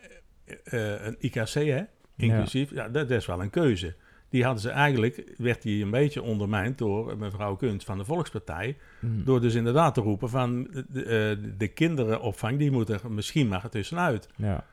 eh, 0.64 1.04
een 1.06 1.16
IKC, 1.18 1.52
hè, 1.54 1.82
inclusief. 2.16 2.70
Ja. 2.70 2.88
dat 2.88 3.10
is 3.10 3.26
wel 3.26 3.42
een 3.42 3.50
keuze. 3.50 3.94
Die 4.28 4.44
hadden 4.44 4.62
ze 4.62 4.70
eigenlijk, 4.70 5.32
werd 5.36 5.62
die 5.62 5.84
een 5.84 5.90
beetje 5.90 6.22
ondermijnd 6.22 6.78
door 6.78 7.18
mevrouw 7.18 7.56
Kunt 7.56 7.84
van 7.84 7.98
de 7.98 8.04
Volkspartij. 8.04 8.76
Hmm. 9.00 9.24
Door 9.24 9.40
dus 9.40 9.54
inderdaad 9.54 9.94
te 9.94 10.00
roepen 10.00 10.28
van 10.28 10.62
de, 10.62 10.84
de, 10.88 11.04
eh, 11.04 11.50
de 11.58 11.68
kinderenopvang, 11.68 12.58
die 12.58 12.70
moet 12.70 12.88
er 12.88 13.00
misschien 13.08 13.48
maar 13.48 13.68
tussenuit. 13.68 14.28
Ja. 14.36 14.64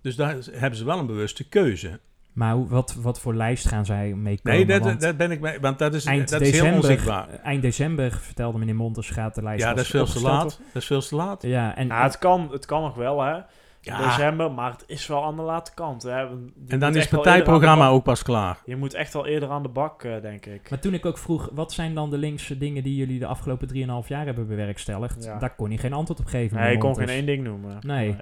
Dus 0.00 0.16
daar 0.16 0.36
hebben 0.50 0.78
ze 0.78 0.84
wel 0.84 0.98
een 0.98 1.06
bewuste 1.06 1.48
keuze. 1.48 2.00
Maar 2.32 2.54
hoe, 2.54 2.68
wat, 2.68 2.94
wat 2.94 3.20
voor 3.20 3.34
lijst 3.34 3.68
gaan 3.68 3.84
zij 3.84 4.14
mee 4.14 4.40
komen? 4.42 4.58
Nee, 4.58 4.66
dat, 4.66 4.88
Want 4.88 5.00
dat 5.00 5.16
ben 5.16 5.30
ik 5.30 5.40
mee, 5.40 5.60
want 5.60 5.78
dat 5.78 5.94
is, 5.94 6.04
eind, 6.04 6.28
dat 6.28 6.40
is 6.40 6.60
heel 6.60 6.74
onzichtbaar. 6.74 7.28
eind 7.28 7.62
december 7.62 8.12
vertelde 8.12 8.58
meneer 8.58 8.74
Montes 8.74 9.10
gaat 9.10 9.34
de 9.34 9.42
lijst 9.42 9.62
Ja, 9.62 9.74
dat 9.74 9.84
is 9.84 9.90
veel 9.90 10.06
te 10.06 10.20
laat. 10.20 10.60
Dat 10.72 10.82
is 10.82 10.86
veel 10.86 11.00
te 11.00 11.14
laat. 11.14 11.42
Ja, 11.42 11.76
en, 11.76 11.86
Nou, 11.86 12.02
het 12.02 12.18
kan, 12.18 12.48
het 12.52 12.66
kan 12.66 12.82
nog 12.82 12.94
wel, 12.94 13.22
hè. 13.22 13.40
Ja. 13.84 14.04
december, 14.04 14.52
maar 14.52 14.70
het 14.70 14.84
is 14.86 15.06
wel 15.06 15.24
aan 15.24 15.36
de 15.36 15.42
late 15.42 15.74
kant. 15.74 16.02
Hè. 16.02 16.26
En 16.68 16.78
dan 16.78 16.96
is 16.96 17.00
het 17.02 17.10
partijprogramma 17.10 17.88
ook 17.88 18.04
pas 18.04 18.22
klaar. 18.22 18.58
Je 18.64 18.76
moet 18.76 18.94
echt 18.94 19.14
al 19.14 19.26
eerder 19.26 19.50
aan 19.50 19.62
de 19.62 19.68
bak, 19.68 20.02
eh, 20.02 20.20
denk 20.20 20.46
ik. 20.46 20.70
Maar 20.70 20.78
toen 20.78 20.94
ik 20.94 21.06
ook 21.06 21.18
vroeg, 21.18 21.50
wat 21.52 21.72
zijn 21.72 21.94
dan 21.94 22.10
de 22.10 22.18
linkse 22.18 22.58
dingen 22.58 22.82
die 22.82 22.96
jullie 22.96 23.18
de 23.18 23.26
afgelopen 23.26 23.68
3,5 23.68 24.08
jaar 24.08 24.24
hebben 24.24 24.46
bewerkstelligd? 24.46 25.24
Ja. 25.24 25.38
Daar 25.38 25.54
kon 25.54 25.68
hij 25.68 25.78
geen 25.78 25.92
antwoord 25.92 26.20
op 26.20 26.26
geven. 26.26 26.56
Nee, 26.56 26.72
ik 26.72 26.78
kon 26.78 26.94
geen 26.94 27.06
dus- 27.06 27.14
één 27.14 27.26
ding 27.26 27.44
noemen. 27.44 27.76
Nee. 27.80 28.16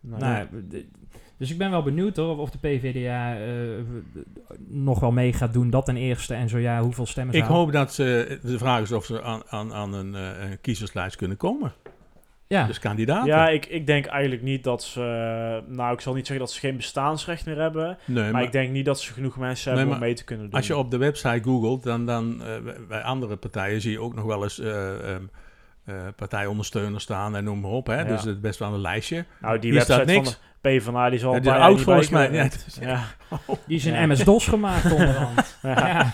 Nee. 0.00 0.20
Nou, 0.20 0.46
dus 1.40 1.50
ik 1.50 1.58
ben 1.58 1.70
wel 1.70 1.82
benieuwd 1.82 2.16
hoor, 2.16 2.38
of 2.38 2.50
de 2.50 2.58
PVDA 2.58 3.36
eh, 3.36 3.48
nog 4.68 5.00
wel 5.00 5.12
mee 5.12 5.32
gaat 5.32 5.52
doen, 5.52 5.70
dat 5.70 5.84
ten 5.84 5.96
eerste. 5.96 6.34
En 6.34 6.48
zo 6.48 6.58
ja, 6.58 6.82
hoeveel 6.82 7.06
stemmen 7.06 7.34
ze 7.34 7.40
Ik 7.40 7.46
hoop 7.46 7.72
dat 7.72 7.94
ze, 7.94 8.38
de 8.42 8.58
vraag 8.58 8.82
is 8.82 8.92
of 8.92 9.04
ze 9.04 9.22
aan, 9.22 9.42
aan, 9.48 9.72
aan 9.72 9.94
een, 9.94 10.14
eh, 10.14 10.50
een 10.50 10.60
kiezerslijst 10.60 11.16
kunnen 11.16 11.36
komen. 11.36 11.72
Ja, 12.54 12.66
Dus 12.66 12.78
kandidaten. 12.78 13.26
Ja, 13.26 13.48
ik, 13.48 13.66
ik 13.66 13.86
denk 13.86 14.06
eigenlijk 14.06 14.42
niet 14.42 14.64
dat 14.64 14.82
ze... 14.82 15.00
Nou, 15.66 15.92
ik 15.92 16.00
zal 16.00 16.14
niet 16.14 16.26
zeggen 16.26 16.46
dat 16.46 16.54
ze 16.54 16.60
geen 16.60 16.76
bestaansrecht 16.76 17.46
meer 17.46 17.58
hebben. 17.60 17.98
nee, 18.04 18.22
maar, 18.22 18.32
maar 18.32 18.42
ik 18.42 18.52
denk 18.52 18.70
niet 18.70 18.84
dat 18.84 19.00
ze 19.00 19.12
genoeg 19.12 19.36
mensen 19.36 19.68
Nee, 19.70 19.78
hebben 19.78 19.96
om 19.96 20.02
mee 20.02 20.14
te 20.14 20.24
kunnen 20.24 20.44
doen. 20.46 20.54
als 20.54 20.66
je 20.66 20.76
op 20.76 20.90
de 20.90 20.96
website 20.96 21.40
googelt, 21.42 21.82
dan, 21.82 22.06
dan 22.06 22.42
eh, 22.42 22.48
bij 22.88 23.00
andere 23.02 23.36
partijen 23.36 23.80
zie 23.80 23.90
je 23.92 24.00
ook 24.00 24.14
nog 24.14 24.24
wel 24.24 24.42
eens 24.42 24.58
eh, 24.58 25.12
ehm, 25.14 25.22
eh, 25.84 25.94
partijondersteuners 26.16 27.02
staan 27.02 27.36
en 27.36 27.44
noem 27.44 27.60
maar 27.60 27.70
op. 27.70 27.86
Hè? 27.86 27.96
Ja. 27.98 28.04
Dus 28.04 28.24
het 28.24 28.34
is 28.34 28.40
best 28.40 28.58
wel 28.58 28.74
een 28.74 28.80
lijstje. 28.80 29.24
nou, 29.40 29.58
die 29.58 29.70
hier 29.70 29.80
staat 29.80 29.96
website 29.96 30.18
niks. 30.18 30.30
van 30.32 30.40
de 30.42 30.49
PvdA, 30.60 31.10
die 31.10 31.18
zal 31.18 31.30
Ja, 31.30 31.36
een 31.36 31.42
die 31.42 31.52
is 31.52 31.58
oud 31.58 31.80
volgens 31.80 32.08
mij. 32.08 32.32
Ja, 32.32 32.48
Ja. 32.80 33.00
die 33.66 33.76
is 33.76 33.84
Ja. 33.84 34.06
MS-DOS 34.06 34.46
gemaakt 34.46 34.92
onderhand. 34.92 35.58
Ja. 35.62 35.86
ja. 35.88 36.12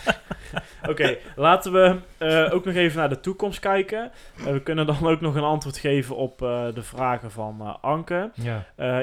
Oké, 0.89 1.17
laten 1.37 1.73
we 1.73 1.97
eh, 2.19 2.55
ook 2.55 2.65
nog 2.65 2.75
even 2.75 2.99
naar 2.99 3.09
de 3.09 3.21
toekomst 3.21 3.59
kijken. 3.61 4.11
Eh, 4.39 4.45
we 4.45 4.61
kunnen 4.63 4.87
dan 4.87 5.07
ook 5.07 5.21
nog 5.21 5.35
een 5.35 5.43
antwoord 5.43 5.79
geven 5.79 6.17
op 6.17 6.43
eh, 6.43 6.65
de 6.75 6.83
vragen 6.83 7.31
van 7.31 7.79
Anke. 7.81 8.31
ja. 8.35 8.65
Eh, 8.77 8.99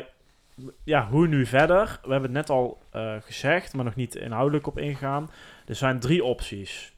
ja, 0.84 1.08
hoe 1.10 1.28
nu 1.28 1.46
verder? 1.46 2.00
We 2.04 2.12
hebben 2.12 2.30
het 2.36 2.48
net 2.48 2.50
al 2.50 2.80
eh, 2.92 3.14
gezegd, 3.26 3.74
maar 3.74 3.86
nog 3.86 3.96
niet 3.96 4.16
inhoudelijk 4.16 4.68
op 4.68 4.78
ingegaan. 4.80 5.30
Er 5.68 5.76
zijn 5.76 6.00
drie 6.00 6.24
opties. 6.24 6.94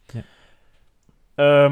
Ja. 1.36 1.72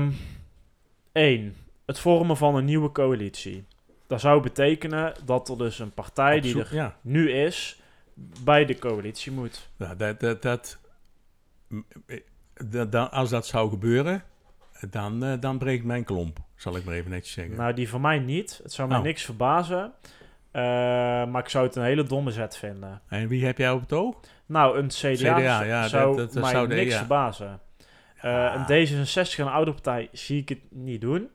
Eén, 1.12 1.56
het 1.86 2.00
vormen 2.00 2.38
van 2.38 2.56
een 2.56 2.66
nieuwe 2.66 2.92
coalitie. 2.92 3.66
Dat 4.08 4.22
zou 4.22 4.42
betekenen 4.42 5.14
dat 5.26 5.50
er 5.50 5.58
dus 5.58 5.80
een 5.80 5.92
partij 5.92 6.40
die 6.40 6.52
zoek- 6.52 6.62
er 6.66 6.74
ja. 6.76 6.96
nu 7.02 7.32
is, 7.32 7.82
bij 8.44 8.66
de 8.66 8.80
coalitie 8.80 9.32
moet. 9.32 9.70
Ja, 9.78 9.96
dat, 9.96 10.20
dat, 10.20 10.42
dat, 10.42 10.80
m- 11.68 11.80
dat- 12.70 12.92
dan- 12.92 13.12
als 13.12 13.30
dat 13.30 13.46
zou 13.48 13.70
gebeuren, 13.70 14.24
dan, 14.90 15.24
eh, 15.24 15.34
dan 15.40 15.58
breekt 15.58 15.84
mijn 15.84 16.04
klomp, 16.04 16.38
zal 16.56 16.76
ik 16.78 16.84
maar 16.84 16.94
even 16.96 17.12
netjes 17.12 17.34
zeggen. 17.34 17.56
Nou, 17.56 17.74
die 17.74 17.90
van 17.90 18.02
mij 18.02 18.20
niet. 18.20 18.60
Het 18.64 18.74
zou 18.74 18.88
mij 18.88 18.98
Oh. 18.98 19.04
niks 19.04 19.24
verbazen. 19.26 19.94
Eh, 20.52 20.62
maar 21.26 21.42
ik 21.42 21.50
zou 21.50 21.66
het 21.66 21.76
een 21.76 21.84
hele 21.84 22.04
domme 22.04 22.32
zet 22.32 22.58
vinden. 22.58 23.02
en 23.08 23.28
wie 23.28 23.46
heb 23.46 23.58
jij 23.58 23.72
op 23.72 23.82
het 23.82 23.94
oog? 23.94 24.16
Nou, 24.46 24.78
een 24.78 24.88
CDA, 24.88 25.12
CDA, 25.38 25.62
ja, 25.64 25.88
zou 25.88 26.08
dat- 26.08 26.18
dat- 26.18 26.34
dat 26.34 26.44
mij 26.44 26.52
zou 26.52 26.68
de- 26.68 26.76
niks 26.76 26.92
ja. 26.92 26.98
verbazen. 26.98 27.60
Eh, 28.16 28.32
Ja. 28.32 28.56
een 28.56 28.66
D66 28.66 29.40
en 29.40 29.46
een 29.46 29.52
oude 29.52 29.72
partij 29.72 30.10
zie 30.12 30.42
ik 30.42 30.50
het 30.50 30.60
niet 30.70 31.02
doen. 31.02 31.30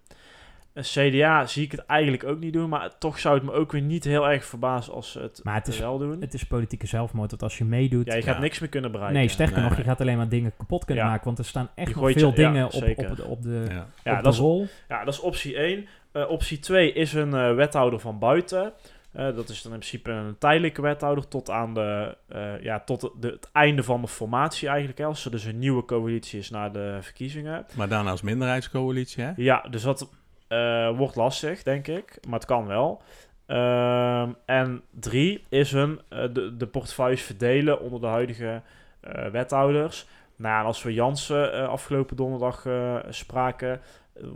Een 0.78 0.84
CDA 1.12 1.46
zie 1.46 1.64
ik 1.64 1.70
het 1.70 1.84
eigenlijk 1.86 2.24
ook 2.24 2.38
niet 2.38 2.52
doen. 2.52 2.68
Maar 2.68 2.98
toch 2.98 3.18
zou 3.18 3.34
het 3.34 3.44
me 3.44 3.52
ook 3.52 3.72
weer 3.72 3.80
niet 3.82 4.04
heel 4.04 4.28
erg 4.28 4.44
verbazen 4.44 4.92
als 4.94 5.10
ze 5.12 5.20
het, 5.20 5.40
Maar 5.44 5.54
het 5.54 5.66
is, 5.68 5.78
wel 5.78 5.98
doen. 5.98 6.20
het 6.20 6.34
is 6.34 6.44
politieke 6.44 6.86
zelfmoord, 6.86 7.30
want 7.30 7.42
als 7.42 7.58
je 7.58 7.64
meedoet... 7.64 8.06
ja, 8.06 8.14
je 8.14 8.22
gaat 8.22 8.34
ja. 8.34 8.40
niks 8.40 8.58
meer 8.58 8.68
kunnen 8.68 8.90
bereiken. 8.92 9.18
Nee, 9.18 9.28
sterker 9.28 9.56
Nee. 9.60 9.68
nog, 9.68 9.76
je 9.76 9.82
gaat 9.84 10.00
alleen 10.00 10.16
maar 10.16 10.28
dingen 10.28 10.52
kapot 10.56 10.84
kunnen 10.84 11.04
Ja. 11.04 11.10
maken. 11.10 11.24
Want 11.24 11.38
er 11.38 11.44
staan 11.44 11.68
echt 11.74 11.94
nog 11.94 12.08
je- 12.12 12.18
veel 12.18 12.28
ja, 12.28 12.34
dingen 12.34 12.66
op, 12.66 12.98
op, 12.98 13.16
de, 13.16 13.24
op 13.24 13.42
de, 13.42 13.64
Ja. 13.68 13.74
Ja, 14.04 14.16
op 14.16 14.22
dat 14.22 14.22
de 14.22 14.28
is, 14.28 14.36
rol. 14.38 14.66
ja, 14.88 15.04
dat 15.04 15.14
is 15.14 15.20
optie 15.20 15.56
1. 15.58 15.86
Eh, 16.12 16.30
optie 16.30 16.58
2 16.58 16.92
is 16.92 17.12
een 17.12 17.34
eh, 17.34 17.54
wethouder 17.54 18.00
van 18.00 18.18
buiten. 18.18 18.72
Eh, 19.12 19.34
dat 19.34 19.48
is 19.48 19.62
dan 19.62 19.72
in 19.72 19.78
principe 19.78 20.10
een 20.10 20.38
tijdelijke 20.38 20.82
wethouder 20.82 21.28
tot 21.28 21.50
aan 21.50 21.74
de, 21.74 22.16
eh, 22.28 22.62
ja, 22.62 22.80
tot 22.80 23.00
de, 23.00 23.10
de- 23.20 23.28
het 23.28 23.48
einde 23.52 23.82
van 23.82 24.00
de 24.00 24.08
formatie 24.08 24.68
eigenlijk. 24.68 24.98
Hè, 24.98 25.04
als 25.04 25.24
er 25.24 25.30
dus 25.30 25.44
een 25.44 25.58
nieuwe 25.58 25.84
coalitie 25.84 26.38
is 26.38 26.50
na 26.50 26.68
de 26.68 26.98
verkiezingen. 27.00 27.66
Maar 27.76 27.88
dan 27.88 28.06
als 28.06 28.22
minderheidscoalitie, 28.22 29.22
hè? 29.24 29.32
Ja, 29.36 29.64
dus 29.70 29.82
dat 29.82 30.10
eh, 30.49 30.96
wordt 30.96 31.16
lastig, 31.16 31.62
denk 31.62 31.86
ik. 31.86 32.18
Maar 32.28 32.38
het 32.38 32.49
kan 32.49 32.66
wel. 32.66 33.03
Ehm, 33.46 34.30
en 34.44 34.82
drie 34.90 35.44
is 35.49 35.72
een, 35.72 36.01
eh, 36.09 36.24
de, 36.32 36.57
de 36.57 36.66
portefeuilles 36.66 37.22
verdelen 37.22 37.80
onder 37.80 38.01
de 38.01 38.07
huidige 38.07 38.62
eh, 39.01 39.26
wethouders. 39.26 40.07
Nou, 40.36 40.66
als 40.66 40.82
we 40.82 40.92
Jansen 40.92 41.68
afgelopen 41.68 42.16
donderdag 42.16 42.66
spraken, 43.09 43.80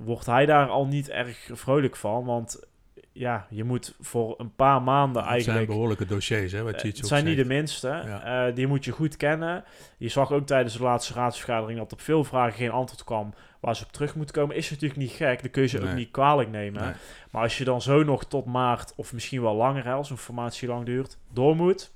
wordt 0.05 0.27
hij 0.27 0.47
daar 0.47 0.69
al 0.69 0.87
niet 0.87 1.11
erg 1.11 1.49
vrolijk 1.53 1.97
van. 1.97 2.25
Want 2.25 2.67
ja, 3.13 3.47
je 3.51 3.65
moet 3.65 3.95
voor 4.01 4.35
een 4.39 4.55
paar 4.55 4.83
maanden 4.83 5.15
Dat 5.15 5.23
zijn 5.23 5.35
eigenlijk... 5.35 5.67
behoorlijke 5.67 6.07
dossiers, 6.07 6.53
hè, 6.53 6.63
wat 6.63 6.83
het 6.83 7.07
zijn 7.07 7.25
niet 7.25 7.37
de 7.37 7.45
minste. 7.45 7.89
Ja. 7.89 8.51
Die 8.51 8.67
moet 8.67 8.85
je 8.85 8.91
goed 8.91 9.17
kennen. 9.17 9.65
Je 9.97 10.09
zag 10.09 10.33
ook 10.33 10.47
tijdens 10.47 10.77
de 10.77 10.83
laatste 10.83 11.15
raadsvergadering 11.15 11.79
dat 11.79 11.93
op 11.93 12.01
veel 12.01 12.25
vragen 12.25 12.57
geen 12.57 12.71
antwoord 12.71 13.05
kwam 13.05 13.35
waar 13.63 13.77
ze 13.77 13.85
op 13.85 13.93
terug 13.93 14.15
moeten 14.15 14.35
komen. 14.35 14.57
Is 14.57 14.71
natuurlijk 14.71 15.01
niet 15.01 15.11
gek. 15.11 15.41
Dan 15.43 15.51
kun 15.51 15.63
je 15.63 15.69
ze 15.69 15.83
ook 15.83 15.95
niet 15.95 16.11
kwalijk 16.11 16.49
nemen. 16.51 16.83
Nee. 16.83 16.93
Maar 17.31 17.43
als 17.43 17.59
je 17.59 17.65
dan 17.65 17.83
zo 17.83 18.03
nog 18.03 18.25
tot 18.25 18.45
maart 18.45 18.93
of 18.97 19.13
misschien 19.13 19.43
wel 19.43 19.55
langer, 19.55 19.85
hè, 19.85 19.93
als 19.93 20.11
een 20.11 20.17
formatie 20.17 20.69
lang 20.69 20.85
duurt, 20.85 21.19
door 21.33 21.57
moet, 21.57 21.93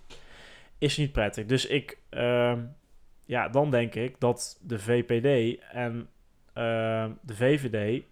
is 0.79 0.97
niet 0.97 1.13
prettig. 1.13 1.47
Dus 1.47 1.67
ik, 1.67 1.99
ehm, 2.09 2.61
ja, 3.25 3.49
dan 3.49 3.71
denk 3.71 3.95
ik 3.95 4.21
dat 4.21 4.59
de 4.63 4.79
VPD 4.79 5.61
en 5.73 6.09
ehm, 6.53 7.11
de 7.21 7.35
VVD 7.35 8.03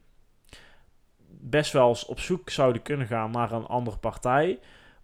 best 1.29 1.73
wel 1.73 1.89
eens 1.89 2.05
op 2.05 2.21
zoek 2.21 2.51
zouden 2.51 2.83
kunnen 2.83 3.07
gaan 3.07 3.31
naar 3.31 3.53
een 3.53 3.67
andere 3.67 3.97
partij. 3.97 4.59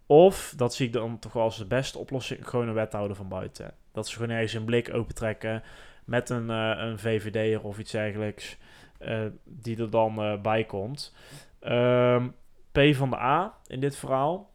Of, 0.05 0.53
dat 0.57 0.73
zie 0.73 0.87
ik 0.87 0.93
dan 0.93 1.19
toch 1.19 1.33
wel 1.33 1.43
als 1.43 1.57
de 1.57 1.65
beste 1.65 1.97
oplossing, 1.97 2.47
gewoon 2.47 2.67
een 2.67 2.73
wethouder 2.73 3.15
van 3.15 3.27
buiten. 3.27 3.73
Dat 3.91 4.07
ze 4.07 4.15
gewoon 4.15 4.31
ergens 4.31 4.53
een 4.53 4.65
blik 4.65 4.93
opentrekken 4.93 5.63
met 6.05 6.29
een, 6.29 6.49
eh 6.49 6.73
een 6.77 6.99
VVD'er 6.99 7.63
of 7.63 7.79
iets 7.79 7.91
dergelijks, 7.91 8.57
eh, 8.97 9.25
die 9.43 9.77
er 9.77 9.89
dan 9.89 10.21
eh, 10.21 10.41
bij 10.41 10.63
komt. 10.63 11.15
Ehm, 11.59 12.27
P 12.71 12.79
van 12.95 13.09
de 13.09 13.19
A 13.19 13.57
in 13.67 13.79
dit 13.79 13.95
verhaal. 13.95 14.51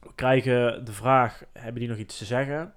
We 0.00 0.14
krijgen 0.14 0.84
de 0.84 0.92
vraag, 0.92 1.42
hebben 1.52 1.80
die 1.80 1.88
nog 1.88 1.98
iets 1.98 2.18
te 2.18 2.24
zeggen? 2.24 2.74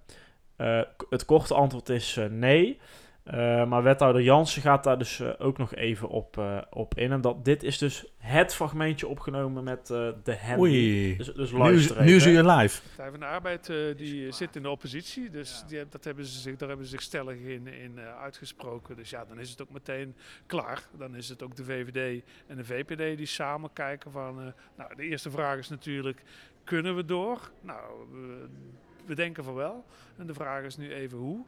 Het 1.09 1.25
korte 1.25 1.53
antwoord 1.53 1.89
is 1.89 2.19
nee. 2.29 2.79
Eh, 3.23 3.65
maar 3.65 3.83
wethouder 3.83 4.21
Jansen 4.21 4.61
gaat 4.61 4.83
daar 4.83 4.97
dus 4.97 5.19
eh, 5.19 5.29
ook 5.37 5.57
nog 5.57 5.75
even 5.75 6.09
op, 6.09 6.37
eh, 6.37 6.57
op 6.69 6.97
in. 6.97 7.11
En 7.11 7.21
dat, 7.21 7.45
dit 7.45 7.63
is 7.63 7.77
dus 7.77 8.05
het 8.17 8.53
fragmentje 8.55 9.07
opgenomen 9.07 9.63
met 9.63 9.89
eh, 9.89 10.09
de 10.23 10.37
hand. 10.37 10.59
Oei, 10.59 11.15
Dus, 11.17 11.33
dus 11.33 11.51
nu, 11.51 11.57
luister 11.57 12.03
nu 12.03 12.15
is 12.15 12.25
even. 12.25 12.45
u 12.45 12.47
live. 12.49 12.81
Partij 12.87 13.09
van 13.11 13.19
de 13.19 13.25
Arbeid 13.25 13.69
eh, 13.69 13.77
die 13.97 14.31
zit 14.31 14.55
in 14.55 14.61
de 14.61 14.69
oppositie, 14.69 15.29
dus 15.29 15.63
die, 15.67 15.87
dat 15.89 16.03
hebben 16.03 16.25
ze 16.25 16.39
zich, 16.39 16.55
daar 16.55 16.67
hebben 16.67 16.85
ze 16.85 16.91
zich 16.91 17.01
stellig 17.01 17.37
in, 17.37 17.67
in 17.67 17.97
eh, 17.99 18.21
uitgesproken. 18.21 18.95
Dus 18.95 19.09
ja, 19.09 19.25
dan 19.25 19.39
is 19.39 19.49
het 19.49 19.61
ook 19.61 19.71
meteen 19.71 20.15
klaar. 20.45 20.83
Dan 20.97 21.15
is 21.15 21.29
het 21.29 21.43
ook 21.43 21.55
de 21.55 21.63
VVD 21.63 22.23
en 22.47 22.57
de 22.57 22.65
VPD 22.65 23.17
die 23.17 23.25
samen 23.25 23.69
kijken 23.73 24.11
van... 24.11 24.39
eh, 24.41 24.47
nou, 24.77 24.95
de 24.95 25.03
eerste 25.03 25.31
vraag 25.31 25.57
is 25.57 25.69
natuurlijk, 25.69 26.21
kunnen 26.63 26.95
we 26.95 27.05
door? 27.05 27.51
Nou, 27.61 27.81
we, 28.11 28.45
we 29.05 29.15
denken 29.15 29.43
van 29.43 29.53
wel. 29.53 29.85
En 30.17 30.27
de 30.27 30.33
vraag 30.33 30.63
is 30.63 30.77
nu 30.77 30.93
even 30.93 31.17
hoe. 31.17 31.45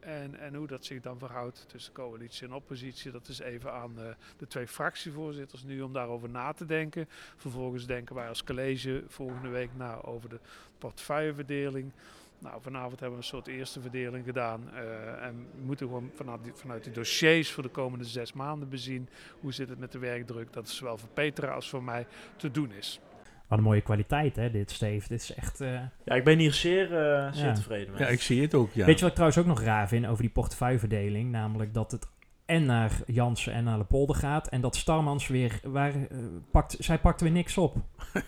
En, 0.00 0.38
en 0.38 0.54
hoe 0.54 0.66
dat 0.66 0.84
zich 0.84 1.00
dan 1.00 1.18
verhoudt 1.18 1.64
tussen 1.68 1.92
coalitie 1.92 2.46
en 2.46 2.52
oppositie, 2.52 3.10
dat 3.10 3.28
is 3.28 3.38
even 3.38 3.72
aan 3.72 3.94
de, 3.94 4.14
de 4.36 4.46
twee 4.46 4.66
fractievoorzitters 4.66 5.62
nu 5.62 5.80
om 5.82 5.92
daarover 5.92 6.28
na 6.28 6.52
te 6.52 6.66
denken. 6.66 7.08
Vervolgens 7.36 7.86
denken 7.86 8.14
wij 8.14 8.28
als 8.28 8.44
college 8.44 9.04
volgende 9.06 9.48
week 9.48 9.70
na 9.76 10.00
over 10.02 10.28
de 10.28 10.38
portefeuilleverdeling. 10.78 11.92
Nou, 12.38 12.62
vanavond 12.62 13.00
hebben 13.00 13.18
we 13.18 13.24
een 13.24 13.30
soort 13.30 13.46
eerste 13.46 13.80
verdeling 13.80 14.24
gedaan. 14.24 14.70
eh, 14.74 15.26
en 15.26 15.46
we 15.54 15.64
moeten 15.64 15.86
gewoon 15.86 16.10
vanuit 16.14 16.42
die, 16.44 16.52
vanuit 16.54 16.94
dossiers 16.94 17.52
voor 17.52 17.62
de 17.62 17.68
komende 17.68 18.04
zes 18.04 18.32
maanden 18.32 18.68
bezien. 18.68 19.08
Hoe 19.40 19.52
zit 19.52 19.68
het 19.68 19.78
met 19.78 19.92
de 19.92 19.98
werkdruk? 19.98 20.52
Dat 20.52 20.68
zowel 20.68 20.98
voor 20.98 21.08
Petra 21.08 21.52
als 21.52 21.68
voor 21.68 21.82
mij 21.82 22.06
te 22.36 22.50
doen 22.50 22.72
is. 22.72 23.00
Wat 23.48 23.58
een 23.58 23.64
mooie 23.64 23.80
kwaliteit, 23.80 24.36
hè, 24.36 24.50
dit, 24.50 24.70
Steve. 24.70 25.08
Dit 25.08 25.20
is 25.20 25.34
echt... 25.34 25.60
eh, 25.60 25.72
Ja, 26.04 26.14
ik 26.14 26.24
ben 26.24 26.38
hier 26.38 26.52
zeer, 26.54 26.84
eh, 26.84 27.32
zeer 27.32 27.44
Ja. 27.46 27.52
tevreden 27.52 27.92
mee. 27.92 28.02
Ja, 28.02 28.08
ik 28.08 28.20
zie 28.22 28.42
het 28.42 28.54
ook, 28.54 28.72
ja. 28.72 28.84
Weet 28.86 28.94
je 28.94 29.00
wat 29.00 29.08
ik 29.08 29.14
trouwens 29.14 29.38
ook 29.40 29.46
nog 29.46 29.62
raar 29.62 29.88
vind 29.88 30.06
over 30.06 30.22
die 30.22 30.32
portefeuilleverdeling? 30.32 31.30
Namelijk 31.30 31.74
dat 31.74 31.90
het 31.90 32.06
en 32.46 32.64
naar 32.66 32.92
Jansen 33.06 33.52
en 33.52 33.64
naar 33.64 33.78
Lepolder 33.78 34.16
gaat. 34.16 34.48
En 34.48 34.60
dat 34.60 34.76
Starmans 34.76 35.26
weer... 35.28 35.60
Waar, 35.62 35.92
eh, 35.94 36.18
pakt, 36.50 36.76
zij 36.78 36.98
pakt 36.98 37.20
weer 37.20 37.30
niks 37.30 37.58
op. 37.58 37.76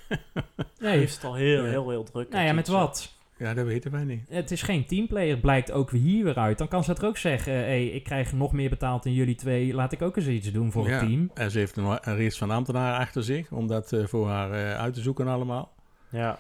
Hij 0.08 0.18
Nee, 0.78 0.98
heeft 0.98 1.14
het 1.14 1.24
al 1.24 1.34
heel, 1.34 1.64
Ja. 1.64 1.70
heel, 1.70 1.90
heel 1.90 2.04
druk. 2.04 2.30
nou 2.30 2.44
ja, 2.44 2.52
met 2.52 2.68
wat? 2.68 3.18
Ja, 3.40 3.54
dat 3.54 3.66
weten 3.66 3.90
wij 3.90 4.04
niet. 4.04 4.24
Het 4.28 4.50
is 4.50 4.62
geen 4.62 4.86
teamplayer, 4.86 5.38
blijkt 5.38 5.72
ook 5.72 5.90
weer 5.90 6.00
hier 6.00 6.24
weer 6.24 6.36
uit. 6.38 6.58
Dan 6.58 6.68
kan 6.68 6.84
ze 6.84 6.90
het 6.90 7.04
ook 7.04 7.16
zeggen, 7.16 7.52
hé, 7.52 7.58
hey, 7.60 7.86
ik 7.86 8.04
krijg 8.04 8.32
nog 8.32 8.52
meer 8.52 8.70
betaald 8.70 9.02
dan 9.02 9.12
jullie 9.12 9.34
twee. 9.34 9.74
Laat 9.74 9.92
ik 9.92 10.02
ook 10.02 10.16
eens 10.16 10.26
iets 10.26 10.52
doen 10.52 10.72
voor 10.72 10.88
Ja. 10.88 10.98
het 10.98 11.08
team. 11.08 11.30
En 11.34 11.50
ze 11.50 11.58
heeft 11.58 11.76
een, 11.76 11.84
een 12.00 12.16
reeks 12.16 12.38
van 12.38 12.50
ambtenaren 12.50 12.98
achter 12.98 13.24
zich 13.24 13.52
om 13.52 13.66
dat 13.66 13.92
eh, 13.92 14.06
voor 14.06 14.28
haar 14.28 14.52
eh, 14.52 14.78
uit 14.78 14.94
te 14.94 15.00
zoeken 15.00 15.26
allemaal. 15.28 15.72
Ja. 16.08 16.38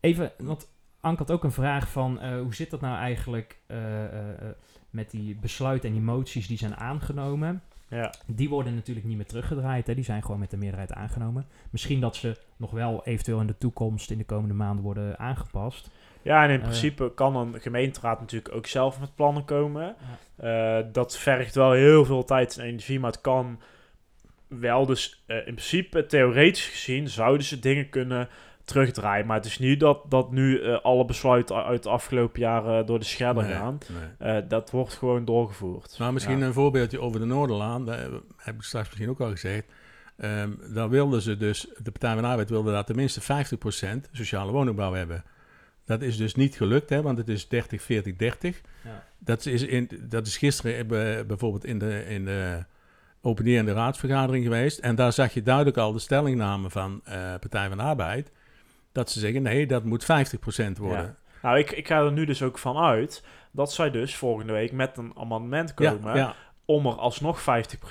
Even, 0.00 0.32
want 0.38 0.68
Anke 1.00 1.18
had 1.18 1.30
ook 1.30 1.44
een 1.44 1.52
vraag 1.52 1.88
van, 1.88 2.20
eh, 2.20 2.40
hoe 2.40 2.54
zit 2.54 2.70
dat 2.70 2.80
nou 2.80 2.96
eigenlijk 2.96 3.58
eh, 3.66 4.04
eh, 4.04 4.28
eh, 4.28 4.48
met 4.90 5.10
die 5.10 5.36
besluiten 5.40 5.88
en 5.88 5.94
die 5.94 6.04
moties 6.04 6.46
die 6.46 6.58
zijn 6.58 6.76
aangenomen? 6.76 7.62
Ja. 7.88 8.12
Die 8.26 8.48
worden 8.48 8.74
natuurlijk 8.74 9.06
niet 9.06 9.16
meer 9.16 9.26
teruggedraaid. 9.26 9.86
Hè. 9.86 9.94
Die 9.94 10.04
zijn 10.04 10.22
gewoon 10.22 10.38
met 10.40 10.50
de 10.50 10.56
meerderheid 10.56 10.92
aangenomen. 10.92 11.46
Misschien 11.70 12.00
dat 12.00 12.16
ze 12.16 12.36
nog 12.56 12.70
wel 12.70 13.04
eventueel 13.04 13.40
in 13.40 13.46
de 13.46 13.58
toekomst, 13.58 14.10
in 14.10 14.18
de 14.18 14.24
komende 14.24 14.54
maanden, 14.54 14.84
worden 14.84 15.18
aangepast. 15.18 15.90
Ja, 16.22 16.44
en 16.44 16.50
in 16.50 16.60
principe 16.60 17.12
kan 17.14 17.36
een 17.36 17.60
gemeenteraad 17.60 18.20
natuurlijk 18.20 18.54
ook 18.54 18.66
zelf 18.66 19.00
met 19.00 19.14
plannen 19.14 19.44
komen. 19.44 19.96
Eh, 20.36 20.78
dat 20.92 21.18
vergt 21.18 21.54
wel 21.54 21.72
heel 21.72 22.04
veel 22.04 22.24
tijd 22.24 22.58
en 22.58 22.64
energie, 22.64 23.00
maar 23.00 23.10
het 23.10 23.20
kan 23.20 23.60
wel. 24.48 24.86
Dus 24.86 25.22
eh, 25.26 25.36
in 25.36 25.42
principe, 25.42 26.06
theoretisch 26.06 26.66
gezien, 26.68 27.08
zouden 27.08 27.46
ze 27.46 27.58
dingen 27.58 27.88
kunnen 27.88 28.28
terugdraaien. 28.64 29.26
Maar 29.26 29.36
het 29.36 29.44
is 29.46 29.58
niet 29.58 29.80
dat, 29.80 30.04
dat 30.10 30.30
nu 30.30 30.60
eh, 30.62 30.78
alle 30.82 31.04
besluiten 31.04 31.64
uit 31.64 31.82
de 31.82 31.88
afgelopen 31.88 32.40
jaren 32.40 32.86
door 32.86 32.98
de 32.98 33.04
scherder 33.04 33.42
Nee, 33.44 33.52
gaan. 33.52 33.78
nee. 34.18 34.32
Eh, 34.36 34.42
dat 34.48 34.70
wordt 34.70 34.94
gewoon 34.94 35.24
doorgevoerd. 35.24 35.94
Nou, 35.98 36.12
misschien 36.12 36.38
Ja. 36.38 36.46
een 36.46 36.52
voorbeeldje 36.52 37.00
over 37.00 37.20
de 37.20 37.26
Noorderlaan. 37.26 37.84
Dat 37.84 37.96
heb 38.36 38.54
ik 38.54 38.62
straks 38.62 38.86
misschien 38.88 39.08
ook 39.10 39.20
al 39.20 39.30
gezegd. 39.30 39.64
Ehm 40.16 40.50
daar 40.74 40.88
wilden 40.88 41.22
ze 41.22 41.36
dus, 41.36 41.66
de 41.82 41.90
Partij 41.90 42.12
van 42.12 42.22
de 42.22 42.28
Arbeid 42.28 42.50
wilde 42.50 42.70
daar 42.72 42.84
tenminste 42.84 43.20
50% 43.20 44.08
sociale 44.12 44.52
woningbouw 44.52 44.92
hebben. 44.92 45.24
Dat 45.84 46.02
is 46.02 46.16
dus 46.16 46.34
niet 46.34 46.56
gelukt, 46.56 46.90
hè, 46.90 47.02
want 47.02 47.18
het 47.18 47.28
is 47.28 47.48
30, 47.48 47.82
40, 47.82 48.16
30. 48.16 48.60
Ja. 48.84 49.04
Dat, 49.18 49.46
is 49.46 49.62
in, 49.62 49.88
dat 50.00 50.26
is 50.26 50.36
gisteren 50.36 50.76
eh, 50.78 50.84
bij- 50.86 51.26
bijvoorbeeld 51.26 51.64
in 51.64 51.78
de, 51.78 52.04
in 52.08 52.24
de 52.24 52.64
openerende 53.20 53.72
raadsvergadering 53.72 54.44
geweest. 54.44 54.78
En 54.78 54.94
daar 54.94 55.12
zag 55.12 55.34
je 55.34 55.42
duidelijk 55.42 55.76
al 55.76 55.92
de 55.92 55.98
stellingname 55.98 56.70
van 56.70 57.00
eh 57.04 57.14
Partij 57.40 57.68
van 57.68 57.76
de 57.76 57.82
Arbeid. 57.82 58.30
Dat 58.92 59.10
ze 59.10 59.18
zeggen, 59.20 59.42
nee, 59.42 59.66
dat 59.66 59.84
moet 59.84 60.04
50% 60.04 60.06
worden. 60.78 61.16
Nou, 61.42 61.58
ik, 61.58 61.70
ik 61.70 61.86
ga 61.86 61.98
er 61.98 62.12
nu 62.12 62.24
dus 62.24 62.42
ook 62.42 62.58
van 62.58 62.76
uit 62.76 63.24
dat 63.50 63.72
zij 63.72 63.90
dus 63.90 64.16
volgende 64.16 64.52
week 64.52 64.72
met 64.72 64.96
een 64.96 65.12
amendement 65.16 65.74
komen 65.74 66.16
ja. 66.16 66.34
om 66.64 66.86
er 66.86 66.92
alsnog 66.94 67.40
50% 67.40 67.44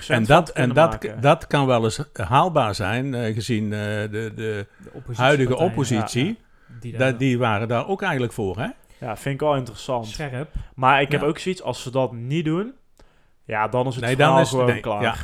En, 0.08 0.24
dat, 0.24 0.48
en 0.50 0.72
dat, 0.72 0.90
maken. 0.90 1.20
dat 1.20 1.46
kan 1.46 1.66
wel 1.66 1.84
eens 1.84 2.04
haalbaar 2.12 2.74
zijn, 2.74 3.14
eh, 3.14 3.34
gezien 3.34 3.70
de, 3.70 4.08
de 4.10 4.32
De 4.34 4.66
huidige 5.14 5.56
oppositie. 5.56 6.38
Die, 6.80 6.96
daar 6.96 7.16
die 7.18 7.38
waren 7.38 7.68
daar 7.68 7.88
ook 7.88 8.02
eigenlijk 8.02 8.32
voor, 8.32 8.58
hè? 8.58 8.66
Ja, 8.98 9.16
vind 9.16 9.34
ik 9.34 9.40
wel 9.40 9.56
interessant. 9.56 10.06
scherp. 10.06 10.50
Maar 10.74 11.00
ik 11.00 11.12
heb 11.12 11.20
Ja. 11.20 11.26
ook 11.26 11.38
zoiets, 11.38 11.62
als 11.62 11.82
ze 11.82 11.90
dat 11.90 12.12
niet 12.12 12.44
doen, 12.44 12.72
ja, 13.44 13.68
dan 13.68 13.86
is 13.86 13.94
het 13.94 14.04
Nee, 14.04 14.14
verhaal 14.16 14.32
dan 14.34 14.42
is- 14.42 14.48
gewoon 14.50 14.66
nee, 14.66 14.80
klaar. 14.80 15.02
ja. 15.02 15.14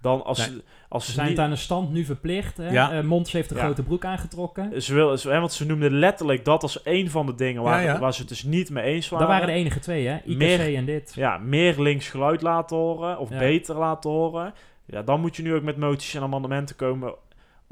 Dan 0.00 0.24
als, 0.24 0.38
Nee. 0.38 0.46
ze, 0.46 0.62
als 0.88 1.04
Ze 1.06 1.12
zijn 1.12 1.26
niet... 1.28 1.36
het 1.36 1.44
aan 1.44 1.52
de 1.52 1.56
stand 1.58 1.90
nu 1.92 2.04
verplicht. 2.04 2.56
Hè? 2.56 2.70
Ja. 2.70 2.92
Eh, 2.92 3.02
Mons 3.02 3.32
heeft 3.32 3.48
de 3.48 3.54
Ja. 3.54 3.60
grote 3.64 3.82
broek 3.82 4.04
aangetrokken. 4.04 4.82
Ze 4.82 4.94
wil, 4.94 5.18
ze, 5.18 5.30
hè, 5.30 5.40
want 5.40 5.52
ze 5.52 5.66
noemden 5.66 5.92
letterlijk 5.92 6.44
dat 6.44 6.62
als 6.62 6.80
een 6.84 7.10
van 7.10 7.26
de 7.26 7.34
dingen 7.34 7.62
waar, 7.62 7.82
Ja, 7.82 7.92
ja. 7.92 7.98
waar 7.98 8.12
ze 8.14 8.20
het 8.20 8.28
dus 8.28 8.42
niet 8.42 8.70
mee 8.70 8.84
eens 8.84 9.08
waren. 9.08 9.26
Dat 9.26 9.36
waren 9.36 9.54
de 9.54 9.60
enige 9.60 9.78
twee, 9.78 10.06
hè? 10.06 10.16
IKC 10.24 10.36
Meer- 10.38 10.74
en 10.76 10.84
dit. 10.84 11.12
Ja, 11.14 11.38
meer 11.38 11.80
links 11.80 12.08
geluid 12.08 12.42
laten 12.42 12.76
horen 12.76 13.18
of 13.18 13.30
Ja. 13.30 13.38
beter 13.38 13.76
laten 13.76 14.10
horen. 14.10 14.54
Ja, 14.86 15.02
dan 15.02 15.20
moet 15.20 15.36
je 15.36 15.42
nu 15.42 15.54
ook 15.54 15.62
met 15.62 15.76
moties 15.76 16.14
en 16.14 16.22
amendementen 16.22 16.76
komen 16.76 17.14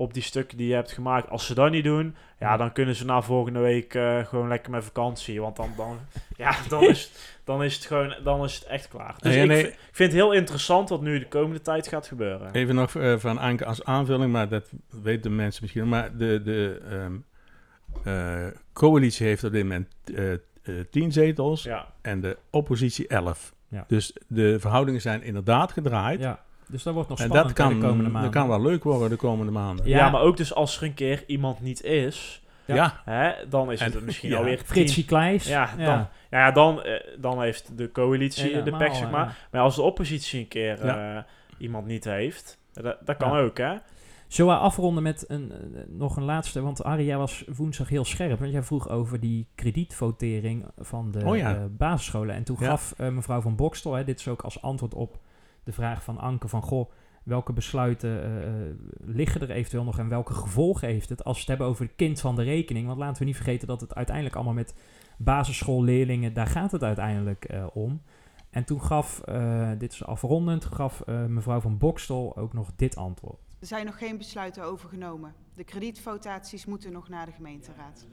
op 0.02 0.14
die 0.14 0.22
stukken 0.22 0.56
die 0.56 0.68
je 0.68 0.74
hebt 0.74 0.92
gemaakt. 0.92 1.30
Als 1.30 1.46
ze 1.46 1.54
dat 1.54 1.70
niet 1.70 1.84
doen, 1.84 2.14
ja, 2.38 2.56
dan 2.56 2.72
kunnen 2.72 2.94
ze 2.94 3.04
na 3.04 3.22
volgende 3.22 3.58
week 3.58 3.94
eh, 3.94 4.24
gewoon 4.26 4.48
lekker 4.48 4.70
met 4.70 4.84
vakantie. 4.84 5.40
Want 5.40 5.56
dan, 5.56 5.70
dan, 5.76 5.98
ja, 6.36 6.54
dan, 6.68 6.82
is, 6.82 7.02
het- 7.02 7.40
dan 7.44 7.62
is 7.62 7.74
het 7.74 7.84
gewoon, 7.84 8.14
dan 8.24 8.44
is 8.44 8.54
het 8.54 8.64
echt 8.64 8.88
klaar. 8.88 9.14
Dus 9.18 9.32
Nee, 9.34 9.42
ik, 9.42 9.48
nee. 9.48 9.60
vind- 9.62 9.72
ik 9.74 9.78
vind 9.92 10.12
het 10.12 10.20
heel 10.20 10.32
interessant 10.32 10.88
wat 10.88 11.00
nu 11.02 11.18
de 11.18 11.28
komende 11.28 11.60
tijd 11.60 11.88
gaat 11.88 12.06
gebeuren. 12.06 12.52
Even 12.52 12.74
nog 12.74 12.94
eh, 12.94 13.18
van 13.18 13.38
Anke 13.38 13.64
als 13.64 13.84
aanvulling, 13.84 14.32
maar 14.32 14.48
dat 14.48 14.70
weten 15.02 15.22
de 15.22 15.30
mensen 15.36 15.62
misschien. 15.62 15.88
Maar 15.88 16.16
de, 16.16 16.42
de 16.44 16.80
ehm, 16.90 17.16
eh, 18.04 18.46
coalitie 18.72 19.26
heeft 19.26 19.44
op 19.44 19.52
dit 19.52 19.62
moment 19.62 19.88
tien 20.90 21.12
zetels 21.12 21.62
Ja, 21.62 21.86
en 22.02 22.20
de 22.20 22.36
oppositie 22.50 23.06
elf. 23.08 23.54
Ja. 23.68 23.84
Dus 23.88 24.16
de 24.28 24.60
verhoudingen 24.60 25.00
zijn 25.00 25.22
inderdaad 25.22 25.72
gedraaid. 25.72 26.20
Ja. 26.20 26.42
Dus 26.68 26.82
dat 26.82 26.94
wordt 26.94 27.08
nog 27.08 27.18
en 27.18 27.24
spannend 27.24 27.56
dat 27.56 27.66
hè, 27.66 27.70
kan, 27.70 27.80
de 27.80 27.86
komende 27.86 28.10
maanden. 28.10 28.32
dat 28.32 28.40
kan 28.40 28.48
wel 28.48 28.62
leuk 28.62 28.84
worden 28.84 29.10
de 29.10 29.16
komende 29.16 29.52
maanden. 29.52 29.88
ja. 29.88 29.96
Ja. 29.96 30.10
maar 30.10 30.20
ook 30.20 30.36
dus 30.36 30.54
als 30.54 30.76
er 30.76 30.82
een 30.82 30.94
keer 30.94 31.24
iemand 31.26 31.60
niet 31.60 31.82
is, 31.82 32.42
Ja. 32.64 33.00
Hè, 33.04 33.32
dan 33.48 33.72
is 33.72 33.80
het 33.80 33.96
En- 33.96 34.04
misschien 34.04 34.30
ja. 34.30 34.36
alweer 34.36 34.58
Fritsie 34.64 35.04
Kleis. 35.04 35.46
Ja, 35.48 35.70
ja. 35.78 35.84
dan, 35.84 36.06
ja, 36.30 36.50
dan, 36.50 36.82
eh, 36.82 37.00
dan 37.20 37.42
heeft 37.42 37.78
de 37.78 37.92
coalitie 37.92 38.62
de 38.62 38.76
pech, 38.76 38.94
zeg 38.96 39.10
maar. 39.10 39.26
ja. 39.26 39.34
Maar 39.50 39.60
als 39.62 39.74
de 39.74 39.82
oppositie 39.82 40.40
een 40.40 40.48
keer 40.48 40.86
Ja. 40.86 41.16
eh, 41.16 41.22
iemand 41.58 41.86
niet 41.86 42.04
heeft, 42.04 42.58
dat, 42.72 42.96
dat 43.04 43.16
kan 43.16 43.32
Ja. 43.32 43.38
ook, 43.40 43.58
hè? 43.58 43.74
Zullen 44.28 44.54
we 44.54 44.60
afronden 44.60 45.02
met 45.02 45.24
een, 45.28 45.52
eh, 45.52 45.80
nog 45.88 46.16
een 46.16 46.22
laatste? 46.24 46.60
Want 46.62 46.84
Arie, 46.84 47.06
jij 47.06 47.16
was 47.16 47.44
woensdag 47.56 47.88
heel 47.88 48.04
scherp. 48.04 48.38
Want 48.38 48.52
jij 48.52 48.62
vroeg 48.62 48.88
over 48.88 49.20
die 49.20 49.46
kredietvotering 49.54 50.64
van 50.78 51.10
de 51.10 51.24
Oh 51.26 51.36
ja. 51.36 51.54
eh, 51.54 51.60
basisscholen. 51.70 52.34
En 52.34 52.44
toen 52.44 52.56
Ja. 52.60 52.66
gaf 52.66 52.94
eh, 52.96 53.08
mevrouw 53.08 53.40
van 53.40 53.56
Bokstel, 53.56 53.94
hè, 53.94 54.04
dit 54.04 54.18
is 54.18 54.28
ook 54.28 54.42
als 54.42 54.62
antwoord 54.62 54.94
op 54.94 55.18
de 55.64 55.72
vraag 55.72 56.04
van 56.04 56.18
Anke 56.18 56.48
van... 56.48 56.62
Goh, 56.62 56.90
welke 57.24 57.52
besluiten 57.52 58.22
eh, 58.22 58.46
eh, 58.46 58.76
liggen 59.00 59.40
er 59.40 59.50
eventueel 59.50 59.84
nog 59.84 59.98
en 59.98 60.08
welke 60.08 60.34
gevolgen 60.34 60.88
heeft 60.88 61.08
het... 61.08 61.24
als 61.24 61.34
we 61.34 61.40
het 61.40 61.48
hebben 61.48 61.66
over 61.66 61.84
het 61.84 61.94
kind 61.96 62.20
van 62.20 62.36
de 62.36 62.42
rekening. 62.42 62.86
Want 62.86 62.98
laten 62.98 63.18
we 63.18 63.24
niet 63.24 63.36
vergeten 63.36 63.68
dat 63.68 63.80
het 63.80 63.94
uiteindelijk 63.94 64.34
allemaal 64.34 64.54
met 64.54 64.74
basisschoolleerlingen... 65.18 66.32
daar 66.32 66.46
gaat 66.46 66.72
het 66.72 66.82
uiteindelijk 66.82 67.44
eh, 67.44 67.66
om. 67.72 68.02
En 68.52 68.64
toen 68.64 68.82
gaf, 68.82 69.20
eh, 69.20 69.70
dit 69.78 69.92
is 69.92 70.04
afrondend, 70.04 70.64
gaf 70.64 71.00
eh, 71.00 71.24
mevrouw 71.24 71.60
van 71.60 71.78
Bokstel 71.78 72.36
ook 72.36 72.52
nog 72.52 72.70
dit 72.76 72.96
antwoord. 72.96 73.40
Er 73.60 73.66
zijn 73.66 73.86
nog 73.86 73.98
geen 73.98 74.18
besluiten 74.18 74.64
over 74.64 74.88
genomen. 74.88 75.34
De 75.54 75.64
kredietvotaties 75.64 76.66
moeten 76.66 76.92
nog 76.92 77.08
naar 77.08 77.26
de 77.26 77.32
gemeenteraad. 77.32 78.06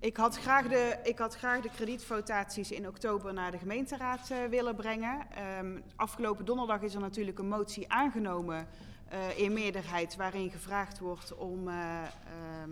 Ik 0.00 0.16
had, 0.16 0.38
graag 0.38 0.68
de, 0.68 0.98
ik 1.02 1.18
had 1.18 1.36
graag 1.36 1.60
de 1.60 1.70
kredietvotaties 1.70 2.70
in 2.70 2.88
oktober 2.88 3.32
naar 3.32 3.50
de 3.50 3.58
gemeenteraad 3.58 4.30
eh, 4.30 4.44
willen 4.44 4.76
brengen. 4.76 5.26
Ehm, 5.30 5.80
afgelopen 5.96 6.44
donderdag 6.44 6.80
is 6.82 6.94
er 6.94 7.00
natuurlijk 7.00 7.38
een 7.38 7.48
motie 7.48 7.92
aangenomen 7.92 8.68
eh, 9.08 9.38
in 9.38 9.52
meerderheid 9.52 10.16
waarin 10.16 10.50
gevraagd 10.50 10.98
wordt 10.98 11.34
om 11.34 11.68
ehm, 11.68 12.70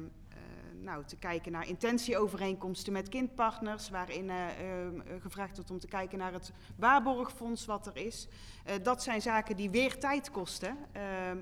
eh, 0.77 0.83
nou, 0.83 1.05
te 1.05 1.17
kijken 1.17 1.53
naar 1.53 1.69
intentieovereenkomsten 1.69 2.93
met 2.93 3.09
kindpartners, 3.09 3.91
waarin 3.91 4.31
eh, 4.31 4.47
ehm, 4.47 5.01
eh, 5.01 5.21
gevraagd 5.21 5.57
wordt 5.57 5.71
om 5.71 5.79
te 5.79 5.87
kijken 5.87 6.19
naar 6.19 6.33
het 6.33 6.53
waarborgfonds 6.77 7.65
wat 7.65 7.87
er 7.87 7.97
is. 7.97 8.29
Dat 8.83 9.03
zijn 9.03 9.23
zaken 9.23 9.57
die 9.57 9.71
weer 9.71 9.99
tijd 9.99 10.31
kosten, 10.31 10.77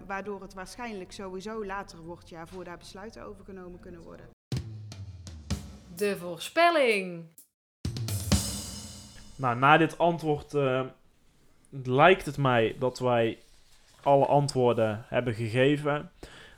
waardoor 0.06 0.42
het 0.42 0.54
waarschijnlijk 0.54 1.12
sowieso 1.12 1.64
later 1.64 1.98
wordt 1.98 2.28
ja, 2.28 2.46
voor 2.46 2.64
daar 2.64 2.78
besluiten 2.78 3.24
over 3.24 3.44
genomen 3.44 3.80
kunnen 3.80 4.02
worden. 4.02 4.28
De 5.96 6.16
voorspelling. 6.16 7.24
Nou, 9.36 9.56
na 9.56 9.76
dit 9.76 9.98
antwoord 9.98 10.54
eh, 10.54 10.80
lijkt 11.70 12.26
het 12.26 12.36
mij 12.36 12.76
dat 12.78 12.98
wij 12.98 13.38
alle 14.02 14.26
antwoorden 14.26 15.04
hebben 15.08 15.34
gegeven. 15.34 16.10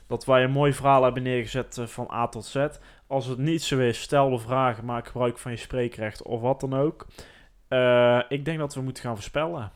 Dat 0.07 0.25
wij 0.25 0.43
een 0.43 0.51
mooi 0.51 0.73
verhaal 0.73 1.03
hebben 1.03 1.23
neergezet 1.23 1.77
eh, 1.77 1.85
van 1.85 2.11
A 2.11 2.27
tot 2.27 2.45
Z. 2.45 2.67
Als 3.07 3.25
het 3.25 3.37
niet 3.37 3.63
zo 3.63 3.79
is, 3.79 4.01
stel 4.01 4.29
de 4.29 4.39
vragen, 4.39 4.85
maak 4.85 5.07
gebruik 5.07 5.37
van 5.37 5.51
je 5.51 5.57
spreekrecht 5.57 6.21
of 6.21 6.41
wat 6.41 6.59
dan 6.59 6.75
ook. 6.75 7.07
Eh, 7.67 8.19
ik 8.29 8.45
denk 8.45 8.59
dat 8.59 8.75
we 8.75 8.81
moeten 8.81 9.03
gaan 9.03 9.15
voorspellen. 9.15 9.71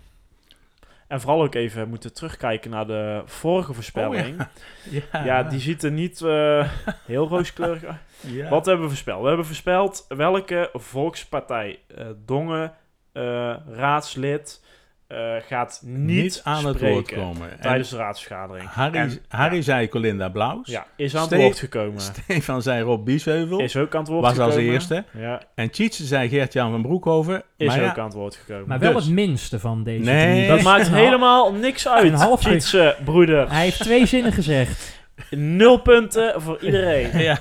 En 1.11 1.21
vooral 1.21 1.41
ook 1.41 1.55
even 1.55 1.89
moeten 1.89 2.13
terugkijken 2.13 2.71
naar 2.71 2.87
de 2.87 3.21
vorige 3.25 3.73
voorspelling. 3.73 4.47
ja. 5.11 5.23
ja, 5.23 5.43
die 5.43 5.59
ziet 5.59 5.83
er 5.83 5.91
niet 5.91 6.21
eh, 6.21 6.71
heel 7.05 7.27
rooskleurig 7.27 7.83
uit. 7.83 7.97
Ja. 8.19 8.49
Wat 8.49 8.65
hebben 8.65 8.83
we 8.83 8.89
voorspeld? 8.89 9.21
We 9.21 9.27
hebben 9.27 9.45
voorspeld 9.45 10.05
welke 10.07 10.69
volkspartij 10.73 11.79
eh 11.95 12.05
Dongen 12.25 12.73
eh, 13.11 13.55
raadslid 13.67 14.63
eh, 15.11 15.41
gaat 15.47 15.81
niet, 15.85 15.97
niet 16.23 16.41
aan 16.43 16.65
het 16.65 16.79
woord 16.79 17.11
komen. 17.11 17.51
En 17.51 17.59
tijdens 17.61 17.89
de 17.89 17.97
raadsvergadering. 17.97 18.69
Harry, 18.69 18.97
En, 18.97 19.19
Harry 19.27 19.61
zei 19.61 19.87
Colinda 19.89 20.29
Blaus. 20.29 20.67
ja, 20.67 20.85
is 20.95 21.15
aan 21.15 21.21
het 21.21 21.31
Ste- 21.31 21.41
woord 21.41 21.59
gekomen. 21.59 22.01
Stefan 22.01 22.61
zei 22.61 22.81
Rob 22.83 23.05
Biesheuvel. 23.05 23.59
Is 23.59 23.75
ook 23.75 23.93
aan 23.95 23.99
het 24.01 24.09
woord 24.09 24.21
was 24.21 24.31
gekomen. 24.31 24.55
als 24.55 24.63
eerste. 24.63 25.03
Ja, 25.17 25.41
En 25.55 25.69
Tjitse 25.69 26.05
zei 26.05 26.29
Gert-Jan 26.29 26.71
van 26.71 26.81
Broekhoven. 26.81 27.43
is 27.57 27.67
maar 27.67 27.81
ja, 27.81 27.89
ook 27.89 27.97
aan 27.97 28.05
het 28.05 28.13
woord 28.13 28.35
gekomen. 28.35 28.67
Maar 28.67 28.79
wel 28.79 28.93
Dus- 28.93 29.03
het 29.05 29.13
minste 29.13 29.59
van 29.59 29.83
deze 29.83 30.03
Nee. 30.03 30.35
drie. 30.35 30.47
dat 30.47 30.61
maakt 30.61 30.89
helemaal 30.89 31.53
niks 31.53 31.85
een 31.85 31.91
uit. 31.91 32.13
half- 32.13 33.03
broeder. 33.05 33.49
Hij 33.51 33.63
heeft 33.63 33.79
twee 33.79 34.05
zinnen 34.05 34.31
gezegd. 34.33 34.99
Nul 35.29 35.77
punten 35.81 36.41
voor 36.41 36.59
iedereen. 36.61 37.19
ja. 37.29 37.39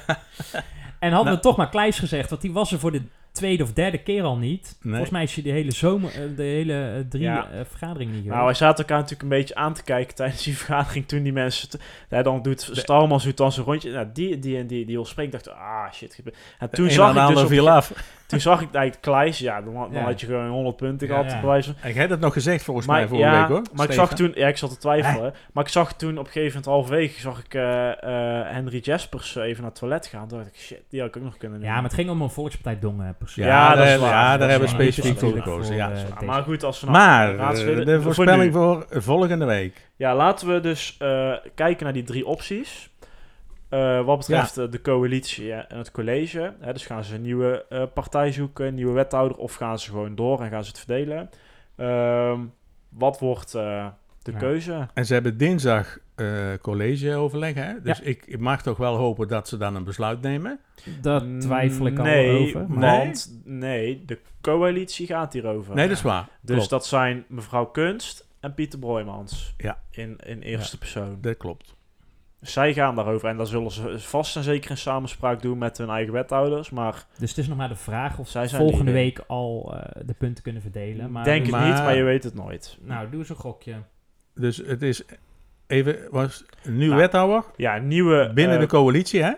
En 0.98 1.08
hadden 1.12 1.24
Nou. 1.24 1.36
we 1.36 1.40
toch 1.42 1.56
maar 1.56 1.68
Kleis 1.68 1.98
gezegd, 1.98 2.30
want 2.30 2.42
die 2.42 2.52
was 2.52 2.72
er 2.72 2.78
voor 2.78 2.92
de 2.92 3.02
tweede 3.32 3.62
of 3.62 3.72
derde 3.72 3.98
keer 3.98 4.22
al 4.22 4.36
niet. 4.36 4.76
Nee. 4.80 4.90
Volgens 4.92 5.10
mij 5.10 5.22
is 5.22 5.34
je 5.34 5.42
de 5.42 5.50
hele 5.50 5.72
zomer, 5.72 6.10
eh, 6.14 6.36
de 6.36 6.42
hele 6.42 6.90
eh, 6.96 7.00
drie 7.08 7.22
Ja. 7.22 7.50
eh, 7.50 7.60
vergaderingen 7.68 8.14
niet 8.14 8.24
Nou, 8.24 8.30
wij 8.34 8.40
geweest. 8.40 8.58
zaten 8.58 8.78
elkaar 8.78 8.96
natuurlijk 8.96 9.22
een 9.22 9.38
beetje 9.38 9.54
aan 9.54 9.74
te 9.74 9.84
kijken 9.84 10.14
tijdens 10.14 10.42
die 10.42 10.56
vergadering 10.64 11.06
toen 11.08 11.22
die 11.22 11.32
mensen... 11.32 11.80
Ja, 12.08 12.22
dan 12.22 12.42
doet 12.42 12.68
Stalman 12.72 13.20
doet 13.24 13.36
dan 13.36 13.52
zo'n 13.52 13.64
rondje. 13.64 13.90
Nou, 13.92 14.06
die, 14.12 14.38
die 14.38 14.56
en 14.58 14.66
die, 14.66 14.84
die 14.86 14.94
wil 14.94 15.04
spreken. 15.04 15.32
dacht 15.32 15.48
ah, 15.50 15.92
shit. 15.92 16.22
En 16.58 16.70
toen 16.70 16.90
zag 16.90 17.16
en 17.16 17.22
ik 17.22 17.28
dus 17.34 17.42
op, 17.42 17.48
viel 17.48 17.70
af. 17.70 18.18
Toen 18.30 18.40
zag 18.40 18.60
ik 18.60 18.68
eigenlijk 18.74 19.02
Kleis, 19.02 19.38
ja, 19.38 19.60
dan, 19.62 19.74
dan 19.74 19.88
Ja. 19.92 20.00
had 20.02 20.20
je 20.20 20.26
gewoon 20.26 20.48
100 20.48 20.76
punten 20.76 21.06
Ja, 21.08 21.14
gehad, 21.14 21.30
ja. 21.32 21.40
bij 21.40 21.48
wijze 21.48 21.72
van- 21.72 21.82
En 21.82 21.92
jij 21.92 22.00
had 22.02 22.10
het 22.10 22.20
nog 22.20 22.32
gezegd 22.32 22.64
volgens 22.64 22.86
Maar, 22.86 22.96
mij 22.98 23.08
vorige 23.08 23.28
ja, 23.28 23.38
week 23.40 23.48
hoor. 23.48 23.62
maar 23.74 23.86
ik 23.86 23.92
zag 23.92 24.14
toen, 24.14 24.32
ja, 24.34 24.48
ik 24.48 24.56
zat 24.56 24.70
te 24.70 24.76
twijfelen, 24.78 25.34
maar 25.52 25.64
ik 25.64 25.70
zag 25.70 25.92
toen 25.92 26.18
op 26.18 26.26
een 26.26 26.32
gegeven 26.32 26.46
moment 26.48 26.64
halverwege, 26.66 27.20
zag 27.20 27.38
ik 27.44 27.54
eh, 27.54 27.88
eh, 27.90 28.46
Henry 28.52 28.78
Jaspers 28.82 29.36
even 29.36 29.62
naar 29.62 29.70
het 29.70 29.78
toilet 29.80 30.06
gaan. 30.06 30.28
Toen 30.28 30.38
dacht 30.38 30.50
ik, 30.50 30.60
shit, 30.60 30.82
die 30.88 31.00
had 31.00 31.08
ik 31.08 31.16
ook 31.16 31.22
nog 31.22 31.36
kunnen 31.36 31.60
Ja, 31.60 31.74
maar 31.74 31.82
het 31.82 31.94
ging 31.94 32.10
om 32.10 32.22
een 32.22 32.30
Volkspartij 32.30 32.78
Dongen 32.80 33.14
persoon. 33.18 33.44
Ja, 33.44 33.50
Ja, 33.50 33.74
dat 33.74 33.84
is 33.84 33.90
daar, 33.90 34.00
waar. 34.00 34.10
ja, 34.10 34.30
Dat 34.30 34.40
daar 34.40 34.48
hebben 34.50 34.68
we 34.68 34.74
specifiek 34.74 35.18
voor 35.18 35.32
gekozen. 35.32 35.74
Ja. 35.76 35.90
eh, 35.92 36.20
maar 36.26 36.42
goed, 36.42 36.64
als 36.64 36.80
we 36.80 36.86
nou 36.86 36.98
Maar 36.98 37.34
eh, 37.38 37.84
de 37.86 37.92
voor 37.94 38.02
voorspelling 38.02 38.52
voor 38.52 38.86
volgende 38.90 39.44
week. 39.44 39.88
Ja, 39.96 40.14
laten 40.14 40.48
we 40.54 40.60
dus 40.60 40.96
eh, 40.98 41.32
kijken 41.54 41.84
naar 41.84 41.92
die 41.92 42.02
drie 42.02 42.26
opties. 42.26 42.90
Eh, 43.70 44.04
wat 44.04 44.18
betreft 44.18 44.58
eh, 44.58 44.70
de 44.70 44.80
coalitie 44.80 45.52
en 45.52 45.78
het 45.78 45.90
college. 45.90 46.54
Hè, 46.60 46.72
dus 46.72 46.86
gaan 46.86 47.04
ze 47.04 47.14
een 47.14 47.22
nieuwe 47.22 47.64
eh, 47.68 47.82
partij 47.94 48.32
zoeken, 48.32 48.66
een 48.66 48.74
nieuwe 48.74 48.92
wethouder, 48.92 49.36
of 49.36 49.54
gaan 49.54 49.78
ze 49.78 49.90
gewoon 49.90 50.14
door 50.14 50.40
en 50.40 50.50
gaan 50.50 50.64
ze 50.64 50.68
het 50.70 50.78
verdelen? 50.78 51.30
Ehm, 51.76 52.40
wat 52.88 53.18
wordt 53.18 53.54
eh, 53.54 53.86
de 54.22 54.32
Ja. 54.32 54.38
keuze? 54.38 54.88
En 54.94 55.06
ze 55.06 55.12
hebben 55.12 55.36
dinsdag 55.36 55.98
eh 56.14 56.52
collegeoverleg. 56.60 57.54
Hè? 57.54 57.82
Dus 57.82 58.00
ik, 58.00 58.22
ik 58.26 58.38
mag 58.38 58.62
toch 58.62 58.76
wel 58.76 58.96
hopen 58.96 59.28
dat 59.28 59.48
ze 59.48 59.56
dan 59.56 59.74
een 59.74 59.84
besluit 59.84 60.20
nemen. 60.20 60.60
Daar 61.00 61.22
twijfel 61.38 61.86
ik 61.86 61.98
nee, 61.98 62.30
al 62.30 62.36
over. 62.42 62.70
Maar 62.70 62.96
Want 62.98 63.40
nee, 63.44 64.04
de 64.06 64.18
coalitie 64.40 65.06
gaat 65.06 65.32
hierover. 65.32 65.74
Nee, 65.74 65.88
dat 65.88 65.96
is 65.96 66.02
waar. 66.02 66.28
Dus 66.40 66.54
Klopt. 66.56 66.70
dat 66.70 66.86
zijn 66.86 67.24
mevrouw 67.28 67.66
Kunst 67.66 68.28
en 68.40 68.54
Pieter 68.54 68.78
Broijmans. 68.78 69.54
Ja. 69.56 69.80
In, 69.90 70.18
in 70.26 70.40
eerste 70.40 70.78
persoon. 70.78 71.18
Dat 71.20 71.36
klopt. 71.36 71.76
Zij 72.40 72.72
gaan 72.74 72.94
daarover 72.94 73.28
en 73.28 73.36
dan 73.36 73.46
zullen 73.46 73.70
ze 73.70 73.98
vast 73.98 74.36
en 74.36 74.42
zeker 74.42 74.70
in 74.70 74.76
samenspraak 74.76 75.42
doen 75.42 75.58
met 75.58 75.78
hun 75.78 75.88
eigen 75.90 76.12
wethouders. 76.12 76.70
Maar 76.70 77.06
Dus 77.18 77.28
het 77.28 77.38
is 77.38 77.48
nog 77.48 77.56
maar 77.56 77.68
de 77.68 77.76
vraag 77.76 78.18
of 78.18 78.28
Zij 78.28 78.48
volgende 78.48 78.92
week 78.92 79.20
al 79.26 79.74
eh, 79.74 80.02
de 80.06 80.14
punten 80.14 80.42
kunnen 80.42 80.62
verdelen. 80.62 81.10
Maar 81.12 81.24
denk 81.24 81.46
het 81.46 81.54
niet, 81.54 81.64
maar- 81.64 81.82
maar 81.84 81.96
je 81.96 82.02
weet 82.02 82.24
het 82.24 82.34
nooit. 82.34 82.78
Nou, 82.80 83.10
doe 83.10 83.18
eens 83.20 83.28
een 83.28 83.36
gokje. 83.36 83.74
Dus 84.34 84.56
het 84.56 84.82
is 84.82 85.02
even 85.66 85.98
was 86.10 86.44
een 86.62 86.72
nieuwe 86.76 86.86
Nou, 86.94 87.00
wethouder 87.00 87.44
Ja, 87.56 87.78
nieuwe... 87.78 88.30
binnen 88.34 88.54
eh, 88.56 88.60
de 88.62 88.68
coalitie, 88.68 89.22
hè? 89.22 89.32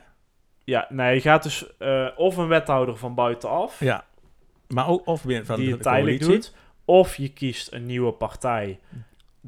Ja, 0.64 0.86
nee, 0.88 1.14
je 1.14 1.20
gaat 1.20 1.42
dus 1.42 1.76
eh, 1.78 2.06
of 2.16 2.36
een 2.36 2.48
wethouder 2.48 2.96
van 2.96 3.14
buitenaf, 3.14 3.80
Ja. 3.80 4.04
Maar 4.68 4.88
ook 4.88 5.06
of 5.06 5.24
binnen 5.24 5.46
van 5.46 5.56
die 5.60 5.70
de 5.70 5.76
tijdelijk 5.78 6.20
coalitie. 6.20 6.50
doet. 6.52 6.60
Of 6.84 7.16
je 7.16 7.28
kiest 7.32 7.72
een 7.72 7.86
nieuwe 7.86 8.12
partij, 8.12 8.78
Ja. 8.90 8.98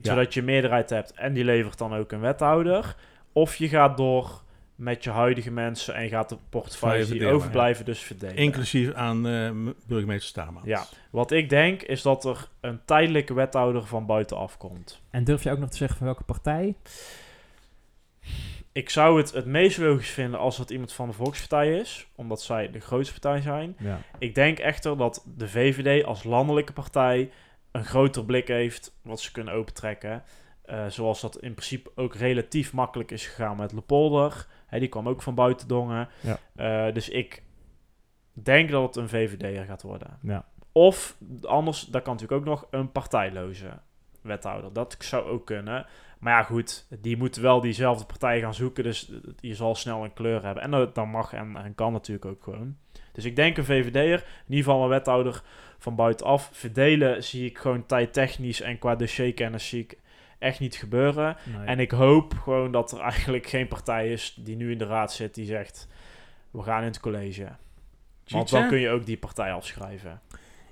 zodat 0.03 0.35
je 0.35 0.43
meerderheid 0.43 0.91
hebt 0.91 1.13
en 1.13 1.33
die 1.33 1.45
levert 1.45 1.79
dan 1.79 1.95
ook 1.95 2.13
een 2.13 2.21
wethouder. 2.21 2.97
Of 3.35 3.57
je 3.57 3.69
gaat 3.69 3.97
door 3.97 4.43
met 4.75 5.05
je 5.05 5.11
huidige 5.11 5.51
mensen 5.51 5.95
en 5.95 6.09
gaat 6.09 6.29
de 6.29 6.37
portefeuilles 6.49 7.09
die 7.09 7.27
overblijven 7.27 7.85
dus 7.85 7.99
verdelen. 8.01 8.37
Inclusief 8.37 8.93
aan 8.93 9.27
eh, 9.27 9.51
m- 9.51 9.73
burgemeester 9.87 10.29
Staman. 10.29 10.63
Ja, 10.65 10.85
wat 11.11 11.31
ik 11.31 11.49
denk 11.49 11.83
is 11.83 12.03
dat 12.03 12.25
er 12.25 12.49
een 12.61 12.81
tijdelijke 12.85 13.35
wethouder 13.35 13.87
van 13.87 14.07
buitenaf 14.07 14.57
komt. 14.57 15.01
En 15.11 15.25
durf 15.25 15.43
je 15.43 15.51
ook 15.51 15.59
nog 15.59 15.71
te 15.71 15.77
zeggen 15.77 15.97
van 15.97 16.07
welke 16.07 16.23
partij? 16.25 16.75
Ik 18.73 18.91
zou 18.91 19.19
het 19.19 19.33
het 19.33 19.47
meest 19.47 19.79
logisch 19.79 20.11
vinden 20.11 20.41
als 20.41 20.59
het 20.59 20.71
iemand 20.71 20.93
van 20.93 21.09
de 21.09 21.15
Volkspartij 21.15 21.79
is, 21.79 22.07
omdat 22.15 22.43
zij 22.43 22.71
de 22.71 22.81
grootste 22.81 23.21
partij 23.21 23.41
zijn. 23.41 23.77
Ja. 23.79 24.01
Ik 24.19 24.35
denk 24.35 24.59
echter 24.59 24.97
dat 24.97 25.25
de 25.37 25.49
VVD 25.49 26.05
als 26.05 26.25
landelijke 26.25 26.73
partij 26.73 27.31
een 27.73 27.85
groter 27.85 28.25
blik 28.25 28.49
heeft 28.49 28.95
wat 29.03 29.21
ze 29.21 29.33
kunnen 29.33 29.55
opentrekken. 29.55 30.23
Eh, 30.65 30.87
zoals 30.87 31.21
dat 31.21 31.39
in 31.39 31.55
principe 31.55 31.91
ook 31.95 32.15
relatief 32.15 32.73
makkelijk 32.73 33.11
is 33.11 33.27
gegaan 33.27 33.57
met 33.57 33.73
Lepolder. 33.73 34.47
Hè, 34.67 34.79
die 34.79 34.89
kwam 34.89 35.09
ook 35.09 35.23
van 35.23 35.35
buiten 35.35 35.69
dongen. 35.69 36.09
Ja. 36.21 36.39
Eh, 36.55 36.95
dus 36.95 37.09
ik 37.09 37.43
denk 38.33 38.71
dat 38.71 38.83
het 38.83 38.97
een 38.97 39.09
VVD'er 39.09 39.65
gaat 39.65 39.83
worden. 39.83 40.19
Ja. 40.23 40.45
Of 40.73 41.17
anders, 41.43 41.81
dat 41.81 42.03
kan 42.03 42.13
natuurlijk 42.13 42.41
ook 42.41 42.49
nog 42.49 42.67
een 42.71 42.93
partijloze 42.93 43.81
wethouder. 44.21 44.73
Dat 44.73 44.97
zou 44.99 45.25
ook 45.25 45.47
kunnen. 45.47 45.87
Maar 46.19 46.33
ja, 46.33 46.43
goed, 46.43 46.87
die 47.01 47.17
moeten 47.17 47.43
wel 47.43 47.61
diezelfde 47.61 48.05
partij 48.05 48.41
gaan 48.41 48.55
zoeken. 48.55 48.85
Dus 48.85 49.13
je 49.41 49.55
zal 49.55 49.75
snel 49.75 50.05
een 50.05 50.13
kleur 50.13 50.45
hebben. 50.45 50.63
En 50.63 50.71
dat, 50.71 50.95
dat 50.95 51.07
mag 51.07 51.33
en, 51.33 51.57
en 51.57 51.75
kan 51.75 51.93
natuurlijk 51.93 52.27
ook 52.27 52.43
gewoon. 52.43 52.77
Dus 53.13 53.25
ik 53.25 53.37
denk 53.37 53.57
een 53.57 53.65
VVD'er, 53.65 54.25
in 54.47 54.55
ieder 54.55 54.65
geval 54.65 54.83
een 54.83 54.89
wethouder 54.89 55.43
van 55.79 55.95
buitenaf. 55.95 56.51
Verdelen 56.53 57.25
zie 57.25 57.47
ik 57.47 57.59
gewoon 57.59 57.87
tijdtechnisch 57.87 58.61
en 58.61 58.79
qua 58.79 58.97
dossierkennis 58.97 59.69
zie 59.69 59.83
ik 59.83 59.99
echt 60.39 60.61
niet 60.61 60.75
gebeuren. 60.75 61.37
Nee. 61.57 61.67
En 61.67 61.81
ik 61.81 61.91
hoop 61.91 62.35
gewoon 62.35 62.73
dat 62.73 62.93
er 62.93 63.01
eigenlijk 63.01 63.47
geen 63.47 63.69
partij 63.69 64.13
is 64.13 64.39
die 64.41 64.57
nu 64.57 64.71
in 64.71 64.79
de 64.79 64.87
raad 64.87 65.13
zit 65.13 65.35
die 65.35 65.47
zegt... 65.47 65.89
We 66.51 66.63
gaan 66.63 66.81
in 66.81 66.87
het 66.87 67.01
college. 67.01 67.49
Want 68.29 68.51
dan 68.51 68.69
kun 68.69 68.79
je 68.79 68.91
ook 68.91 69.07
die 69.07 69.17
partij 69.17 69.53
afschrijven. 69.53 70.21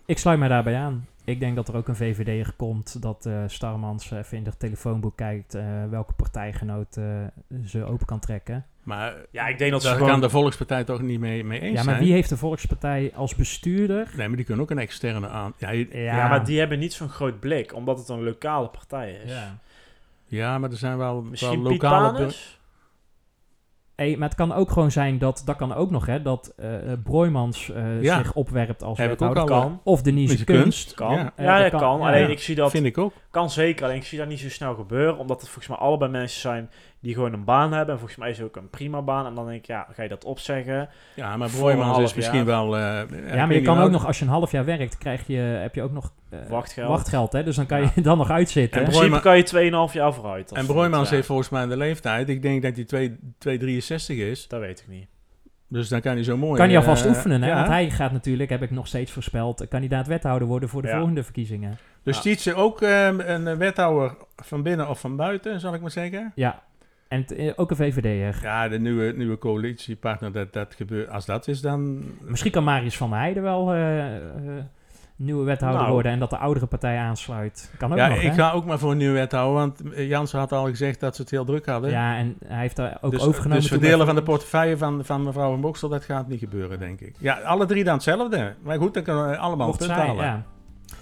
Ik 0.06 0.18
sluit 0.18 0.38
mij 0.38 0.48
daarbij 0.48 0.76
aan. 0.76 1.06
Ik 1.24 1.40
denk 1.40 1.56
dat 1.56 1.68
er 1.68 1.76
ook 1.76 1.88
een 1.88 1.96
VVD'er 1.96 2.52
komt 2.56 3.02
dat 3.02 3.26
eh 3.26 3.42
Starmans 3.46 4.10
even 4.10 4.36
in 4.38 4.44
het 4.44 4.58
telefoonboek 4.58 5.16
kijkt 5.16 5.54
eh, 5.54 5.84
welke 5.90 6.12
partijgenoot 6.12 6.96
eh, 6.96 7.24
ze 7.64 7.84
open 7.84 8.06
kan 8.06 8.20
trekken. 8.20 8.66
Maar 8.82 9.14
Ja, 9.30 9.46
ik 9.46 9.58
denk 9.58 9.70
dat 9.70 9.80
ze 9.82 9.86
daar 9.86 9.96
gewoon- 9.96 10.10
kan 10.12 10.20
de 10.20 10.30
Volkspartij 10.30 10.84
toch 10.84 11.00
niet 11.02 11.20
mee, 11.20 11.44
mee 11.44 11.60
eens 11.60 11.78
Ja, 11.78 11.84
maar 11.84 11.94
zijn? 11.94 12.04
wie 12.04 12.12
heeft 12.12 12.28
de 12.28 12.36
Volkspartij 12.36 13.12
als 13.14 13.34
bestuurder? 13.34 14.08
Nee, 14.16 14.28
maar 14.28 14.36
die 14.36 14.46
kunnen 14.46 14.64
ook 14.64 14.70
een 14.70 14.78
externe 14.78 15.28
aan. 15.28 15.52
Ja, 15.58 15.70
je- 15.70 15.88
Ja, 15.92 15.98
Ja, 16.16 16.28
maar 16.28 16.44
die 16.44 16.58
hebben 16.58 16.78
niet 16.78 16.92
zo'n 16.92 17.08
groot 17.08 17.40
blik, 17.40 17.74
omdat 17.74 17.98
het 17.98 18.08
een 18.08 18.22
lokale 18.22 18.68
partij 18.68 19.12
is. 19.24 19.30
Ja. 19.32 19.58
ja, 20.26 20.58
maar 20.58 20.70
er 20.70 20.76
zijn 20.76 20.98
wel, 20.98 21.12
wel 21.12 21.22
Misschien 21.22 21.62
Piet 21.62 21.70
lokale... 21.82 22.30
Hey, 23.96 24.16
maar 24.16 24.28
het 24.28 24.36
kan 24.36 24.52
ook 24.52 24.70
gewoon 24.70 24.90
zijn 24.90 25.18
dat, 25.18 25.42
dat 25.44 25.56
kan 25.56 25.74
ook 25.74 25.90
nog, 25.90 26.06
hè, 26.06 26.22
dat 26.22 26.52
eh 26.56 26.68
Broijmans 27.04 27.70
eh, 27.72 28.02
Ja. 28.02 28.18
zich 28.18 28.32
opwerpt 28.34 28.82
als 28.82 28.98
wethouder. 28.98 29.44
kan. 29.44 29.80
Of 29.84 30.02
Denise 30.02 30.44
Kunst. 30.44 30.62
Kunst. 30.62 30.94
Kan. 30.94 31.14
Ja. 31.14 31.32
Ja, 31.36 31.58
dat 31.70 31.80
kan. 31.80 31.98
ja. 32.00 32.06
Alleen 32.06 32.20
Ja. 32.22 32.28
ik 32.28 32.38
zie 32.40 32.54
dat... 32.54 32.70
Vind 32.70 32.86
ik 32.86 32.98
ook. 32.98 33.12
Kan 33.30 33.50
zeker, 33.50 33.84
alleen 33.84 33.96
ik 33.96 34.04
zie 34.04 34.18
dat 34.18 34.28
niet 34.28 34.40
zo 34.40 34.48
snel 34.48 34.74
gebeuren. 34.74 35.16
Omdat 35.18 35.40
het 35.40 35.48
volgens 35.50 35.68
mij 35.68 35.76
allebei 35.86 36.10
mensen 36.10 36.40
zijn 36.40 36.70
die 37.02 37.14
gewoon 37.14 37.32
een 37.32 37.44
baan 37.44 37.72
hebben. 37.72 37.92
En 37.92 37.98
volgens 37.98 38.18
mij 38.18 38.30
is 38.30 38.38
het 38.38 38.46
ook 38.46 38.56
een 38.56 38.70
prima 38.70 39.02
baan. 39.02 39.26
En 39.26 39.34
dan 39.34 39.46
denk 39.46 39.58
ik, 39.58 39.66
ja, 39.66 39.86
ga 39.92 40.02
je 40.02 40.08
dat 40.08 40.24
opzeggen? 40.24 40.88
Ja, 41.14 41.36
maar 41.36 41.50
half 41.50 42.02
is 42.02 42.14
misschien 42.14 42.36
jaar. 42.36 42.46
wel... 42.46 42.76
eh, 42.76 42.82
Ja, 42.82 43.00
ik 43.02 43.34
maar 43.34 43.52
je 43.52 43.60
kan 43.62 43.78
ook 43.78 43.90
nog, 43.90 44.06
als 44.06 44.18
je 44.18 44.24
een 44.24 44.30
half 44.30 44.50
jaar 44.50 44.64
werkt, 44.64 44.98
krijg 44.98 45.26
je, 45.26 45.36
heb 45.36 45.74
je 45.74 45.82
ook 45.82 45.92
nog 45.92 46.12
eh, 46.30 46.38
Wachtgeld. 46.48 46.88
wachtgeld 46.88 47.32
hè? 47.32 47.44
Dus 47.44 47.56
dan 47.56 47.66
kan 47.66 47.80
Ja. 47.82 47.90
je 47.94 48.00
dan 48.10 48.18
nog 48.18 48.30
uitzitten. 48.30 48.80
In 48.80 48.86
En 48.86 48.92
principe 48.92 49.20
kan 49.20 49.36
je 49.36 49.86
2,5 49.88 49.92
jaar 49.92 50.14
vooruit. 50.14 50.52
En 50.52 50.66
ja. 50.66 51.04
heeft 51.04 51.26
volgens 51.26 51.48
mij 51.48 51.66
de 51.66 51.76
leeftijd. 51.76 52.28
Ik 52.28 52.42
denk 52.42 52.62
dat 52.62 52.74
hij 52.76 52.84
2 52.84 53.18
263 53.38 54.16
is. 54.16 54.48
Dat 54.48 54.60
weet 54.60 54.80
ik 54.80 54.88
niet. 54.88 55.06
Dus 55.68 55.88
dan 55.88 56.00
kan 56.00 56.12
hij 56.14 56.24
zo 56.24 56.36
mooi... 56.36 56.58
Kan 56.58 56.68
hij 56.68 56.76
alvast 56.76 57.04
eh, 57.04 57.10
oefenen, 57.10 57.42
hè? 57.42 57.48
ja. 57.48 57.54
Want 57.54 57.66
hij 57.68 57.90
gaat 57.90 58.12
natuurlijk, 58.12 58.50
heb 58.50 58.62
ik 58.62 58.70
nog 58.70 58.86
steeds 58.86 59.12
voorspeld, 59.12 59.68
kandidaat 59.68 60.06
wethouder 60.06 60.48
worden 60.48 60.68
voor 60.68 60.82
de 60.82 60.88
Ja. 60.88 60.96
volgende 60.96 61.22
verkiezingen. 61.22 61.78
Dus 62.02 62.16
Ja. 62.16 62.22
Tietse 62.22 62.54
ook 62.54 62.82
ehm, 62.82 63.20
een 63.20 63.56
wethouder 63.58 64.14
van 64.36 64.62
binnen 64.62 64.88
of 64.88 65.00
van 65.00 65.16
buiten, 65.16 65.60
zal 65.60 65.74
ik 65.74 65.80
maar 65.80 65.90
zeggen? 65.90 66.32
Ja, 66.34 66.62
en 67.12 67.24
t- 67.24 67.32
eh, 67.34 67.52
ook 67.56 67.70
een 67.70 67.76
VVD'er. 67.76 68.38
Ja, 68.42 68.68
de 68.68 68.78
nieuwe, 68.78 69.12
nieuwe 69.16 69.38
coalitiepartner, 69.38 70.32
dat, 70.32 70.52
dat 70.52 70.74
gebeurt. 70.74 71.08
Als 71.10 71.26
dat 71.26 71.48
is, 71.48 71.60
dan... 71.60 72.02
Misschien 72.20 72.50
kan 72.52 72.64
Marius 72.64 72.96
van 72.96 73.10
der 73.10 73.18
Heijden 73.18 73.42
wel 73.42 73.72
eh, 73.72 74.16
eh, 74.16 74.22
nieuwe 75.16 75.44
wethouder 75.44 75.80
Nou. 75.80 75.92
worden 75.92 76.12
en 76.12 76.18
dat 76.18 76.30
de 76.30 76.36
oudere 76.38 76.66
partij 76.66 76.98
aansluit. 76.98 77.72
Kan 77.78 77.92
ook 77.92 77.98
Ja, 77.98 78.08
nog, 78.08 78.16
ik 78.18 78.22
hè? 78.22 78.34
ga 78.34 78.52
ook 78.52 78.64
maar 78.64 78.78
voor 78.78 78.90
een 78.90 78.96
nieuwe 78.96 79.14
wethouder, 79.14 79.54
want 79.54 79.92
eh, 79.92 80.08
Jans 80.08 80.32
had 80.32 80.52
al 80.52 80.64
gezegd 80.66 81.00
dat 81.00 81.16
ze 81.16 81.22
het 81.22 81.30
heel 81.30 81.44
druk 81.44 81.66
hadden. 81.66 81.90
Ja, 81.90 82.16
en 82.16 82.36
hij 82.44 82.60
heeft 82.60 82.76
daar 82.76 82.98
ook 83.00 83.10
dus, 83.10 83.20
overgenomen. 83.22 83.60
dus 83.60 83.68
verdelen 83.70 84.06
van 84.06 84.14
de 84.14 84.22
portefeuille 84.22 84.76
van, 84.76 85.04
van 85.04 85.22
mevrouw 85.22 85.50
van 85.50 85.60
Boksel, 85.60 85.88
dat 85.88 86.04
gaat 86.04 86.28
niet 86.28 86.38
gebeuren, 86.38 86.78
denk 86.78 87.00
ik. 87.00 87.14
Ja, 87.18 87.34
alle 87.40 87.66
drie 87.66 87.84
dan 87.84 87.94
hetzelfde. 87.94 88.54
Maar 88.62 88.78
goed, 88.78 88.94
dan 88.94 89.02
kunnen 89.02 89.28
we 89.28 89.36
allemaal 89.36 89.70
punten 89.70 89.90
halen. 89.96 90.24
ja. 90.24 90.42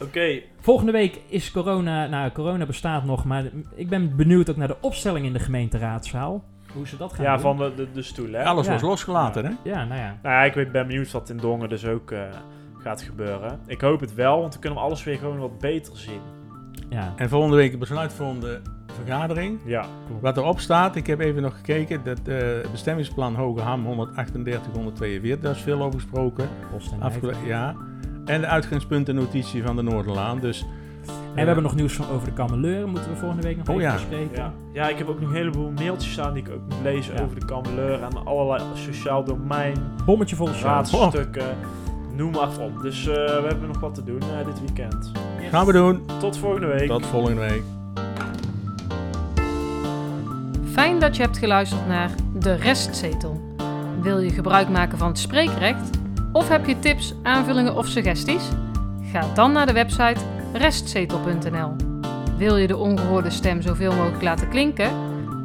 Oké, 0.03 0.41
Volgende 0.61 0.93
week 0.93 1.21
is 1.29 1.51
corona, 1.51 2.07
nou 2.07 2.31
corona 2.33 2.67
bestaat 2.67 3.05
nog, 3.05 3.25
maar 3.25 3.45
ik 3.75 3.89
ben 3.89 4.17
benieuwd 4.17 4.51
ook 4.51 4.57
naar 4.57 4.69
de 4.69 4.77
opstelling 4.81 5.27
in 5.27 5.33
de 5.33 5.39
gemeenteraadzaal. 5.39 6.45
Hoe 6.73 6.87
ze 6.87 6.97
dat 6.97 7.13
gaan 7.13 7.25
ja, 7.25 7.33
doen. 7.33 7.41
van 7.41 7.57
de, 7.57 7.73
de, 7.77 7.87
de 7.93 8.03
stoel, 8.03 8.33
hè? 8.33 8.45
Alles 8.45 8.67
Ja. 8.67 8.73
was 8.73 8.83
losgelaten, 8.83 9.45
hè? 9.45 9.51
Ja, 9.71 9.85
nou 9.85 10.01
ja. 10.01 10.19
Nou 10.23 10.35
ja, 10.35 10.43
ik 10.43 10.55
weet- 10.55 10.73
ben 10.73 10.87
benieuwd 10.87 11.11
wat 11.11 11.29
in 11.31 11.37
Dongen 11.37 11.69
dus 11.69 11.85
ook 11.87 12.11
eh, 12.11 12.23
gaat 12.79 13.03
gebeuren. 13.03 13.59
Ik 13.67 13.81
hoop 13.81 14.01
het 14.01 14.15
wel, 14.15 14.41
want 14.41 14.53
dan 14.53 14.61
kunnen 14.61 14.79
we 14.79 14.85
alles 14.85 15.05
weer 15.05 15.19
gewoon 15.19 15.39
wat 15.39 15.59
beter 15.59 15.97
zien. 15.97 16.21
ja. 16.91 17.13
En 17.17 17.29
volgende 17.29 17.57
week 17.57 17.73
een 17.73 17.79
besluitvormende 17.79 18.61
vergadering. 18.87 19.59
Ja, 19.65 19.85
Wat 20.21 20.37
erop 20.37 20.61
staat, 20.61 20.97
ik 20.97 21.07
heb 21.07 21.21
even 21.21 21.43
nog 21.43 21.57
gekeken, 21.57 22.01
dat 22.05 22.21
eh, 22.29 22.37
bestemmingsplan 22.71 23.35
Hoge 23.35 23.61
Ham 23.61 23.85
138, 23.85 24.73
142, 24.73 25.41
daar 25.45 25.55
is 25.55 25.61
veel 25.63 25.83
over 25.83 26.01
gesproken. 26.01 26.49
Post 26.73 26.93
en 26.93 27.03
Afgele- 27.03 27.35
ja. 27.47 27.75
En 28.25 28.41
de 28.41 28.47
uitgangspuntennotitie 28.47 29.63
van 29.63 29.77
de 29.77 29.83
Noorderlaan. 29.83 30.39
Dus, 30.41 30.67
En 31.07 31.35
we 31.35 31.41
hebben 31.41 31.63
nog 31.63 31.75
nieuws 31.75 31.93
van 31.93 32.07
over 32.15 32.27
de 32.29 32.33
Kameleur. 32.35 32.89
Moeten 32.89 33.11
we 33.11 33.17
volgende 33.17 33.43
week 33.43 33.57
nog 33.57 33.69
Oh 33.69 33.75
even 33.75 33.87
ja. 33.87 33.93
bespreken. 33.95 34.37
ja. 34.37 34.53
ja, 34.73 34.89
ik 34.89 34.99
heb 34.99 35.09
ook 35.09 35.21
nog 35.21 35.29
een 35.31 35.37
heleboel 35.37 35.71
mailtjes 35.71 36.13
staan 36.13 36.35
die 36.35 36.43
ik 36.43 36.51
ook 36.53 36.61
moet 36.69 36.83
lezen 36.83 37.15
Ja. 37.15 37.23
over 37.23 37.41
de 37.41 37.45
kameleur 37.47 38.03
en 38.03 38.25
allerlei 38.27 38.63
sociaal 38.75 39.25
domein, 39.25 39.77
Bommetje 40.05 40.37
vol 40.37 40.49
raadstukken, 40.63 41.57
noem 42.17 42.31
maar 42.31 42.59
op. 42.61 42.83
Dus 42.83 43.07
eh, 43.07 43.15
we 43.15 43.45
hebben 43.49 43.67
nog 43.67 43.81
wat 43.81 43.95
te 43.95 44.05
doen 44.05 44.21
eh, 44.21 44.47
dit 44.47 44.59
weekend. 44.61 45.11
gaan 45.51 45.67
we 45.67 45.73
doen. 45.73 46.03
Tot 46.19 46.37
volgende 46.39 46.67
week. 46.67 46.89
Tot 46.89 47.07
volgende 47.07 47.41
week. 47.41 47.63
Fijn 50.73 50.99
dat 51.01 51.17
je 51.17 51.23
hebt 51.23 51.39
geluisterd 51.39 51.87
naar 51.89 52.11
De 52.35 52.55
Restzetel. 52.55 53.41
Wil 54.01 54.19
je 54.19 54.31
gebruik 54.31 54.69
maken 54.69 54.99
van 54.99 55.09
het 55.09 55.19
spreekrecht? 55.19 55.99
Of 56.33 56.49
heb 56.49 56.67
je 56.67 56.79
tips, 56.79 57.15
aanvullingen 57.23 57.77
of 57.77 57.87
suggesties? 57.87 58.49
Ga 59.13 59.35
dan 59.35 59.53
naar 59.53 59.67
de 59.67 59.73
website 59.73 60.21
restzetel.nl. 60.53 61.77
Wil 62.37 62.57
je 62.57 62.67
de 62.67 62.77
ongehoorde 62.77 63.31
stem 63.31 63.63
zoveel 63.63 63.93
mogelijk 63.95 64.23
laten 64.23 64.49
klinken? 64.49 64.91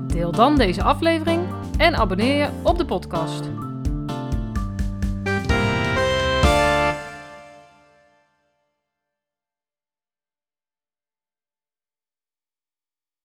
Deel 0.08 0.32
dan 0.32 0.56
deze 0.56 0.84
aflevering 0.84 1.42
en 1.78 1.96
abonneer 1.96 2.38
je 2.38 2.50
op 2.64 2.78
de 2.78 2.86
podcast. 2.86 3.55